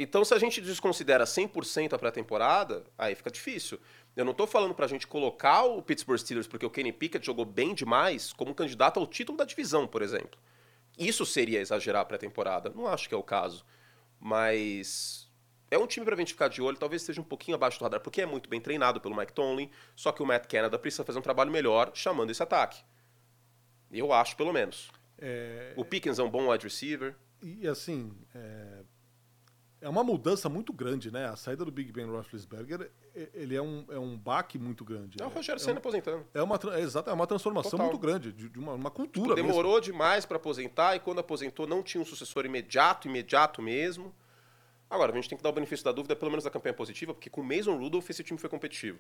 Então, 0.02 0.26
se 0.26 0.34
a 0.34 0.40
gente 0.40 0.60
desconsidera 0.60 1.26
100% 1.26 1.94
a 1.94 2.00
pré-temporada, 2.00 2.84
aí 2.98 3.14
fica 3.14 3.30
difícil. 3.30 3.80
Eu 4.16 4.26
não 4.26 4.34
tô 4.34 4.48
falando 4.48 4.74
pra 4.74 4.88
gente 4.88 5.06
colocar 5.06 5.64
o 5.64 5.80
Pittsburgh 5.80 6.18
Steelers 6.18 6.48
porque 6.48 6.66
o 6.66 6.72
Kenny 6.72 6.92
Pickett 6.92 7.24
jogou 7.24 7.46
bem 7.46 7.76
demais 7.76 8.34
como 8.34 8.56
candidato 8.56 9.00
ao 9.00 9.06
título 9.06 9.38
da 9.38 9.46
divisão, 9.46 9.86
por 9.86 10.02
exemplo. 10.02 10.40
Isso 10.98 11.24
seria 11.24 11.60
exagerar 11.60 12.02
a 12.02 12.06
pré-temporada. 12.06 12.72
Não 12.76 12.88
acho 12.88 13.08
que 13.08 13.14
é 13.14 13.18
o 13.18 13.22
caso. 13.22 13.64
Mas 14.20 15.30
é 15.70 15.78
um 15.78 15.86
time 15.86 16.04
pra 16.04 16.16
gente 16.16 16.34
ficar 16.34 16.48
de 16.48 16.64
olho, 16.64 16.78
talvez 16.78 17.04
esteja 17.04 17.22
um 17.22 17.24
pouquinho 17.24 17.54
abaixo 17.54 17.78
do 17.78 17.84
radar, 17.84 18.02
porque 18.02 18.22
é 18.22 18.26
muito 18.26 18.50
bem 18.50 18.60
treinado 18.60 19.00
pelo 19.00 19.16
Mike 19.16 19.34
Tomlin, 19.34 19.70
só 19.96 20.12
que 20.12 20.24
o 20.24 20.26
Matt 20.26 20.48
Canada 20.48 20.80
precisa 20.80 21.04
fazer 21.04 21.20
um 21.20 21.22
trabalho 21.22 21.52
melhor 21.52 21.92
chamando 21.94 22.32
esse 22.32 22.42
ataque. 22.42 22.84
Eu 23.92 24.12
acho, 24.12 24.36
pelo 24.36 24.52
menos. 24.52 24.90
É, 25.20 25.74
O 25.76 25.86
Pickens 25.86 26.18
é 26.18 26.24
um 26.24 26.30
bom 26.30 26.52
wide 26.52 26.64
receiver. 26.64 27.16
E 27.42 27.68
assim, 27.68 28.12
é, 28.34 28.84
é 29.82 29.90
uma 29.90 30.04
mudança 30.04 30.48
muito 30.48 30.72
grande, 30.72 31.12
né? 31.12 31.28
A 31.28 31.36
saída 31.36 31.66
do 31.66 31.72
Big 31.72 31.92
Ben 31.92 32.06
Roethlisberger, 32.06 32.92
ele 33.34 33.56
é 33.56 33.62
um, 33.62 33.84
é 33.90 33.98
um 33.98 34.16
baque 34.16 34.60
muito 34.60 34.86
grande. 34.86 35.22
É 35.22 35.26
o 35.26 35.30
Rogério 35.30 35.60
é, 35.60 35.64
Senna 35.64 35.80
aposentando. 35.80 36.26
é 36.34 36.44
uma, 36.44 36.60
é, 36.74 36.80
exato, 36.80 37.10
é 37.10 37.14
uma 37.14 37.26
transformação 37.26 37.72
Total. 37.72 37.88
muito 37.88 38.00
grande, 38.00 38.32
de, 38.32 38.48
de 38.48 38.60
uma, 38.60 38.74
uma 38.74 38.92
cultura 38.92 39.36
mesmo. 39.36 39.50
Demorou 39.50 39.82
demais 39.82 40.26
pra 40.26 40.38
aposentar 40.38 40.96
e 40.96 41.00
quando 41.00 41.20
aposentou 41.20 41.66
não 41.66 41.82
tinha 41.82 42.00
um 42.00 42.06
sucessor 42.06 42.46
imediato, 42.46 43.08
imediato 43.08 43.62
mesmo. 43.62 44.14
Agora, 44.88 45.12
a 45.12 45.16
gente 45.16 45.30
tem 45.30 45.38
que 45.38 45.44
dar 45.44 45.50
o 45.50 45.54
benefício 45.54 45.84
da 45.84 45.92
dúvida, 45.92 46.16
pelo 46.16 46.30
menos 46.30 46.44
da 46.44 46.52
campanha 46.52 46.74
positiva, 46.74 47.14
porque 47.14 47.30
com 47.30 47.42
o 47.42 47.44
Mason 47.44 47.76
Rudolph 47.76 48.08
esse 48.10 48.24
time 48.24 48.38
foi 48.38 48.50
competitivo. 48.50 49.00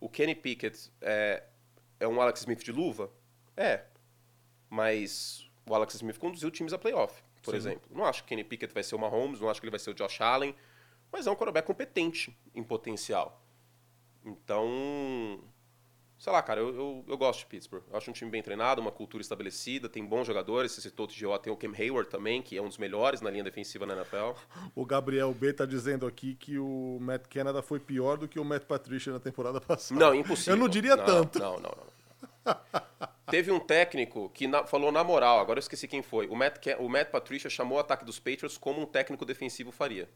O 0.00 0.08
Kenny 0.08 0.34
Pickett 0.34 0.90
é, 1.00 1.44
é 2.00 2.08
um 2.08 2.20
Alex 2.20 2.40
Smith 2.40 2.64
de 2.64 2.72
luva? 2.72 3.10
É. 3.56 3.84
Mas 4.68 5.48
o 5.68 5.74
Alex 5.74 5.94
Smith 5.94 6.18
conduziu 6.18 6.50
times 6.50 6.72
a 6.72 6.78
playoff, 6.78 7.22
por 7.42 7.52
Sim. 7.52 7.56
exemplo. 7.56 7.82
Não 7.90 8.04
acho 8.04 8.22
que 8.22 8.26
o 8.26 8.28
Kenny 8.28 8.44
Pickett 8.44 8.72
vai 8.72 8.82
ser 8.82 8.94
o 8.94 8.98
Mahomes, 8.98 9.40
não 9.40 9.48
acho 9.48 9.60
que 9.60 9.66
ele 9.66 9.70
vai 9.70 9.80
ser 9.80 9.90
o 9.90 9.94
Josh 9.94 10.20
Allen, 10.20 10.54
mas 11.12 11.26
é 11.26 11.30
um 11.30 11.34
quarterback 11.34 11.66
competente 11.66 12.36
em 12.54 12.62
potencial. 12.62 13.42
Então, 14.24 15.42
sei 16.18 16.32
lá, 16.32 16.42
cara, 16.42 16.60
eu, 16.60 16.68
eu, 16.74 17.04
eu 17.08 17.18
gosto 17.18 17.40
de 17.40 17.46
Pittsburgh. 17.46 17.82
Eu 17.90 17.96
acho 17.96 18.10
um 18.10 18.12
time 18.12 18.30
bem 18.30 18.42
treinado, 18.42 18.80
uma 18.80 18.92
cultura 18.92 19.22
estabelecida, 19.22 19.88
tem 19.88 20.04
bons 20.04 20.26
jogadores. 20.26 20.72
Você 20.72 20.82
citou 20.82 21.06
o 21.06 21.08
TGO, 21.08 21.38
tem 21.38 21.52
o 21.52 21.56
Cam 21.56 21.72
Hayward 21.76 22.10
também, 22.10 22.42
que 22.42 22.56
é 22.56 22.62
um 22.62 22.68
dos 22.68 22.76
melhores 22.76 23.22
na 23.22 23.30
linha 23.30 23.42
defensiva 23.42 23.86
na 23.86 23.94
NFL. 23.94 24.32
O 24.74 24.84
Gabriel 24.84 25.32
B 25.32 25.52
tá 25.52 25.64
dizendo 25.64 26.06
aqui 26.06 26.34
que 26.34 26.58
o 26.58 26.98
Matt 27.00 27.26
Canada 27.28 27.62
foi 27.62 27.80
pior 27.80 28.18
do 28.18 28.28
que 28.28 28.38
o 28.38 28.44
Matt 28.44 28.64
Patricia 28.64 29.12
na 29.12 29.20
temporada 29.20 29.60
passada. 29.60 29.98
Não, 29.98 30.14
impossível. 30.14 30.54
Eu 30.54 30.60
não 30.60 30.68
diria 30.68 30.94
Não, 30.94 31.04
tanto. 31.06 31.38
Não, 31.38 31.58
não, 31.58 31.74
não. 31.76 32.00
Teve 33.30 33.50
um 33.50 33.60
técnico 33.60 34.28
que 34.30 34.46
na- 34.46 34.64
falou 34.66 34.90
na 34.92 35.02
moral, 35.04 35.38
agora 35.38 35.58
eu 35.58 35.60
esqueci 35.60 35.86
quem 35.88 36.02
foi. 36.02 36.26
O 36.28 36.36
Matt, 36.36 36.66
o 36.78 36.88
Matt 36.88 37.10
Patricia 37.10 37.48
chamou 37.50 37.78
o 37.78 37.80
ataque 37.80 38.04
dos 38.04 38.18
Patriots 38.18 38.58
como 38.58 38.80
um 38.82 38.86
técnico 38.86 39.24
defensivo 39.24 39.70
faria. 39.70 40.08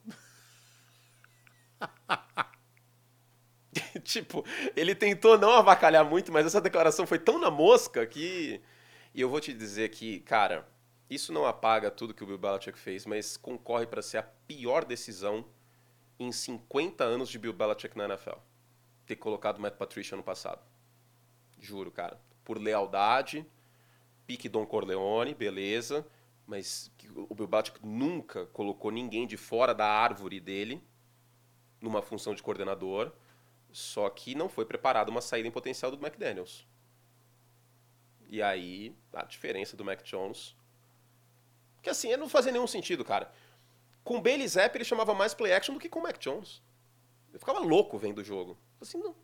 tipo, 4.03 4.44
ele 4.77 4.94
tentou 4.94 5.38
não 5.38 5.50
avacalhar 5.53 6.05
muito, 6.05 6.33
mas 6.33 6.46
essa 6.46 6.61
declaração 6.61 7.07
foi 7.07 7.18
tão 7.18 7.38
na 7.38 7.50
mosca 7.50 8.07
que. 8.07 8.61
E 9.14 9.20
eu 9.20 9.29
vou 9.29 9.40
te 9.40 9.53
dizer 9.53 9.90
que, 9.90 10.20
cara, 10.20 10.66
isso 11.09 11.33
não 11.33 11.46
apaga 11.46 11.90
tudo 11.90 12.14
que 12.14 12.24
o 12.24 12.27
Bill 12.27 12.38
Belichick 12.38 12.79
fez, 12.79 13.07
mas 13.07 13.37
concorre 13.37 13.87
para 13.87 14.03
ser 14.03 14.18
a 14.18 14.22
pior 14.22 14.85
decisão 14.85 15.44
em 16.18 16.33
50 16.33 17.05
anos 17.05 17.29
de 17.29 17.38
Bill 17.38 17.53
Belichick 17.53 17.96
na 17.96 18.05
NFL. 18.07 18.38
Ter 19.07 19.16
colocado 19.16 19.59
o 19.59 19.61
Matt 19.61 19.74
Patricia 19.77 20.16
no 20.16 20.22
passado. 20.22 20.62
Juro, 21.61 21.90
cara. 21.90 22.20
Por 22.44 22.59
lealdade, 22.59 23.46
pique 24.26 24.48
Don 24.48 24.66
Corleone, 24.66 25.35
beleza. 25.35 26.07
Mas 26.46 26.92
o 27.28 27.35
Bill 27.35 27.48
nunca 27.83 28.46
colocou 28.46 28.90
ninguém 28.90 29.26
de 29.26 29.37
fora 29.37 29.74
da 29.74 29.87
árvore 29.87 30.40
dele 30.40 30.85
numa 31.80 32.02
função 32.02 32.35
de 32.35 32.42
coordenador. 32.42 33.12
Só 33.72 34.09
que 34.11 34.35
não 34.35 34.48
foi 34.48 34.64
preparada 34.64 35.11
uma 35.11 35.20
saída 35.20 35.48
em 35.48 35.50
potencial 35.50 35.90
do 35.90 35.96
McDaniels. 35.96 36.66
E 38.28 38.42
aí, 38.42 38.94
a 39.12 39.24
diferença 39.24 39.76
do 39.76 39.85
Mac 39.85 40.02
Jones. 40.02 40.57
Que 41.83 41.90
assim, 41.90 42.14
não 42.16 42.28
fazia 42.28 42.52
nenhum 42.52 42.66
sentido, 42.66 43.04
cara. 43.04 43.30
Com 44.02 44.18
o 44.18 44.20
Bailey 44.20 44.46
Zapp, 44.46 44.76
ele 44.76 44.85
chamava 44.85 45.14
mais 45.14 45.35
play 45.35 45.52
action 45.52 45.74
do 45.74 45.80
que 45.80 45.88
com 45.88 45.98
o 45.98 46.02
Mac 46.02 46.18
Jones. 46.18 46.62
Eu 47.33 47.38
ficava 47.38 47.59
louco 47.59 47.98
vendo 47.98 48.18
o 48.18 48.24
jogo. 48.24 48.57
Assim, 48.80 48.98
não, 48.98 49.14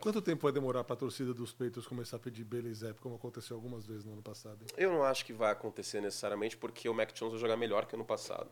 Quanto 0.00 0.22
tempo 0.22 0.42
vai 0.42 0.52
demorar 0.52 0.82
pra 0.82 0.96
torcida 0.96 1.34
dos 1.34 1.52
Patriots 1.52 1.86
começar 1.86 2.16
a 2.16 2.20
pedir 2.20 2.46
Zapp, 2.72 2.98
como 3.00 3.16
aconteceu 3.16 3.54
algumas 3.56 3.86
vezes 3.86 4.04
no 4.04 4.12
ano 4.12 4.22
passado? 4.22 4.62
hein? 4.62 4.68
Eu 4.76 4.90
não 4.90 5.02
acho 5.02 5.24
que 5.24 5.32
vai 5.32 5.52
acontecer 5.52 6.00
necessariamente 6.00 6.56
porque 6.56 6.88
o 6.88 6.94
Mac 6.94 7.12
Jones 7.12 7.32
vai 7.32 7.40
jogar 7.40 7.56
melhor 7.56 7.84
que 7.84 7.94
ano 7.94 8.04
passado. 8.04 8.50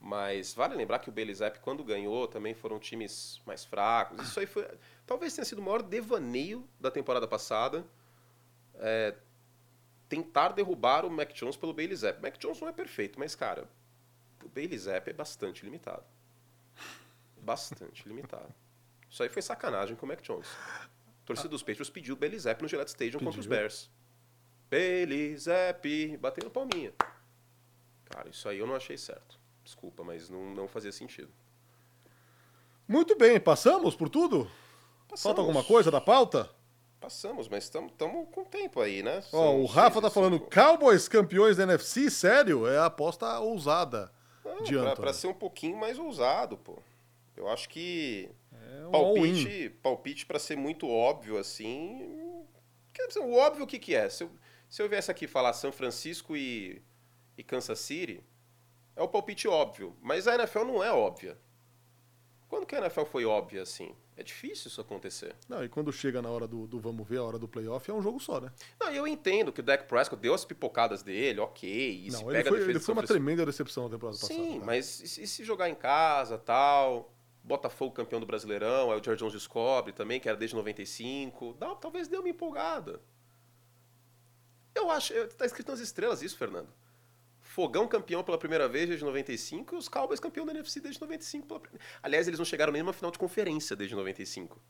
Mas 0.00 0.54
vale 0.54 0.76
lembrar 0.76 1.00
que 1.00 1.10
o 1.10 1.34
Zapp, 1.34 1.58
quando 1.60 1.82
ganhou, 1.82 2.28
também 2.28 2.54
foram 2.54 2.78
times 2.78 3.42
mais 3.44 3.64
fracos. 3.64 4.20
Isso 4.22 4.38
aí 4.38 4.46
foi. 4.46 4.66
Talvez 5.04 5.34
tenha 5.34 5.44
sido 5.44 5.58
o 5.58 5.62
maior 5.62 5.82
devaneio 5.82 6.64
da 6.78 6.90
temporada 6.90 7.26
passada. 7.26 7.84
é, 8.76 9.16
tentar 10.08 10.50
derrubar 10.50 11.04
o 11.04 11.10
Mac 11.10 11.32
Jones 11.32 11.56
pelo 11.56 11.74
Bailey 11.74 11.96
Zapp. 11.96 12.20
O 12.20 12.22
Mac 12.22 12.38
Jones 12.38 12.60
não 12.60 12.68
é 12.68 12.72
perfeito, 12.72 13.18
mas, 13.18 13.34
cara, 13.34 13.68
o 14.44 14.48
Bailey 14.48 14.78
Zapp 14.78 15.10
é 15.10 15.12
bastante 15.12 15.64
limitado. 15.64 16.04
Bastante 17.42 18.08
limitado. 18.08 18.54
Isso 19.10 19.22
aí 19.22 19.28
foi 19.28 19.42
sacanagem 19.42 19.96
com 19.96 20.06
o 20.06 20.08
Mac 20.08 20.20
Jones. 20.22 20.48
A 21.22 21.26
torcida 21.26 21.48
dos 21.48 21.62
Patriots 21.62 21.90
pediu 21.90 22.16
Zapp 22.38 22.62
no 22.62 22.68
Gillette 22.68 22.90
Stadium 22.90 23.20
contra 23.20 23.40
os 23.40 23.46
Pediu? 23.46 23.50
Bears. 23.50 23.90
Zapp, 25.36 26.16
batendo 26.18 26.50
palminha. 26.50 26.92
Cara, 28.04 28.28
isso 28.28 28.48
aí 28.48 28.58
eu 28.58 28.66
não 28.66 28.74
achei 28.74 28.96
certo. 28.96 29.38
Desculpa, 29.64 30.02
mas 30.02 30.28
não, 30.30 30.54
não 30.54 30.68
fazia 30.68 30.92
sentido. 30.92 31.30
Muito 32.86 33.16
bem, 33.16 33.38
passamos 33.38 33.94
por 33.94 34.08
tudo? 34.08 34.50
Passamos. 35.08 35.22
Falta 35.22 35.40
alguma 35.40 35.62
coisa 35.62 35.90
da 35.90 36.00
pauta? 36.00 36.50
Passamos, 37.00 37.48
mas 37.48 37.64
estamos 37.64 37.92
com 38.32 38.44
tempo 38.44 38.80
aí, 38.80 39.02
né? 39.02 39.22
Ó, 39.32 39.54
o 39.56 39.66
Rafa 39.66 40.00
tá 40.00 40.10
falando 40.10 40.38
cinco. 40.38 40.50
Cowboys 40.50 41.06
campeões 41.06 41.56
da 41.56 41.62
NFC? 41.62 42.10
Sério? 42.10 42.66
É 42.66 42.78
a 42.78 42.86
aposta 42.86 43.38
ousada 43.40 44.12
Não, 44.44 44.62
pra, 44.82 44.96
pra 44.96 45.12
ser 45.12 45.28
um 45.28 45.34
pouquinho 45.34 45.76
mais 45.76 45.98
ousado, 45.98 46.56
pô. 46.56 46.82
Eu 47.36 47.48
acho 47.48 47.68
que 47.68 48.30
É 48.68 48.86
um 48.86 48.90
palpite, 48.90 49.70
palpite 49.82 50.26
para 50.26 50.38
ser 50.38 50.56
muito 50.56 50.88
óbvio 50.88 51.38
assim. 51.38 52.44
Quer 52.92 53.06
dizer, 53.06 53.20
o 53.20 53.32
óbvio 53.32 53.64
o 53.64 53.66
que, 53.66 53.78
que 53.78 53.94
é? 53.94 54.08
Se 54.08 54.24
eu, 54.24 54.30
se 54.68 54.82
eu 54.82 54.88
viesse 54.88 55.10
aqui 55.10 55.26
falar 55.26 55.52
São 55.52 55.72
Francisco 55.72 56.36
e, 56.36 56.82
e 57.36 57.42
Kansas 57.42 57.78
City, 57.78 58.22
é 58.94 59.02
o 59.02 59.08
palpite 59.08 59.48
óbvio. 59.48 59.96
Mas 60.02 60.26
a 60.26 60.34
NFL 60.34 60.64
não 60.64 60.82
é 60.82 60.92
óbvia. 60.92 61.38
Quando 62.48 62.66
que 62.66 62.74
a 62.74 62.78
NFL 62.78 63.04
foi 63.04 63.24
óbvia 63.24 63.62
assim? 63.62 63.94
É 64.16 64.22
difícil 64.22 64.68
isso 64.68 64.80
acontecer. 64.80 65.36
Não, 65.48 65.62
e 65.62 65.68
quando 65.68 65.92
chega 65.92 66.20
na 66.20 66.28
hora 66.28 66.48
do, 66.48 66.66
do 66.66 66.80
vamos 66.80 67.06
ver, 67.06 67.18
a 67.18 67.22
hora 67.22 67.38
do 67.38 67.46
playoff, 67.46 67.88
é 67.88 67.94
um 67.94 68.02
jogo 68.02 68.18
só, 68.18 68.40
né? 68.40 68.50
Não, 68.80 68.90
eu 68.90 69.06
entendo 69.06 69.52
que 69.52 69.60
o 69.60 69.62
Dak 69.62 69.84
Prescott 69.84 70.20
deu 70.20 70.34
as 70.34 70.44
pipocadas 70.44 71.02
dele, 71.04 71.38
ok. 71.38 71.70
E 71.70 72.10
se 72.10 72.20
não, 72.20 72.28
ele 72.28 72.38
pega 72.38 72.50
foi, 72.50 72.62
ele 72.62 72.80
foi 72.80 72.94
uma 72.94 73.02
tremenda 73.04 73.46
decepção 73.46 73.84
na 73.84 73.90
temporada 73.90 74.18
passada. 74.18 74.34
Sim, 74.34 74.58
tá? 74.58 74.66
mas 74.66 75.00
e 75.00 75.08
se, 75.08 75.22
e 75.22 75.26
se 75.28 75.44
jogar 75.44 75.68
em 75.68 75.74
casa 75.74 76.36
tal? 76.36 77.14
Botafogo 77.48 77.94
campeão 77.94 78.20
do 78.20 78.26
Brasileirão, 78.26 78.92
aí 78.92 79.00
o 79.00 79.02
George 79.02 79.18
Jones 79.18 79.32
descobre 79.32 79.92
também, 79.92 80.20
que 80.20 80.28
era 80.28 80.36
desde 80.36 80.54
95. 80.54 81.54
Dá, 81.54 81.74
talvez 81.74 82.06
dê 82.06 82.16
uma 82.16 82.28
empolgada. 82.28 83.00
Eu 84.74 84.90
acho. 84.90 85.12
Tá 85.28 85.44
escrito 85.44 85.70
nas 85.70 85.80
estrelas 85.80 86.22
isso, 86.22 86.36
Fernando. 86.36 86.68
Fogão 87.40 87.88
campeão 87.88 88.22
pela 88.22 88.38
primeira 88.38 88.68
vez 88.68 88.86
desde 88.86 89.04
95 89.04 89.74
e 89.74 89.78
os 89.78 89.88
Cowboys 89.88 90.20
campeão 90.20 90.46
da 90.46 90.52
NFC 90.52 90.80
desde 90.80 91.00
95. 91.00 91.46
Pela... 91.46 91.62
Aliás, 92.02 92.28
eles 92.28 92.38
não 92.38 92.44
chegaram 92.44 92.72
nem 92.72 92.82
numa 92.82 92.92
final 92.92 93.10
de 93.10 93.18
conferência 93.18 93.74
desde 93.74 93.96
95. 93.96 94.60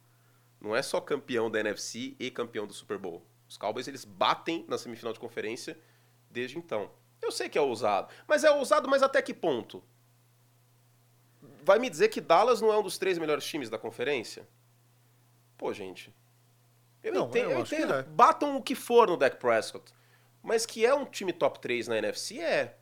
Não 0.60 0.74
é 0.74 0.80
só 0.80 1.00
campeão 1.00 1.50
da 1.50 1.60
NFC 1.60 2.16
e 2.18 2.30
campeão 2.30 2.66
do 2.66 2.72
Super 2.72 2.96
Bowl. 2.96 3.26
Os 3.48 3.56
Cowboys 3.56 3.88
eles 3.88 4.04
batem 4.04 4.64
na 4.68 4.78
semifinal 4.78 5.12
de 5.12 5.20
conferência 5.20 5.78
desde 6.30 6.56
então. 6.56 6.90
Eu 7.20 7.32
sei 7.32 7.48
que 7.48 7.58
é 7.58 7.60
ousado, 7.60 8.08
mas 8.26 8.44
é 8.44 8.50
ousado, 8.50 8.88
mas 8.88 9.02
até 9.02 9.20
que 9.20 9.34
ponto? 9.34 9.82
Vai 11.68 11.78
me 11.78 11.90
dizer 11.90 12.08
que 12.08 12.18
Dallas 12.18 12.62
não 12.62 12.72
é 12.72 12.78
um 12.78 12.82
dos 12.82 12.96
três 12.96 13.18
melhores 13.18 13.44
times 13.44 13.68
da 13.68 13.76
conferência? 13.78 14.48
Pô, 15.58 15.70
gente. 15.74 16.14
Eu 17.02 17.12
Não, 17.12 17.26
entendo, 17.26 17.50
eu 17.50 17.60
entendo. 17.60 17.92
é. 17.92 18.02
Batam 18.04 18.56
o 18.56 18.62
que 18.62 18.74
for 18.74 19.06
no 19.06 19.18
Dak 19.18 19.36
Prescott. 19.36 19.92
Mas 20.42 20.64
que 20.64 20.86
é 20.86 20.94
um 20.94 21.04
time 21.04 21.30
top 21.30 21.58
3 21.60 21.86
na 21.86 21.98
NFC, 21.98 22.40
é. 22.40 22.78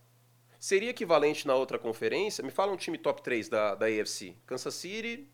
Seria 0.60 0.90
equivalente 0.90 1.48
na 1.48 1.54
outra 1.56 1.80
conferência? 1.80 2.44
Me 2.44 2.50
fala 2.52 2.70
um 2.70 2.76
time 2.76 2.96
top 2.96 3.22
3 3.22 3.48
da, 3.48 3.74
da 3.74 3.86
AFC. 3.86 4.36
Kansas 4.46 4.74
City, 4.76 5.28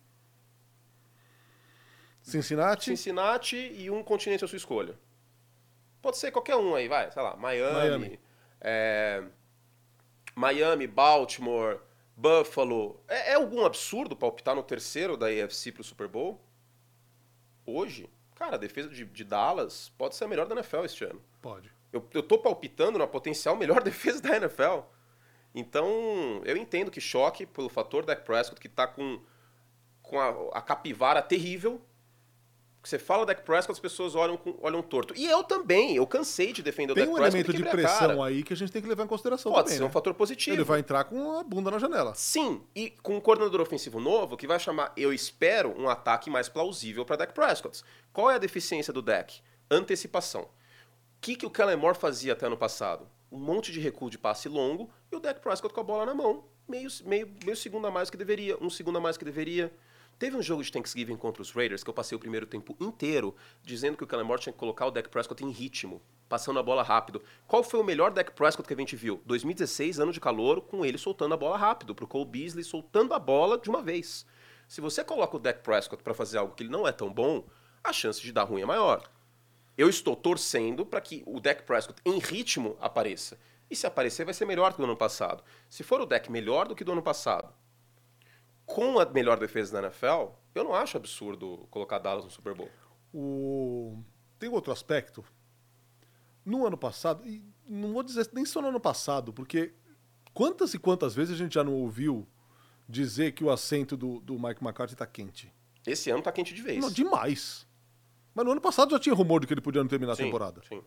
Cincinnati. 2.22 2.84
Cincinnati 2.86 3.56
e 3.56 3.90
um 3.90 4.02
continente 4.02 4.46
à 4.46 4.48
sua 4.48 4.56
escolha. 4.56 4.98
Pode 6.00 6.16
ser 6.16 6.30
qualquer 6.30 6.56
um 6.56 6.74
aí, 6.74 6.88
vai. 6.88 7.10
Sei 7.10 7.20
lá, 7.20 7.36
Miami. 7.36 7.74
Miami. 7.74 8.20
é, 8.62 9.22
Miami, 10.34 10.86
Baltimore, 10.86 11.78
Buffalo. 12.16 13.02
É, 13.08 13.32
é 13.32 13.34
algum 13.34 13.64
absurdo 13.64 14.16
palpitar 14.16 14.54
no 14.54 14.62
terceiro 14.62 15.16
da 15.16 15.26
AFC 15.26 15.72
pro 15.72 15.84
Super 15.84 16.08
Bowl? 16.08 16.40
Hoje? 17.64 18.08
Cara, 18.34 18.56
a 18.56 18.58
defesa 18.58 18.88
de, 18.88 19.04
de 19.04 19.24
Dallas 19.24 19.90
pode 19.96 20.16
ser 20.16 20.24
a 20.24 20.28
melhor 20.28 20.46
da 20.46 20.54
NFL 20.54 20.84
este 20.84 21.04
ano. 21.04 21.22
Pode. 21.40 21.70
Eu, 21.92 22.08
eu 22.12 22.22
tô 22.22 22.38
palpitando 22.38 22.98
na 22.98 23.06
potencial 23.06 23.56
melhor 23.56 23.82
defesa 23.84 24.20
da 24.20 24.36
NFL. 24.36 24.80
Então, 25.54 26.42
eu 26.44 26.56
entendo 26.56 26.90
que 26.90 27.00
choque 27.00 27.44
pelo 27.44 27.68
fator 27.68 28.04
Dak 28.04 28.24
Prescott, 28.24 28.60
que 28.60 28.68
tá 28.68 28.86
com, 28.86 29.20
com 30.00 30.18
a, 30.18 30.58
a 30.58 30.62
capivara 30.62 31.20
terrível. 31.20 31.80
Você 32.84 32.98
fala 32.98 33.24
Dak 33.24 33.42
Prescott, 33.42 33.70
as 33.70 33.78
pessoas 33.78 34.16
olham, 34.16 34.38
olham 34.60 34.82
torto. 34.82 35.14
E 35.16 35.24
eu 35.24 35.44
também, 35.44 35.94
eu 35.94 36.04
cansei 36.04 36.52
de 36.52 36.62
defender 36.62 36.92
o 36.92 36.94
Tem 36.96 37.04
Dak 37.04 37.12
um 37.12 37.16
Prescott. 37.16 37.36
elemento 37.36 37.50
e 37.50 37.56
de 37.56 37.62
quebrei 37.62 37.84
a 37.84 37.88
pressão 37.88 38.22
aí 38.22 38.42
que 38.42 38.52
a 38.52 38.56
gente 38.56 38.72
tem 38.72 38.82
que 38.82 38.88
levar 38.88 39.04
em 39.04 39.06
consideração 39.06 39.52
Pode 39.52 39.66
também. 39.66 39.78
ser 39.78 39.84
um 39.84 39.86
né? 39.86 39.92
fator 39.92 40.12
positivo. 40.14 40.56
Ele 40.56 40.64
vai 40.64 40.80
entrar 40.80 41.04
com 41.04 41.38
a 41.38 41.44
bunda 41.44 41.70
na 41.70 41.78
janela. 41.78 42.12
Sim, 42.16 42.60
e 42.74 42.90
com 42.90 43.16
um 43.16 43.20
coordenador 43.20 43.60
ofensivo 43.60 44.00
novo 44.00 44.36
que 44.36 44.48
vai 44.48 44.58
chamar, 44.58 44.92
eu 44.96 45.12
espero, 45.12 45.72
um 45.78 45.88
ataque 45.88 46.28
mais 46.28 46.48
plausível 46.48 47.04
para 47.04 47.16
Dak 47.16 47.32
Prescott. 47.32 47.84
Qual 48.12 48.28
é 48.28 48.34
a 48.34 48.38
deficiência 48.38 48.92
do 48.92 49.00
Dak? 49.00 49.40
Antecipação. 49.70 50.42
O 50.42 50.48
que, 51.20 51.36
que 51.36 51.46
o 51.46 51.50
Kellen 51.50 51.76
Moore 51.76 51.96
fazia 51.96 52.32
até 52.32 52.46
ano 52.46 52.56
passado? 52.56 53.08
Um 53.30 53.38
monte 53.38 53.70
de 53.70 53.78
recuo 53.78 54.10
de 54.10 54.18
passe 54.18 54.48
longo 54.48 54.90
e 55.10 55.14
o 55.14 55.20
Dak 55.20 55.40
Prescott 55.40 55.72
com 55.72 55.80
a 55.80 55.84
bola 55.84 56.04
na 56.04 56.14
mão. 56.14 56.44
Meio, 56.68 56.88
meio, 57.04 57.32
meio 57.44 57.56
segundo 57.56 57.86
a 57.86 57.92
mais 57.92 58.10
que 58.10 58.16
deveria, 58.16 58.56
um 58.60 58.68
segundo 58.68 58.98
a 58.98 59.00
mais 59.00 59.16
que 59.16 59.24
deveria. 59.24 59.72
Teve 60.22 60.36
um 60.36 60.42
jogo 60.42 60.62
de 60.62 60.70
Thanksgiving 60.70 61.16
contra 61.16 61.42
os 61.42 61.50
Raiders 61.50 61.82
que 61.82 61.90
eu 61.90 61.94
passei 61.94 62.14
o 62.14 62.18
primeiro 62.20 62.46
tempo 62.46 62.76
inteiro 62.78 63.34
dizendo 63.60 63.96
que 63.96 64.04
o 64.04 64.06
Kellen 64.06 64.24
Moore 64.24 64.40
tinha 64.40 64.52
que 64.52 64.58
colocar 64.60 64.86
o 64.86 64.90
Dak 64.92 65.08
Prescott 65.08 65.42
em 65.42 65.50
ritmo, 65.50 66.00
passando 66.28 66.60
a 66.60 66.62
bola 66.62 66.84
rápido. 66.84 67.20
Qual 67.44 67.64
foi 67.64 67.80
o 67.80 67.82
melhor 67.82 68.12
Dak 68.12 68.30
Prescott 68.30 68.64
que 68.64 68.72
a 68.72 68.76
gente 68.76 68.94
viu? 68.94 69.20
2016, 69.26 69.98
ano 69.98 70.12
de 70.12 70.20
calor, 70.20 70.60
com 70.60 70.84
ele 70.84 70.96
soltando 70.96 71.34
a 71.34 71.36
bola 71.36 71.58
rápido, 71.58 71.92
pro 71.92 72.06
Cole 72.06 72.24
Beasley 72.24 72.62
soltando 72.62 73.12
a 73.14 73.18
bola 73.18 73.58
de 73.58 73.68
uma 73.68 73.82
vez. 73.82 74.24
Se 74.68 74.80
você 74.80 75.02
coloca 75.02 75.36
o 75.36 75.40
Dak 75.40 75.60
Prescott 75.60 76.04
para 76.04 76.14
fazer 76.14 76.38
algo 76.38 76.54
que 76.54 76.62
ele 76.62 76.70
não 76.70 76.86
é 76.86 76.92
tão 76.92 77.12
bom, 77.12 77.44
a 77.82 77.92
chance 77.92 78.22
de 78.22 78.30
dar 78.30 78.44
ruim 78.44 78.62
é 78.62 78.64
maior. 78.64 79.02
Eu 79.76 79.88
estou 79.88 80.14
torcendo 80.14 80.86
para 80.86 81.00
que 81.00 81.24
o 81.26 81.40
Dak 81.40 81.64
Prescott 81.64 82.00
em 82.06 82.20
ritmo 82.20 82.76
apareça. 82.80 83.40
E 83.68 83.74
se 83.74 83.88
aparecer, 83.88 84.24
vai 84.24 84.34
ser 84.34 84.44
melhor 84.44 84.72
que 84.72 84.80
o 84.80 84.84
ano 84.84 84.96
passado. 84.96 85.42
Se 85.68 85.82
for 85.82 86.00
o 86.00 86.06
Dak 86.06 86.30
melhor 86.30 86.68
do 86.68 86.76
que 86.76 86.84
do 86.84 86.92
ano 86.92 87.02
passado, 87.02 87.52
com 88.66 88.98
a 88.98 89.04
melhor 89.06 89.38
defesa 89.38 89.72
da 89.72 89.88
NFL, 89.88 90.32
eu 90.54 90.64
não 90.64 90.74
acho 90.74 90.96
absurdo 90.96 91.66
colocar 91.70 91.98
Dallas 91.98 92.24
no 92.24 92.30
Super 92.30 92.54
Bowl. 92.54 92.70
O... 93.12 94.02
Tem 94.38 94.48
outro 94.48 94.72
aspecto. 94.72 95.24
No 96.44 96.66
ano 96.66 96.76
passado, 96.76 97.26
e 97.26 97.44
não 97.68 97.92
vou 97.92 98.02
dizer 98.02 98.28
nem 98.32 98.44
só 98.44 98.60
no 98.60 98.68
ano 98.68 98.80
passado, 98.80 99.32
porque 99.32 99.72
quantas 100.34 100.74
e 100.74 100.78
quantas 100.78 101.14
vezes 101.14 101.34
a 101.34 101.38
gente 101.38 101.54
já 101.54 101.62
não 101.62 101.74
ouviu 101.74 102.26
dizer 102.88 103.32
que 103.32 103.44
o 103.44 103.50
assento 103.50 103.96
do, 103.96 104.20
do 104.20 104.34
Mike 104.34 104.62
McCarthy 104.62 104.96
tá 104.96 105.06
quente? 105.06 105.52
Esse 105.86 106.10
ano 106.10 106.22
tá 106.22 106.32
quente 106.32 106.54
de 106.54 106.62
vez. 106.62 106.80
Não, 106.80 106.90
demais. 106.90 107.66
Mas 108.34 108.44
no 108.44 108.52
ano 108.52 108.60
passado 108.60 108.90
já 108.90 108.98
tinha 108.98 109.14
rumor 109.14 109.40
de 109.40 109.46
que 109.46 109.54
ele 109.54 109.60
podia 109.60 109.82
não 109.82 109.88
terminar 109.88 110.14
Sim, 110.16 110.22
a 110.22 110.24
temporada. 110.26 110.62
Sim. 110.68 110.82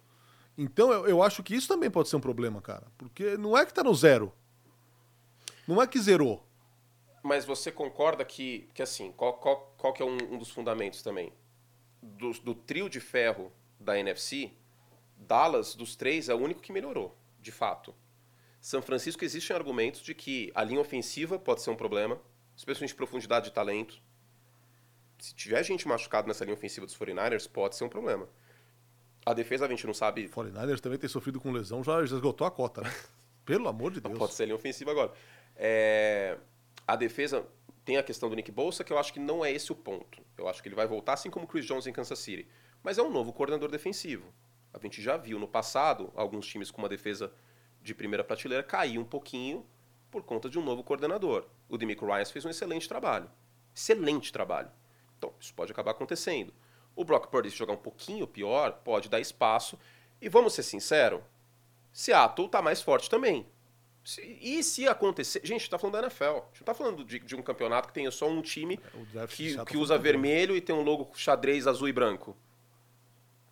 Então 0.57 0.91
eu, 0.91 1.07
eu 1.07 1.23
acho 1.23 1.43
que 1.43 1.55
isso 1.55 1.67
também 1.67 1.89
pode 1.89 2.09
ser 2.09 2.15
um 2.15 2.21
problema, 2.21 2.61
cara. 2.61 2.88
Porque 2.97 3.38
não 3.38 3.57
é 3.57 3.65
que 3.65 3.73
tá 3.73 3.84
no 3.84 3.93
zero. 3.93 4.34
Não 5.67 5.82
é 5.82 5.88
que 5.88 5.99
zerou. 5.99 6.44
Mas 7.26 7.43
você 7.43 7.71
concorda 7.71 8.23
que, 8.23 8.69
que 8.71 8.84
assim, 8.84 9.11
qual, 9.11 9.34
qual, 9.34 9.73
qual 9.80 9.91
que 9.91 10.03
é 10.03 10.05
um, 10.05 10.15
um 10.32 10.38
dos 10.38 10.51
fundamentos 10.51 11.01
também? 11.01 11.34
Do, 11.99 12.32
do 12.34 12.53
trio 12.53 12.88
de 12.88 12.99
ferro 12.99 13.51
da 13.80 13.97
NFC, 13.97 14.51
Dallas, 15.17 15.73
dos 15.73 15.95
três, 15.95 16.30
é 16.30 16.36
o 16.36 16.38
único 16.38 16.61
que 16.61 16.71
melhorou, 16.71 17.17
de 17.41 17.51
fato. 17.51 17.95
São 18.61 18.80
Francisco 18.80 19.26
existem 19.26 19.55
argumentos 19.55 20.01
de 20.01 20.13
que 20.13 20.51
a 20.53 20.63
linha 20.63 20.80
ofensiva 20.80 21.39
pode 21.39 21.63
ser 21.63 21.71
um 21.71 21.76
problema, 21.76 22.21
especialmente 22.55 22.91
de 22.91 22.95
profundidade 22.95 23.45
de 23.45 23.53
talento. 23.53 23.99
Se 25.17 25.34
tiver 25.34 25.63
gente 25.63 25.88
machucada 25.88 26.28
nessa 26.28 26.45
linha 26.45 26.53
ofensiva 26.53 26.86
dos 26.86 26.95
49ers, 26.95 27.49
pode 27.49 27.76
ser 27.76 27.86
um 27.86 27.89
problema. 27.89 28.30
A 29.26 29.34
defesa 29.34 29.65
a 29.65 29.67
gente 29.67 29.88
não 29.88 29.95
sabe 29.95 30.28
O 30.28 30.30
49ers 30.30 30.80
também 30.80 30.99
tem 30.99 31.09
sofrido 31.09 31.39
com 31.39 31.51
lesão, 31.51 31.84
já, 31.84 32.05
já 32.05 32.17
esgotou 32.17 32.45
a 32.45 32.51
cota, 32.51 32.82
né? 32.82 32.93
Pelo 33.43 33.67
amor 33.67 33.91
de 33.91 33.99
Deus. 33.99 34.15
Pode 34.15 34.36
ser 34.36 34.45
linha 34.45 34.55
ofensiva 34.55 34.91
agora. 34.91 35.11
É, 35.55 36.38
a 36.88 36.95
defesa 36.95 37.45
tem 37.83 37.97
a 37.97 38.03
questão 38.03 38.29
do 38.29 38.36
Nick 38.36 38.51
Bolsa, 38.51 38.83
que 38.83 38.91
eu 38.91 38.97
acho 38.97 39.13
que 39.13 39.19
não 39.19 39.43
é 39.43 39.51
esse 39.51 39.71
o 39.71 39.75
ponto. 39.75 40.21
Eu 40.38 40.47
acho 40.47 40.61
que 40.61 40.67
ele 40.67 40.75
vai 40.75 40.88
voltar 40.88 41.13
assim 41.13 41.29
como 41.29 41.45
o 41.45 41.47
Chris 41.47 41.65
Jones 41.65 41.88
em 41.88 41.93
Kansas 41.93 42.19
City. 42.19 42.47
Mas 42.83 42.97
é 42.97 43.03
um 43.03 43.11
novo 43.11 43.31
coordenador 43.31 43.69
defensivo. 43.69 44.33
A 44.73 44.79
gente 44.79 45.01
já 45.01 45.17
viu 45.17 45.39
no 45.39 45.47
passado 45.47 46.11
alguns 46.15 46.47
times 46.47 46.69
com 46.69 46.81
uma 46.81 46.89
defesa 46.89 47.31
de 47.81 47.93
primeira 47.93 48.23
prateleira 48.23 48.63
cair 48.63 48.97
um 48.97 49.05
pouquinho 49.05 49.65
por 50.11 50.23
conta 50.23 50.49
de 50.49 50.57
um 50.59 50.63
novo 50.63 50.83
coordenador. 50.83 51.47
O 51.69 51.77
Demico 51.77 52.05
Ryan 52.05 52.25
fez 52.25 52.45
um 52.45 52.49
excelente 52.49 52.88
trabalho. 52.88 53.29
Excelente 53.73 54.31
trabalho. 54.31 54.71
Então, 55.17 55.33
isso 55.39 55.53
pode 55.53 55.71
acabar 55.71 55.91
acontecendo. 55.91 56.53
O 56.95 57.03
Brock 57.03 57.27
Purdy, 57.27 57.51
se 57.51 57.57
jogar 57.57 57.73
um 57.73 57.77
pouquinho 57.77 58.27
pior, 58.27 58.71
pode 58.83 59.09
dar 59.09 59.19
espaço. 59.19 59.77
E 60.21 60.29
vamos 60.29 60.53
ser 60.53 60.63
sinceros, 60.63 61.21
Seattle 61.91 62.49
tá 62.49 62.61
mais 62.61 62.81
forte 62.81 63.09
também. 63.09 63.47
Se- 64.06 64.22
e 64.39 64.64
se 64.64 64.88
acontecer. 64.88 65.39
Gente, 65.39 65.56
a 65.56 65.58
gente 65.58 65.70
tá 65.70 65.78
falando 65.80 65.93
da 65.95 66.01
NFL. 66.03 66.24
A 66.24 66.28
gente 66.30 66.60
não 66.62 66.66
tá 66.66 66.74
falando 66.76 67.03
de, 67.03 67.20
de 67.20 67.36
um 67.36 67.41
campeonato 67.41 67.88
que 67.88 67.93
tenha 67.93 68.12
só 68.12 68.30
um 68.30 68.41
time 68.41 68.78
de 68.78 69.36
que, 69.36 69.43
Seattle 69.49 69.66
que 69.66 69.78
usa 69.78 69.97
vermelho 69.97 70.56
e 70.56 70.62
tem 70.62 70.74
um 70.76 70.84
logo 70.84 71.10
xadrez 71.16 71.66
azul 71.68 71.88
e 71.89 71.91
branco 71.91 72.38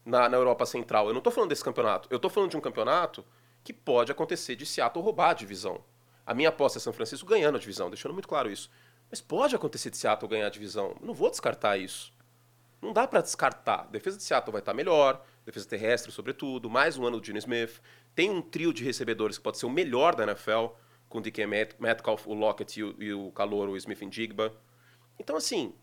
na, 0.06 0.30
na 0.30 0.38
Europa 0.38 0.66
Central. 0.66 1.08
Eu 1.08 1.14
não 1.14 1.22
tô 1.22 1.32
falando 1.32 1.49
desse 1.49 1.64
campeonato. 1.64 2.08
Eu 2.12 2.20
tô 2.20 2.30
falando 2.30 2.51
de 2.51 2.58
um 2.58 2.62
campeonato 2.62 3.26
que 3.64 3.74
pode 3.74 4.12
acontecer 4.12 4.56
de 4.56 4.66
Seattle 4.66 5.04
roubar 5.04 5.32
a 5.32 5.34
divisão. 5.34 5.84
A 6.26 6.34
minha 6.34 6.49
aposta 6.49 6.78
é 6.78 6.82
São 6.82 6.93
Francisco 6.93 7.28
ganhando 7.28 7.56
a 7.56 7.60
divisão, 7.60 7.89
deixando 7.89 8.14
muito 8.14 8.28
claro 8.28 8.51
isso. 8.51 8.70
Mas 9.10 9.22
pode 9.22 9.56
acontecer 9.56 9.89
de 9.89 9.97
Seattle 9.97 10.30
ganhar 10.30 10.47
a 10.47 10.51
divisão. 10.51 10.95
Eu 11.01 11.08
não 11.08 11.14
vou 11.16 11.30
descartar 11.32 11.78
isso. 11.78 12.12
Não 12.84 12.91
dá 12.93 13.07
pra 13.07 13.21
descartar. 13.21 13.81
A 13.81 13.86
defesa 13.86 14.17
de 14.17 14.23
Seattle 14.23 14.51
vai 14.51 14.59
estar 14.61 14.73
melhor, 14.73 15.25
defesa 15.45 15.67
terrestre, 15.67 16.11
sobretudo, 16.11 16.69
mais 16.69 16.97
um 16.97 17.05
ano 17.05 17.19
do 17.19 17.25
Gene 17.25 17.39
Smith. 17.39 17.79
Tem 18.13 18.29
um 18.29 18.41
trio 18.41 18.73
de 18.73 18.84
recebedores 18.84 19.38
que 19.38 19.43
pode 19.43 19.57
ser 19.57 19.65
o 19.65 19.69
melhor 19.69 20.15
da 20.15 20.23
NFL, 20.23 20.67
com 21.07 21.19
o 21.19 21.21
DK 21.21 21.45
Met- 21.47 21.75
Metcalf, 21.79 22.27
o 22.27 22.34
Lockett 22.34 22.79
e 22.79 22.84
o, 22.84 22.95
e 23.01 23.13
o 23.13 23.31
calor, 23.31 23.69
o 23.69 23.77
Smith 23.77 23.99
Jigba. 24.11 24.53
Então, 25.17 25.38
assim, 25.38 25.73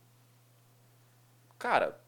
cara, 1.59 1.99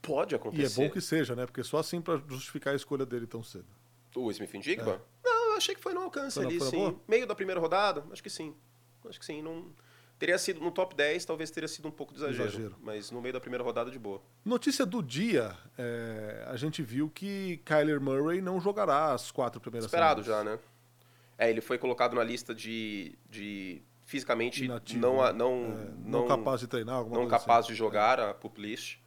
pode 0.00 0.34
E 0.34 0.36
é 0.36 0.38
acontecer. 0.38 0.80
bom 0.86 0.90
que 0.92 1.00
seja, 1.00 1.34
né? 1.34 1.46
Porque 1.46 1.62
só 1.64 1.78
assim 1.78 2.00
pra 2.00 2.16
justificar 2.28 2.72
a 2.72 2.76
escolha 2.76 3.04
dele 3.04 3.26
tão 3.26 3.42
cedo. 3.42 3.66
O 4.14 4.30
Smith 4.30 4.62
Jigba? 4.62 5.02
Não, 5.24 5.50
eu 5.52 5.56
achei 5.56 5.74
que 5.74 5.80
foi 5.82 5.92
no 5.92 6.00
alcance 6.02 6.34
Foi 6.36 6.44
ali, 6.46 6.60
sim. 6.60 6.70
boa? 6.76 7.00
Meio 7.06 7.26
da 7.26 7.34
primeira 7.34 7.60
rodada, 7.60 8.04
acho 8.12 8.22
que 8.22 8.30
sim. 8.30 8.54
Acho 9.08 9.18
que 9.18 9.26
sim. 9.26 9.42
Não... 9.42 9.72
Teria 10.18 10.38
sido 10.38 10.60
no 10.60 10.70
top 10.70 10.94
10, 10.94 11.24
talvez 11.26 11.50
teria 11.50 11.68
sido 11.68 11.88
um 11.88 11.90
pouco 11.90 12.14
de 12.14 12.20
exagero, 12.20 12.48
Exagero. 12.48 12.76
Mas 12.80 13.10
no 13.10 13.20
meio 13.20 13.34
da 13.34 13.40
primeira 13.40 13.62
rodada, 13.62 13.90
de 13.90 13.98
boa. 13.98 14.22
Notícia 14.44 14.86
do 14.86 15.02
dia, 15.02 15.54
é, 15.76 16.46
a 16.48 16.56
gente 16.56 16.82
viu 16.82 17.10
que 17.10 17.58
Kyler 17.66 18.00
Murray 18.00 18.40
não 18.40 18.58
jogará 18.58 19.12
as 19.12 19.30
quatro 19.30 19.60
primeiras 19.60 19.84
Esperado 19.84 20.24
semanas. 20.24 20.46
já, 20.46 20.52
né? 20.52 20.58
É, 21.36 21.50
ele 21.50 21.60
foi 21.60 21.76
colocado 21.76 22.14
na 22.14 22.24
lista 22.24 22.54
de, 22.54 23.12
de 23.28 23.82
fisicamente 24.06 24.64
Inativo, 24.64 25.00
não, 25.00 25.22
né? 25.22 25.32
não, 25.32 25.52
É, 25.52 26.08
não, 26.08 26.20
não 26.20 26.26
capaz 26.26 26.60
de 26.60 26.66
treinar, 26.66 27.04
não 27.04 27.28
capaz 27.28 27.66
assim. 27.66 27.72
de 27.72 27.74
jogar 27.74 28.18
a 28.18 28.32
pup 28.32 28.58
list. 28.58 28.98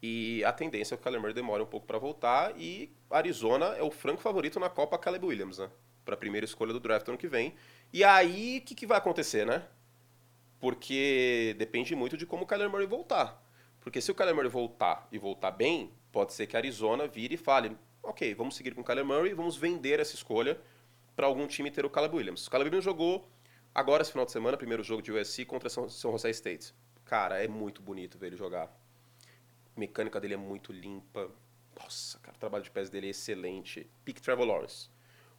E 0.00 0.44
a 0.44 0.52
tendência 0.52 0.94
é 0.94 0.96
que 0.96 1.00
o 1.00 1.04
Kyler 1.04 1.20
Murray 1.20 1.34
demore 1.34 1.62
um 1.62 1.66
pouco 1.66 1.86
para 1.86 1.98
voltar. 1.98 2.52
E 2.56 2.94
Arizona 3.10 3.66
é 3.76 3.82
o 3.82 3.90
franco 3.90 4.20
favorito 4.22 4.60
na 4.60 4.68
Copa 4.68 4.96
Caleb 4.96 5.26
Williams, 5.26 5.58
né? 5.58 5.68
Para 6.04 6.14
a 6.14 6.18
primeira 6.18 6.44
escolha 6.44 6.72
do 6.72 6.78
draft 6.78 7.08
ano 7.08 7.18
que 7.18 7.26
vem. 7.26 7.54
E 7.92 8.04
aí, 8.04 8.58
o 8.62 8.64
que, 8.64 8.76
que 8.76 8.86
vai 8.86 8.98
acontecer, 8.98 9.44
né? 9.44 9.64
Porque 10.66 11.54
depende 11.60 11.94
muito 11.94 12.16
de 12.16 12.26
como 12.26 12.42
o 12.42 12.46
Kyler 12.46 12.68
Murray 12.68 12.88
voltar. 12.88 13.40
Porque 13.78 14.00
se 14.00 14.10
o 14.10 14.14
Kyler 14.16 14.34
Murray 14.34 14.50
voltar 14.50 15.06
e 15.12 15.16
voltar 15.16 15.52
bem, 15.52 15.92
pode 16.10 16.32
ser 16.32 16.48
que 16.48 16.56
a 16.56 16.58
Arizona 16.58 17.06
vire 17.06 17.36
e 17.36 17.38
fale: 17.38 17.78
ok, 18.02 18.34
vamos 18.34 18.56
seguir 18.56 18.74
com 18.74 18.80
o 18.80 18.84
Kyler 18.84 19.04
Murray, 19.04 19.32
vamos 19.32 19.56
vender 19.56 20.00
essa 20.00 20.16
escolha 20.16 20.60
para 21.14 21.24
algum 21.24 21.46
time 21.46 21.70
ter 21.70 21.86
o 21.86 21.88
Caleb 21.88 22.16
Williams. 22.16 22.48
O 22.48 22.50
Caleb 22.50 22.66
Williams 22.66 22.84
jogou 22.84 23.24
agora 23.72 24.02
esse 24.02 24.10
final 24.10 24.26
de 24.26 24.32
semana, 24.32 24.56
primeiro 24.56 24.82
jogo 24.82 25.00
de 25.00 25.12
USC 25.12 25.44
contra 25.44 25.68
São, 25.68 25.88
São 25.88 26.10
José 26.10 26.30
State. 26.30 26.74
Cara, 27.04 27.40
é 27.40 27.46
muito 27.46 27.80
bonito 27.80 28.18
ver 28.18 28.26
ele 28.26 28.36
jogar. 28.36 28.64
A 28.66 29.78
mecânica 29.78 30.20
dele 30.20 30.34
é 30.34 30.36
muito 30.36 30.72
limpa. 30.72 31.30
Nossa, 31.78 32.18
cara, 32.18 32.36
o 32.36 32.40
trabalho 32.40 32.64
de 32.64 32.72
pés 32.72 32.90
dele 32.90 33.06
é 33.06 33.10
excelente. 33.10 33.88
Pick 34.04 34.18
Trevor 34.18 34.44
Lawrence. 34.44 34.90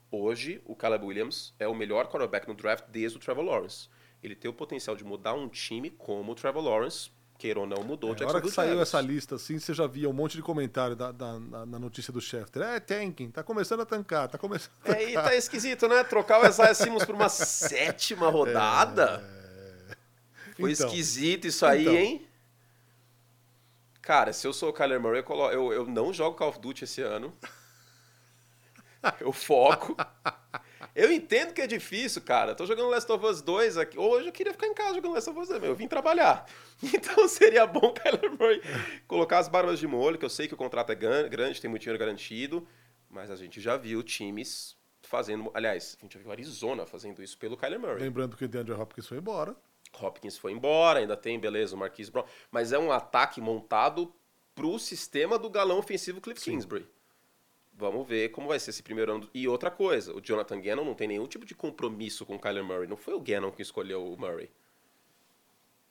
Hoje, 0.10 0.62
o 0.64 0.74
Caleb 0.74 1.06
Williams 1.06 1.54
é 1.60 1.68
o 1.68 1.76
melhor 1.76 2.08
quarterback 2.08 2.48
no 2.48 2.56
draft 2.56 2.86
desde 2.88 3.18
o 3.18 3.20
Trevor 3.20 3.44
Lawrence. 3.44 3.90
Ele 4.24 4.36
tem 4.36 4.50
o 4.50 4.54
potencial 4.54 4.96
de 4.96 5.04
mudar 5.04 5.34
um 5.34 5.48
time 5.48 5.90
como 5.92 6.32
o 6.32 6.36
Trevor 6.36 6.64
Lawrence 6.64 7.12
queira 7.38 7.60
ou 7.60 7.68
não, 7.68 7.84
mudou 7.84 8.16
É, 8.20 8.24
a 8.24 8.28
hora 8.28 8.42
que 8.42 8.50
saiu 8.50 8.82
essa 8.82 9.00
lista, 9.00 9.36
assim, 9.36 9.60
você 9.60 9.72
já 9.72 9.86
via 9.86 10.10
um 10.10 10.14
monte 10.14 10.36
de 10.36 10.42
comentário 10.42 10.96
da, 10.96 11.12
da- 11.12 11.40
na, 11.40 11.66
na 11.68 11.78
notícia 11.80 12.12
do 12.12 12.20
Schefter. 12.20 12.64
É, 12.64 12.80
tanking, 12.80 13.30
tá 13.30 13.44
começando 13.44 13.82
a 13.82 13.86
tancar, 13.86 14.28
tá 14.28 14.40
começando 14.40 14.72
a 14.84 14.92
É, 14.94 15.12
e 15.12 15.14
tá 15.14 15.36
esquisito, 15.36 15.88
né? 15.88 16.04
Trocar 16.04 16.42
o 16.44 16.48
Isaiah 16.48 16.74
Simmons 16.74 17.06
por 17.06 17.14
uma 17.14 17.30
sétima 17.30 18.28
rodada. 18.30 19.24
Foi 20.60 20.72
Então, 20.72 20.88
esquisito 20.88 21.46
isso 21.46 21.64
aí, 21.64 21.84
então. 21.84 21.94
hein? 21.94 22.28
Cara, 24.02 24.34
se 24.34 24.48
eu 24.48 24.54
sou 24.54 24.70
o 24.70 24.74
Kyler 24.74 25.00
Murray, 25.00 25.20
eu, 25.20 25.24
colo- 25.24 25.52
eu, 25.52 25.72
eu 25.72 25.86
não 25.86 26.12
jogo 26.12 26.36
Call 26.36 26.50
of 26.50 26.60
Duty 26.60 26.86
esse 26.86 27.02
ano. 27.04 27.32
Eu 29.20 29.32
foco. 29.32 29.96
Eu 30.96 31.12
entendo 31.12 31.54
que 31.54 31.62
é 31.62 31.68
difícil, 31.68 32.22
cara. 32.22 32.56
Tô 32.56 32.66
jogando 32.66 32.90
Last 32.90 33.12
of 33.12 33.26
Us 33.26 33.42
2 33.42 33.78
aqui. 33.78 33.98
Hoje 33.98 34.28
eu 34.28 34.32
queria 34.32 34.54
ficar 34.54 34.68
em 34.68 34.74
casa 34.74 34.96
jogando 34.96 35.14
Last 35.14 35.30
of 35.30 35.40
Us 35.40 35.48
2, 35.48 35.62
mas 35.62 35.70
eu 35.70 35.76
vim 35.76 35.88
trabalhar. 35.88 36.46
Então 36.94 37.28
seria 37.28 37.66
bom 37.66 37.88
o 37.88 37.94
Kyler 37.94 38.32
Murray 38.40 38.62
colocar 39.08 39.40
as 39.40 39.48
barbas 39.48 39.80
de 39.80 39.88
molho, 39.88 40.16
que 40.16 40.24
eu 40.24 40.30
sei 40.30 40.48
que 40.48 40.54
o 40.54 40.58
contrato 40.58 40.92
é 40.92 40.96
grande, 40.96 41.60
tem 41.60 41.68
muito 41.68 41.82
dinheiro 41.82 41.98
garantido, 41.98 42.68
mas 43.10 43.32
a 43.32 43.36
gente 43.36 43.60
já 43.60 43.76
viu 43.78 44.04
times 44.04 44.78
fazendo. 45.02 45.50
Aliás, 45.56 45.98
a 46.00 46.04
gente 46.04 46.14
já 46.14 46.20
viu 46.20 46.32
Arizona 46.32 46.86
fazendo 46.86 47.24
isso 47.24 47.36
pelo 47.38 47.58
Kyler 47.58 47.80
Murray. 47.80 48.00
Lembrando 48.00 48.38
que 48.38 48.46
o 48.46 48.48
DeAndre 48.48 48.74
Hopkins 48.74 49.08
foi 49.08 49.18
embora. 49.18 49.56
Hopkins 50.00 50.38
foi 50.38 50.52
embora, 50.52 51.00
ainda 51.00 51.18
tem, 51.18 51.40
beleza, 51.40 51.76
o 51.76 51.80
Marquise 51.80 52.12
Brown, 52.12 52.26
mas 52.52 52.72
é 52.72 52.78
um 52.78 52.92
ataque 52.92 53.42
montado 53.42 54.14
pro 54.54 54.78
sistema 54.78 55.40
do 55.40 55.50
galão 55.50 55.80
ofensivo 55.80 56.22
Cliff 56.22 56.42
Kingsbury. 56.42 56.88
Vamos 57.78 58.08
ver 58.08 58.30
como 58.30 58.48
vai 58.48 58.60
ser 58.60 58.72
esse 58.72 58.82
primeiro 58.82 59.14
ano. 59.14 59.30
E 59.32 59.48
outra 59.48 59.70
coisa, 59.70 60.12
o 60.12 60.20
Jonathan 60.20 60.60
Gannon 60.60 60.84
não 60.84 60.96
tem 60.96 61.08
nenhum 61.08 61.28
tipo 61.28 61.46
de 61.46 61.54
compromisso 61.54 62.26
com 62.26 62.36
o 62.36 62.40
Kyler 62.40 62.64
Murray. 62.64 62.88
Não 62.88 62.98
foi 62.98 63.14
o 63.14 63.20
Gannon 63.20 63.52
que 63.52 63.62
escolheu 63.62 64.12
o 64.12 64.18
Murray. 64.18 64.50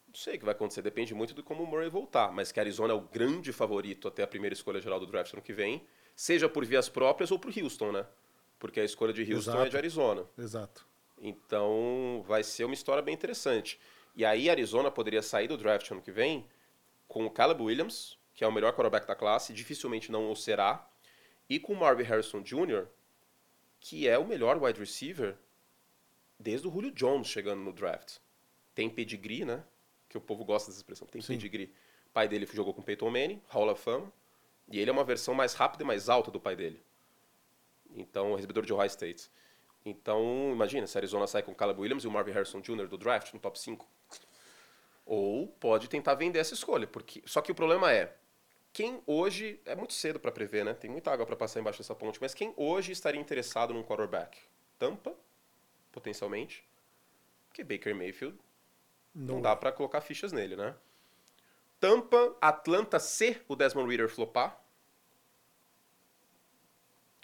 Não 0.09 0.15
sei 0.15 0.35
o 0.35 0.39
que 0.41 0.45
vai 0.45 0.53
acontecer, 0.53 0.83
depende 0.83 1.15
muito 1.15 1.33
de 1.33 1.45
como 1.45 1.63
o 1.63 1.67
Murray 1.67 1.89
voltar. 1.89 2.33
Mas 2.33 2.51
que 2.51 2.59
a 2.59 2.63
Arizona 2.65 2.93
é 2.93 2.97
o 2.97 3.03
grande 3.03 3.53
favorito 3.53 4.09
até 4.09 4.25
a 4.25 4.27
primeira 4.27 4.53
escolha 4.53 4.81
geral 4.81 4.99
do 4.99 5.07
draft 5.07 5.33
ano 5.33 5.43
que 5.43 5.53
vem, 5.53 5.87
seja 6.17 6.49
por 6.49 6.65
vias 6.65 6.89
próprias 6.89 7.31
ou 7.31 7.39
pro 7.39 7.53
Houston, 7.57 7.93
né? 7.93 8.05
Porque 8.59 8.81
a 8.81 8.85
escolha 8.85 9.13
de 9.13 9.21
Houston 9.23 9.51
é 9.51 9.55
Exato. 9.55 9.71
de 9.71 9.77
Arizona. 9.77 10.25
Exato. 10.37 10.87
Então, 11.21 12.25
vai 12.27 12.43
ser 12.43 12.65
uma 12.65 12.75
história 12.75 13.03
bem 13.03 13.15
interessante. 13.15 13.79
E 14.17 14.25
aí, 14.25 14.51
Arizona 14.51 14.91
poderia 14.91 15.23
sair 15.23 15.47
do 15.47 15.57
draft 15.57 15.89
ano 15.93 16.03
que 16.03 16.11
vem 16.11 16.49
com 17.07 17.25
o 17.27 17.31
Caleb 17.31 17.63
Williams, 17.63 18.19
que 18.35 18.43
é 18.43 18.49
o 18.49 18.53
melhor 18.53 18.73
quarterback 18.73 19.07
da 19.07 19.15
classe, 19.15 19.53
dificilmente 19.53 20.11
não 20.11 20.33
o 20.33 20.35
será, 20.35 20.89
e 21.49 21.59
com 21.59 21.73
o 21.73 21.77
Marvin 21.77 22.05
Harrison 22.05 22.43
Jr., 22.43 22.87
que 23.81 24.09
é 24.09 24.19
o 24.19 24.27
melhor 24.27 24.63
wide 24.63 24.79
receiver 24.79 25.37
desde 26.39 26.67
o 26.67 26.71
Julio 26.71 26.91
Jones 26.91 27.29
chegando 27.29 27.63
no 27.63 27.73
draft. 27.73 28.19
Tem 28.75 28.91
pedigree, 28.91 29.45
né? 29.45 29.65
Que 30.09 30.19
o 30.19 30.21
povo 30.21 30.45
gosta 30.45 30.71
dessa 30.71 30.81
expressão. 30.81 31.07
Tem 31.07 31.21
Sim. 31.21 31.35
pedigree. 31.35 31.73
O 32.07 32.11
pai 32.13 32.29
dele 32.29 32.47
jogou 32.47 32.75
com 32.75 32.83
Peyton 32.83 33.11
Manning, 33.11 33.43
Hall 33.49 33.71
of 33.71 33.83
Fama, 33.83 34.13
e 34.69 34.81
ele 34.81 34.91
é 34.91 34.93
uma 34.93 35.05
versão 35.05 35.35
mais 35.35 35.55
rápida 35.55 35.85
e 35.85 35.87
mais 35.87 36.09
alta 36.09 36.31
do 36.31 36.41
pai 36.41 36.57
dele. 36.57 36.83
Então, 37.95 38.35
recebedor 38.35 38.65
de 38.67 38.73
Ohio 38.73 38.87
State. 38.87 39.31
Então, 39.85 40.51
imagina, 40.53 40.87
se 40.87 40.97
a 40.97 41.01
Arizona 41.01 41.27
sai 41.27 41.43
com 41.43 41.53
o 41.53 41.55
Caleb 41.55 41.81
Williams 41.81 42.05
e 42.05 42.09
o 42.09 42.11
Marvin 42.11 42.33
Harrison 42.33 42.61
Jr. 42.61 42.89
do 42.89 42.99
draft 42.99 43.33
no 43.33 43.39
top 43.39 43.59
5. 43.59 43.89
Ou 45.05 45.47
pode 45.47 45.89
tentar 45.89 46.15
vender 46.15 46.41
essa 46.41 46.55
escolha. 46.55 46.87
Porque... 46.87 47.23
Só 47.25 47.41
que 47.41 47.53
o 47.53 47.55
problema 47.55 47.93
é, 47.93 48.17
quem 48.77 49.03
hoje. 49.07 49.59
É 49.65 49.75
muito 49.75 49.95
cedo 49.95 50.21
para 50.21 50.31
prever, 50.31 50.63
né? 50.63 50.75
Tem 50.75 50.91
muita 50.91 51.11
água 51.11 51.25
para 51.25 51.35
passar 51.35 51.61
embaixo 51.61 51.79
dessa 51.79 51.95
ponte. 51.95 52.21
Mas 52.21 52.35
quem 52.35 52.53
hoje 52.59 52.93
estaria 52.93 53.19
interessado 53.19 53.73
num 53.73 53.83
quarterback? 53.83 54.39
Tampa, 54.79 55.15
potencialmente. 55.91 56.63
Porque 57.49 57.65
Baker 57.65 57.95
Mayfield 57.95 58.39
não, 59.15 59.37
Não 59.37 59.41
dá 59.41 59.57
para 59.57 59.73
colocar 59.73 60.03
fichas 60.03 60.31
nele, 60.31 60.57
né? 60.57 60.77
Tampa, 61.81 62.37
Atlanta, 62.39 62.99
se 63.01 63.41
o 63.49 63.57
Desmond 63.57 63.89
Reader 63.89 64.11
flopar. 64.11 64.63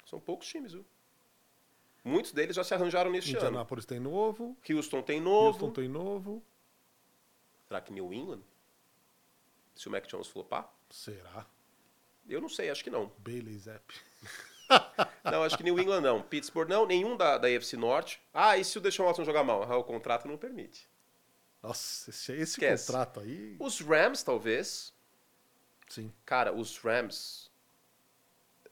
São 0.07 0.19
poucos 0.19 0.49
times, 0.49 0.73
viu? 0.73 0.87
Muitos 2.03 2.33
deles 2.33 2.57
já 2.57 2.65
se 2.65 2.73
arranjaram 2.73 3.11
neste 3.11 3.37
ano. 3.37 3.49
Indianapolis 3.49 3.85
tem 3.85 4.01
novo. 4.01 4.57
Houston 4.71 5.03
tem 5.03 5.21
novo. 5.21 5.49
Houston 5.49 5.71
tem 5.71 5.87
novo. 5.87 6.43
Será 7.69 7.83
que 7.83 7.93
New 7.93 8.11
England? 8.11 8.43
Se 9.75 9.89
o 9.89 9.91
Mac 9.91 10.07
Jones 10.07 10.29
flopar? 10.29 10.73
Será? 10.91 11.47
Eu 12.29 12.41
não 12.41 12.49
sei, 12.49 12.71
acho 12.71 12.85
que 12.85 12.91
não. 12.91 13.11
Bailey 13.19 13.59
Zapp. 13.59 13.95
Não, 15.25 15.43
acho 15.43 15.57
que 15.57 15.63
New 15.63 15.79
England 15.79 16.01
não. 16.01 16.23
Pittsburgh 16.23 16.69
não, 16.69 16.87
nenhum 16.87 17.15
da, 17.17 17.37
da 17.37 17.47
AFC 17.47 17.77
Norte. 17.77 18.21
Ah, 18.33 18.57
e 18.57 18.65
se 18.65 18.79
o 18.79 18.81
Deshaun 18.81 19.07
Watson 19.07 19.25
jogar 19.25 19.45
mal? 19.45 19.63
Ah, 19.65 19.77
o 19.77 19.85
contrato 19.85 20.27
não 20.27 20.39
permite. 20.39 20.89
Nossa, 21.63 22.11
esse, 22.11 22.33
esse 22.33 22.59
contrato 22.59 23.21
aí. 23.21 23.57
Os 23.61 23.81
Rams, 23.81 24.23
talvez. 24.23 24.93
Sim. 25.89 26.13
Cara, 26.25 26.53
os 26.53 26.79
Rams. 26.79 27.51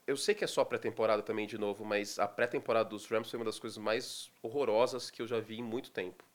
Eu 0.05 0.17
sei 0.17 0.35
que 0.35 0.43
é 0.43 0.47
só 0.47 0.65
pré-temporada 0.65 1.21
também, 1.21 1.47
de 1.47 1.57
novo, 1.57 1.85
mas 1.85 2.19
a 2.19 2.27
pré-temporada 2.27 2.89
dos 2.89 3.05
Rams 3.05 3.29
foi 3.29 3.39
uma 3.39 3.45
das 3.45 3.59
coisas 3.59 3.77
mais 3.77 4.31
horrorosas 4.41 5.09
que 5.09 5.21
eu 5.21 5.27
já 5.27 5.39
vi 5.39 5.59
em 5.59 5.63
muito 5.63 5.91
tempo. 5.91 6.25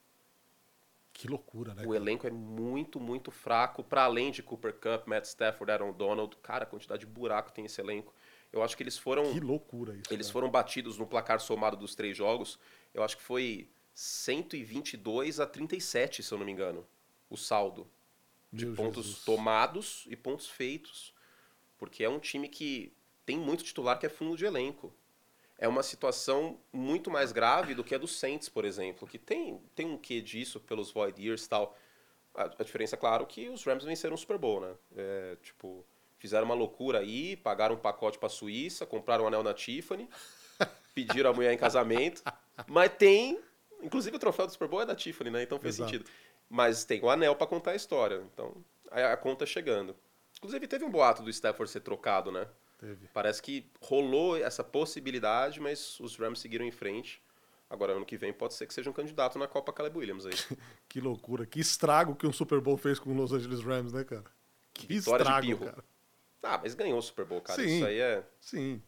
Que 1.16 1.26
loucura, 1.26 1.72
né? 1.72 1.86
O 1.86 1.94
elenco 1.94 2.26
é 2.26 2.30
muito, 2.30 3.00
muito 3.00 3.30
fraco, 3.30 3.82
para 3.82 4.04
além 4.04 4.30
de 4.30 4.42
Cooper 4.42 4.74
Cup, 4.74 5.06
Matt 5.06 5.24
Stafford, 5.24 5.72
Aaron 5.72 5.92
Donald. 5.92 6.36
Cara, 6.42 6.64
a 6.64 6.66
quantidade 6.66 7.00
de 7.00 7.06
buraco 7.06 7.50
tem 7.52 7.64
esse 7.64 7.80
elenco. 7.80 8.14
Eu 8.52 8.62
acho 8.62 8.76
que 8.76 8.82
eles 8.82 8.98
foram. 8.98 9.32
Que 9.32 9.40
loucura 9.40 9.94
isso. 9.94 10.12
Eles 10.12 10.26
cara. 10.26 10.32
foram 10.34 10.50
batidos 10.50 10.98
no 10.98 11.06
placar 11.06 11.40
somado 11.40 11.74
dos 11.74 11.94
três 11.94 12.14
jogos. 12.14 12.58
Eu 12.92 13.02
acho 13.02 13.16
que 13.16 13.22
foi 13.22 13.66
122 13.94 15.40
a 15.40 15.46
37, 15.46 16.22
se 16.22 16.32
eu 16.32 16.36
não 16.36 16.44
me 16.44 16.52
engano. 16.52 16.86
O 17.30 17.36
saldo. 17.36 17.88
Meu 18.52 18.74
Pontos 18.74 19.06
Jesus. 19.06 19.24
tomados 19.24 20.04
e 20.10 20.16
pontos 20.16 20.48
feitos. 20.48 21.14
Porque 21.78 22.04
é 22.04 22.10
um 22.10 22.18
time 22.18 22.46
que 22.46 22.92
tem 23.24 23.38
muito 23.38 23.64
titular 23.64 23.98
que 23.98 24.04
é 24.04 24.10
fundo 24.10 24.36
de 24.36 24.44
elenco. 24.44 24.94
É 25.58 25.66
uma 25.66 25.82
situação 25.82 26.58
muito 26.72 27.10
mais 27.10 27.32
grave 27.32 27.74
do 27.74 27.82
que 27.82 27.94
a 27.94 27.98
do 27.98 28.06
Saints, 28.06 28.48
por 28.48 28.64
exemplo, 28.64 29.08
que 29.08 29.18
tem, 29.18 29.60
tem 29.74 29.86
um 29.86 29.96
quê 29.96 30.20
disso 30.20 30.60
pelos 30.60 30.90
Void 30.90 31.20
Years 31.22 31.44
e 31.44 31.48
tal. 31.48 31.76
A, 32.34 32.44
a 32.44 32.64
diferença, 32.64 32.94
é 32.94 32.98
claro, 32.98 33.26
que 33.26 33.48
os 33.48 33.64
Rams 33.64 33.84
venceram 33.84 34.14
o 34.14 34.18
Super 34.18 34.36
Bowl, 34.36 34.60
né? 34.60 34.74
É, 34.94 35.36
tipo, 35.42 35.84
fizeram 36.18 36.44
uma 36.44 36.54
loucura 36.54 36.98
aí, 36.98 37.36
pagaram 37.36 37.74
um 37.74 37.78
pacote 37.78 38.18
pra 38.18 38.28
Suíça, 38.28 38.84
compraram 38.84 39.24
um 39.24 39.28
anel 39.28 39.42
na 39.42 39.54
Tiffany, 39.54 40.08
pediram 40.94 41.30
a 41.30 41.32
mulher 41.32 41.52
em 41.52 41.58
casamento. 41.58 42.22
Mas 42.66 42.92
tem. 42.98 43.40
Inclusive 43.82 44.16
o 44.16 44.18
troféu 44.20 44.46
do 44.46 44.52
Super 44.52 44.68
Bowl 44.68 44.82
é 44.82 44.86
da 44.86 44.94
Tiffany, 44.94 45.30
né? 45.30 45.42
Então 45.42 45.58
fez 45.58 45.76
Exato. 45.76 45.90
sentido. 45.90 46.10
Mas 46.48 46.84
tem 46.84 47.02
o 47.02 47.08
anel 47.10 47.34
pra 47.34 47.46
contar 47.46 47.72
a 47.72 47.76
história. 47.76 48.22
Então, 48.32 48.54
a, 48.90 49.12
a 49.12 49.16
conta 49.16 49.46
chegando. 49.46 49.96
Inclusive, 50.36 50.66
teve 50.66 50.84
um 50.84 50.90
boato 50.90 51.22
do 51.22 51.30
Stafford 51.30 51.70
ser 51.70 51.80
trocado, 51.80 52.30
né? 52.30 52.46
Teve. 52.78 53.08
Parece 53.12 53.42
que 53.42 53.66
rolou 53.80 54.36
essa 54.36 54.62
possibilidade, 54.62 55.60
mas 55.60 55.98
os 56.00 56.16
Rams 56.16 56.40
seguiram 56.40 56.64
em 56.64 56.70
frente. 56.70 57.22
Agora, 57.68 57.94
ano 57.94 58.04
que 58.04 58.16
vem, 58.16 58.32
pode 58.32 58.54
ser 58.54 58.66
que 58.66 58.74
seja 58.74 58.88
um 58.88 58.92
candidato 58.92 59.38
na 59.38 59.48
Copa 59.48 59.72
Caleb 59.72 59.98
Williams 59.98 60.26
aí. 60.26 60.32
Que 60.88 61.00
loucura. 61.00 61.44
Que 61.44 61.60
estrago 61.60 62.14
que 62.14 62.26
um 62.26 62.32
Super 62.32 62.60
Bowl 62.60 62.76
fez 62.76 62.98
com 62.98 63.10
o 63.10 63.14
Los 63.14 63.32
Angeles 63.32 63.60
Rams, 63.60 63.92
né, 63.92 64.04
cara? 64.04 64.24
Que 64.72 64.86
vitória 64.86 65.22
estrago, 65.22 65.58
cara. 65.58 65.84
Ah, 66.42 66.58
mas 66.62 66.74
ganhou 66.74 66.98
o 66.98 67.02
Super 67.02 67.24
Bowl, 67.24 67.40
cara. 67.40 67.60
Sim. 67.60 67.76
Isso 67.76 67.86
aí 67.86 67.98
é. 67.98 68.24
Sim. 68.40 68.80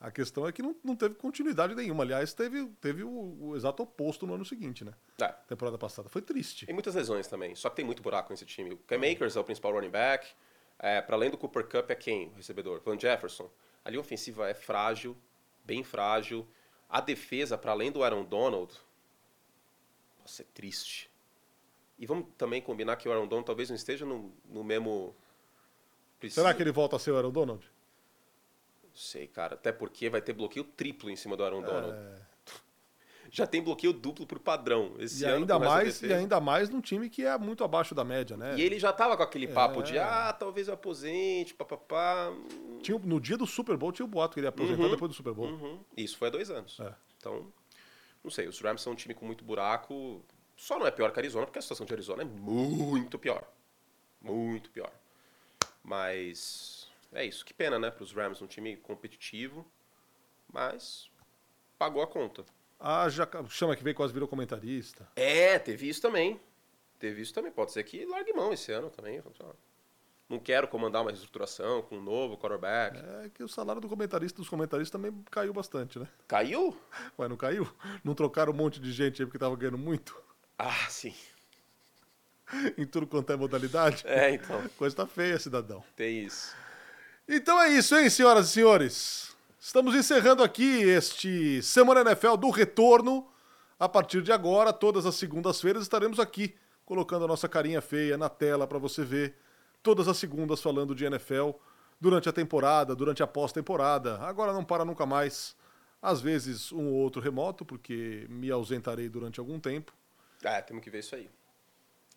A 0.00 0.10
questão 0.10 0.46
é 0.46 0.52
que 0.52 0.62
não, 0.62 0.74
não 0.84 0.94
teve 0.94 1.14
continuidade 1.14 1.74
nenhuma. 1.74 2.04
Aliás, 2.04 2.32
teve, 2.34 2.66
teve 2.80 3.02
o, 3.02 3.36
o 3.40 3.56
exato 3.56 3.82
oposto 3.82 4.26
no 4.26 4.34
ano 4.34 4.44
seguinte, 4.44 4.84
né? 4.84 4.92
É, 5.20 5.28
Temporada 5.48 5.78
passada. 5.78 6.08
Foi 6.08 6.20
triste. 6.20 6.66
tem 6.66 6.74
muitas 6.74 6.94
lesões 6.94 7.26
também. 7.26 7.54
Só 7.54 7.70
que 7.70 7.76
tem 7.76 7.84
muito 7.84 8.02
buraco 8.02 8.30
nesse 8.30 8.44
time. 8.44 8.72
O 8.72 8.76
Cam 8.78 9.00
Akers 9.10 9.36
é 9.36 9.40
o 9.40 9.44
principal 9.44 9.72
running 9.72 9.90
back. 9.90 10.28
É, 10.78 11.00
para 11.00 11.16
além 11.16 11.30
do 11.30 11.38
Cooper 11.38 11.64
Cup, 11.64 11.90
é 11.90 11.94
quem? 11.94 12.28
O 12.28 12.34
recebedor? 12.34 12.80
Van 12.84 12.98
Jefferson. 12.98 13.50
Ali 13.84 13.96
a 13.96 14.00
ofensiva 14.00 14.48
é 14.48 14.54
frágil, 14.54 15.16
bem 15.64 15.82
frágil. 15.82 16.46
A 16.88 17.00
defesa, 17.00 17.56
para 17.56 17.72
além 17.72 17.90
do 17.90 18.02
Aaron 18.02 18.24
Donald, 18.24 18.72
nossa, 20.20 20.42
é 20.42 20.46
triste. 20.52 21.10
E 21.98 22.04
vamos 22.04 22.26
também 22.36 22.60
combinar 22.60 22.96
que 22.96 23.08
o 23.08 23.12
Aaron 23.12 23.26
Donald 23.26 23.46
talvez 23.46 23.68
não 23.68 23.76
esteja 23.76 24.04
no, 24.04 24.32
no 24.44 24.62
mesmo. 24.62 25.14
Será 26.28 26.52
que 26.52 26.62
ele 26.62 26.72
volta 26.72 26.96
a 26.96 26.98
ser 26.98 27.12
o 27.12 27.16
Aaron 27.16 27.30
Donald? 27.30 27.64
Não 28.82 28.94
sei, 28.94 29.26
cara. 29.28 29.54
Até 29.54 29.72
porque 29.72 30.10
vai 30.10 30.20
ter 30.20 30.32
bloqueio 30.32 30.64
triplo 30.64 31.10
em 31.10 31.16
cima 31.16 31.36
do 31.36 31.44
Aaron 31.44 31.62
Donald. 31.62 31.96
Já 33.36 33.46
tem 33.46 33.62
bloqueio 33.62 33.92
duplo 33.92 34.26
por 34.26 34.38
padrão. 34.38 34.94
Esse 34.98 35.22
E 35.22 35.26
ano 35.26 35.36
ainda, 35.40 35.58
mais, 35.58 36.00
e 36.00 36.10
ainda 36.10 36.40
mais 36.40 36.70
num 36.70 36.80
time 36.80 37.10
que 37.10 37.22
é 37.22 37.36
muito 37.36 37.62
abaixo 37.62 37.94
da 37.94 38.02
média, 38.02 38.34
né? 38.34 38.56
E 38.56 38.62
ele 38.62 38.78
já 38.78 38.94
tava 38.94 39.14
com 39.14 39.22
aquele 39.22 39.46
papo 39.46 39.82
de, 39.82 39.98
É. 39.98 40.00
ah, 40.02 40.32
talvez 40.32 40.68
eu 40.68 40.74
aposente, 40.74 41.52
papapá. 41.52 42.32
Tinha, 42.82 42.98
no 42.98 43.20
dia 43.20 43.36
do 43.36 43.46
Super 43.46 43.76
Bowl 43.76 43.92
tinha 43.92 44.06
o 44.06 44.08
boato 44.08 44.32
que 44.32 44.40
ele 44.40 44.46
ia 44.46 44.48
aposentar 44.48 44.82
Uhum. 44.84 44.90
depois 44.90 45.10
do 45.10 45.14
Super 45.14 45.34
Bowl. 45.34 45.48
Uhum. 45.48 45.80
Isso 45.94 46.16
foi 46.16 46.28
há 46.28 46.30
dois 46.30 46.50
anos. 46.50 46.80
É. 46.80 46.94
Então, 47.18 47.52
não 48.24 48.30
sei, 48.30 48.48
os 48.48 48.58
Rams 48.58 48.80
são 48.80 48.94
um 48.94 48.96
time 48.96 49.12
com 49.12 49.26
muito 49.26 49.44
buraco. 49.44 50.24
Só 50.56 50.78
não 50.78 50.86
é 50.86 50.90
pior 50.90 51.12
que 51.12 51.18
a 51.18 51.20
Arizona, 51.20 51.44
porque 51.44 51.58
a 51.58 51.62
situação 51.62 51.84
de 51.84 51.92
Arizona 51.92 52.22
é 52.22 52.24
muito 52.24 53.18
pior. 53.18 53.44
Muito 54.22 54.70
pior. 54.70 54.90
Mas 55.84 56.88
é 57.12 57.24
isso. 57.24 57.44
Que 57.44 57.52
pena, 57.52 57.78
né, 57.78 57.90
para 57.90 58.02
os 58.02 58.12
Rams, 58.12 58.40
um 58.40 58.46
time 58.46 58.76
competitivo. 58.78 59.66
Mas 60.50 61.10
pagou 61.78 62.02
a 62.02 62.06
conta. 62.06 62.44
Ah, 62.78 63.08
já 63.08 63.28
chama 63.48 63.74
que 63.74 63.82
veio 63.82 63.96
quase 63.96 64.12
virou 64.12 64.28
comentarista. 64.28 65.08
É, 65.16 65.58
teve 65.58 65.88
isso 65.88 66.00
também. 66.00 66.40
teve 66.98 67.22
isso 67.22 67.32
também. 67.32 67.50
Pode 67.50 67.72
ser 67.72 67.82
que 67.84 68.04
largue 68.04 68.32
mão 68.32 68.52
esse 68.52 68.70
ano 68.72 68.90
também. 68.90 69.22
Não 70.28 70.38
quero 70.38 70.66
comandar 70.66 71.02
uma 71.02 71.10
reestruturação 71.10 71.82
com 71.82 71.98
um 71.98 72.02
novo 72.02 72.36
quarterback. 72.36 72.98
É 73.24 73.30
que 73.32 73.44
o 73.44 73.48
salário 73.48 73.80
do 73.80 73.88
comentarista 73.88 74.38
dos 74.38 74.48
comentaristas 74.48 74.90
também 74.90 75.24
caiu 75.30 75.52
bastante, 75.52 75.98
né? 75.98 76.08
Caiu? 76.26 76.76
Ué, 77.18 77.28
não 77.28 77.36
caiu? 77.36 77.68
Não 78.02 78.14
trocaram 78.14 78.52
um 78.52 78.56
monte 78.56 78.80
de 78.80 78.92
gente 78.92 79.22
aí 79.22 79.26
porque 79.26 79.38
tava 79.38 79.56
ganhando 79.56 79.78
muito? 79.78 80.20
Ah, 80.58 80.86
sim. 80.88 81.14
em 82.76 82.86
tudo 82.86 83.06
quanto 83.06 83.32
é 83.32 83.36
modalidade? 83.36 84.02
É, 84.06 84.30
então. 84.30 84.68
Coisa 84.76 84.96
tá 84.96 85.06
feia, 85.06 85.38
cidadão. 85.38 85.82
Tem 85.94 86.24
isso. 86.24 86.54
Então 87.28 87.60
é 87.60 87.70
isso, 87.70 87.96
hein, 87.96 88.08
senhoras 88.08 88.48
e 88.48 88.52
senhores? 88.52 89.35
Estamos 89.66 89.96
encerrando 89.96 90.44
aqui 90.44 90.82
este 90.84 91.60
Semana 91.60 92.02
NFL 92.02 92.36
do 92.36 92.50
Retorno. 92.50 93.28
A 93.76 93.88
partir 93.88 94.22
de 94.22 94.30
agora, 94.30 94.72
todas 94.72 95.04
as 95.06 95.16
segundas-feiras, 95.16 95.82
estaremos 95.82 96.20
aqui 96.20 96.54
colocando 96.84 97.24
a 97.24 97.28
nossa 97.28 97.48
carinha 97.48 97.80
feia 97.82 98.16
na 98.16 98.28
tela 98.28 98.64
para 98.64 98.78
você 98.78 99.04
ver. 99.04 99.34
Todas 99.82 100.06
as 100.06 100.18
segundas 100.18 100.62
falando 100.62 100.94
de 100.94 101.04
NFL 101.04 101.50
durante 102.00 102.28
a 102.28 102.32
temporada, 102.32 102.94
durante 102.94 103.24
a 103.24 103.26
pós-temporada. 103.26 104.20
Agora 104.20 104.52
não 104.52 104.64
para 104.64 104.84
nunca 104.84 105.04
mais. 105.04 105.56
Às 106.00 106.20
vezes 106.20 106.70
um 106.70 106.86
ou 106.86 106.94
outro 107.00 107.20
remoto, 107.20 107.64
porque 107.64 108.24
me 108.30 108.48
ausentarei 108.52 109.08
durante 109.08 109.40
algum 109.40 109.58
tempo. 109.58 109.92
É, 110.44 110.62
temos 110.62 110.80
que 110.80 110.90
ver 110.90 111.00
isso 111.00 111.16
aí. 111.16 111.28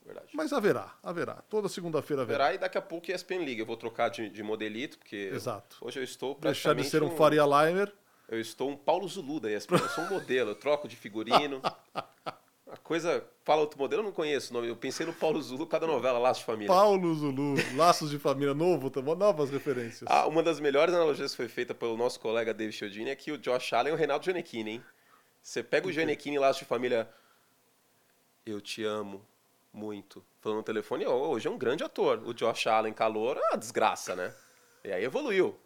Verdade. 0.06 0.28
Mas 0.34 0.52
haverá, 0.52 0.96
haverá. 1.04 1.36
Toda 1.50 1.70
segunda-feira 1.70 2.24
haverá. 2.24 2.46
Haverá 2.46 2.56
e 2.56 2.58
daqui 2.58 2.78
a 2.78 2.82
pouco 2.82 3.12
ESPN 3.12 3.44
Liga. 3.44 3.62
Eu 3.62 3.66
vou 3.66 3.78
trocar 3.78 4.10
de, 4.10 4.30
de 4.30 4.42
modelito, 4.42 4.98
porque 4.98 5.30
Exato. 5.34 5.78
hoje 5.82 6.00
eu 6.00 6.04
estou 6.04 6.36
Deixar 6.36 6.74
de 6.74 6.84
ser 6.84 7.04
um, 7.04 7.08
um 7.08 7.16
Faria 7.16 7.44
Limer. 7.44 7.94
Eu 8.28 8.40
estou 8.40 8.70
um 8.70 8.78
Paulo 8.78 9.08
Zulu 9.08 9.40
da 9.40 9.52
ESPN. 9.52 9.78
Eu 9.78 9.90
sou 9.90 10.04
um 10.04 10.10
modelo, 10.10 10.52
eu 10.52 10.56
troco 10.56 10.88
de 10.88 10.96
figurino. 10.96 11.62
A 12.72 12.78
coisa. 12.78 13.24
Fala 13.44 13.62
outro 13.62 13.80
modelo, 13.80 14.02
eu 14.02 14.06
não 14.06 14.12
conheço 14.12 14.52
o 14.52 14.54
nome. 14.54 14.68
Eu 14.68 14.76
pensei 14.76 15.04
no 15.04 15.12
Paulo 15.12 15.42
Zulu, 15.42 15.66
cada 15.66 15.88
novela, 15.88 16.20
Laços 16.20 16.42
de 16.42 16.46
Família. 16.46 16.68
Paulo 16.68 17.16
Zulu, 17.16 17.56
Laços 17.76 18.12
de 18.12 18.20
Família, 18.20 18.54
novo, 18.54 18.92
novas 19.16 19.50
referências. 19.50 20.04
Ah, 20.06 20.28
uma 20.28 20.44
das 20.44 20.60
melhores 20.60 20.94
analogias 20.94 21.32
que 21.32 21.38
foi 21.38 21.48
feita 21.48 21.74
pelo 21.74 21.98
nosso 21.98 22.20
colega 22.20 22.54
David 22.54 22.78
Chiodini 22.78 23.10
é 23.10 23.16
que 23.16 23.32
o 23.32 23.40
Josh 23.40 23.74
Allen 23.74 23.92
é 23.92 23.96
o 23.96 23.98
Reinaldo 23.98 24.24
Gianecchini, 24.24 24.72
hein? 24.72 24.84
Você 25.42 25.64
pega 25.64 25.88
o 25.88 25.92
Gianecchini 25.92 26.38
Laços 26.38 26.60
de 26.60 26.66
Família. 26.66 27.10
Eu 28.46 28.62
te 28.62 28.84
amo 28.84 29.26
muito. 29.74 30.24
Falando 30.42 30.58
no 30.58 30.64
telefone, 30.64 31.06
hoje 31.06 31.48
é 31.48 31.52
um 31.52 31.58
grande 31.58 31.84
ator. 31.84 32.22
O 32.26 32.34
Josh 32.34 32.68
Allen, 32.68 32.94
calor, 32.94 33.38
é 33.38 33.50
uma 33.50 33.58
desgraça, 33.58 34.16
né? 34.16 34.34
E 34.84 34.92
aí 34.92 35.04
evoluiu. 35.04 35.58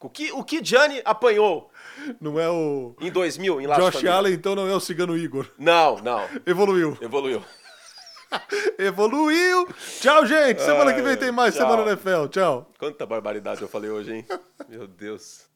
O 0.00 0.10
que, 0.10 0.32
o 0.32 0.42
que 0.42 0.64
Gianni 0.64 1.00
apanhou? 1.04 1.70
Não 2.20 2.38
é 2.38 2.50
o. 2.50 2.96
Em 3.00 3.10
2000, 3.10 3.60
em 3.60 3.66
Las 3.66 3.78
Josh 3.78 4.04
Allen, 4.04 4.34
então, 4.34 4.56
não 4.56 4.68
é 4.68 4.74
o 4.74 4.80
Cigano 4.80 5.16
Igor. 5.16 5.48
Não, 5.56 5.98
não. 5.98 6.28
Evoluiu. 6.44 6.98
Evoluiu. 7.00 7.44
Evoluiu. 8.78 9.68
Tchau, 10.00 10.26
gente. 10.26 10.60
Semana 10.60 10.92
que 10.92 11.02
vem 11.02 11.16
tem 11.16 11.30
mais 11.30 11.54
tchau. 11.54 11.70
Semana 11.70 11.90
NFL. 11.90 12.26
Tchau. 12.28 12.72
Quanta 12.78 13.06
barbaridade 13.06 13.62
eu 13.62 13.68
falei 13.68 13.90
hoje, 13.90 14.12
hein? 14.12 14.26
Meu 14.68 14.88
Deus. 14.88 15.51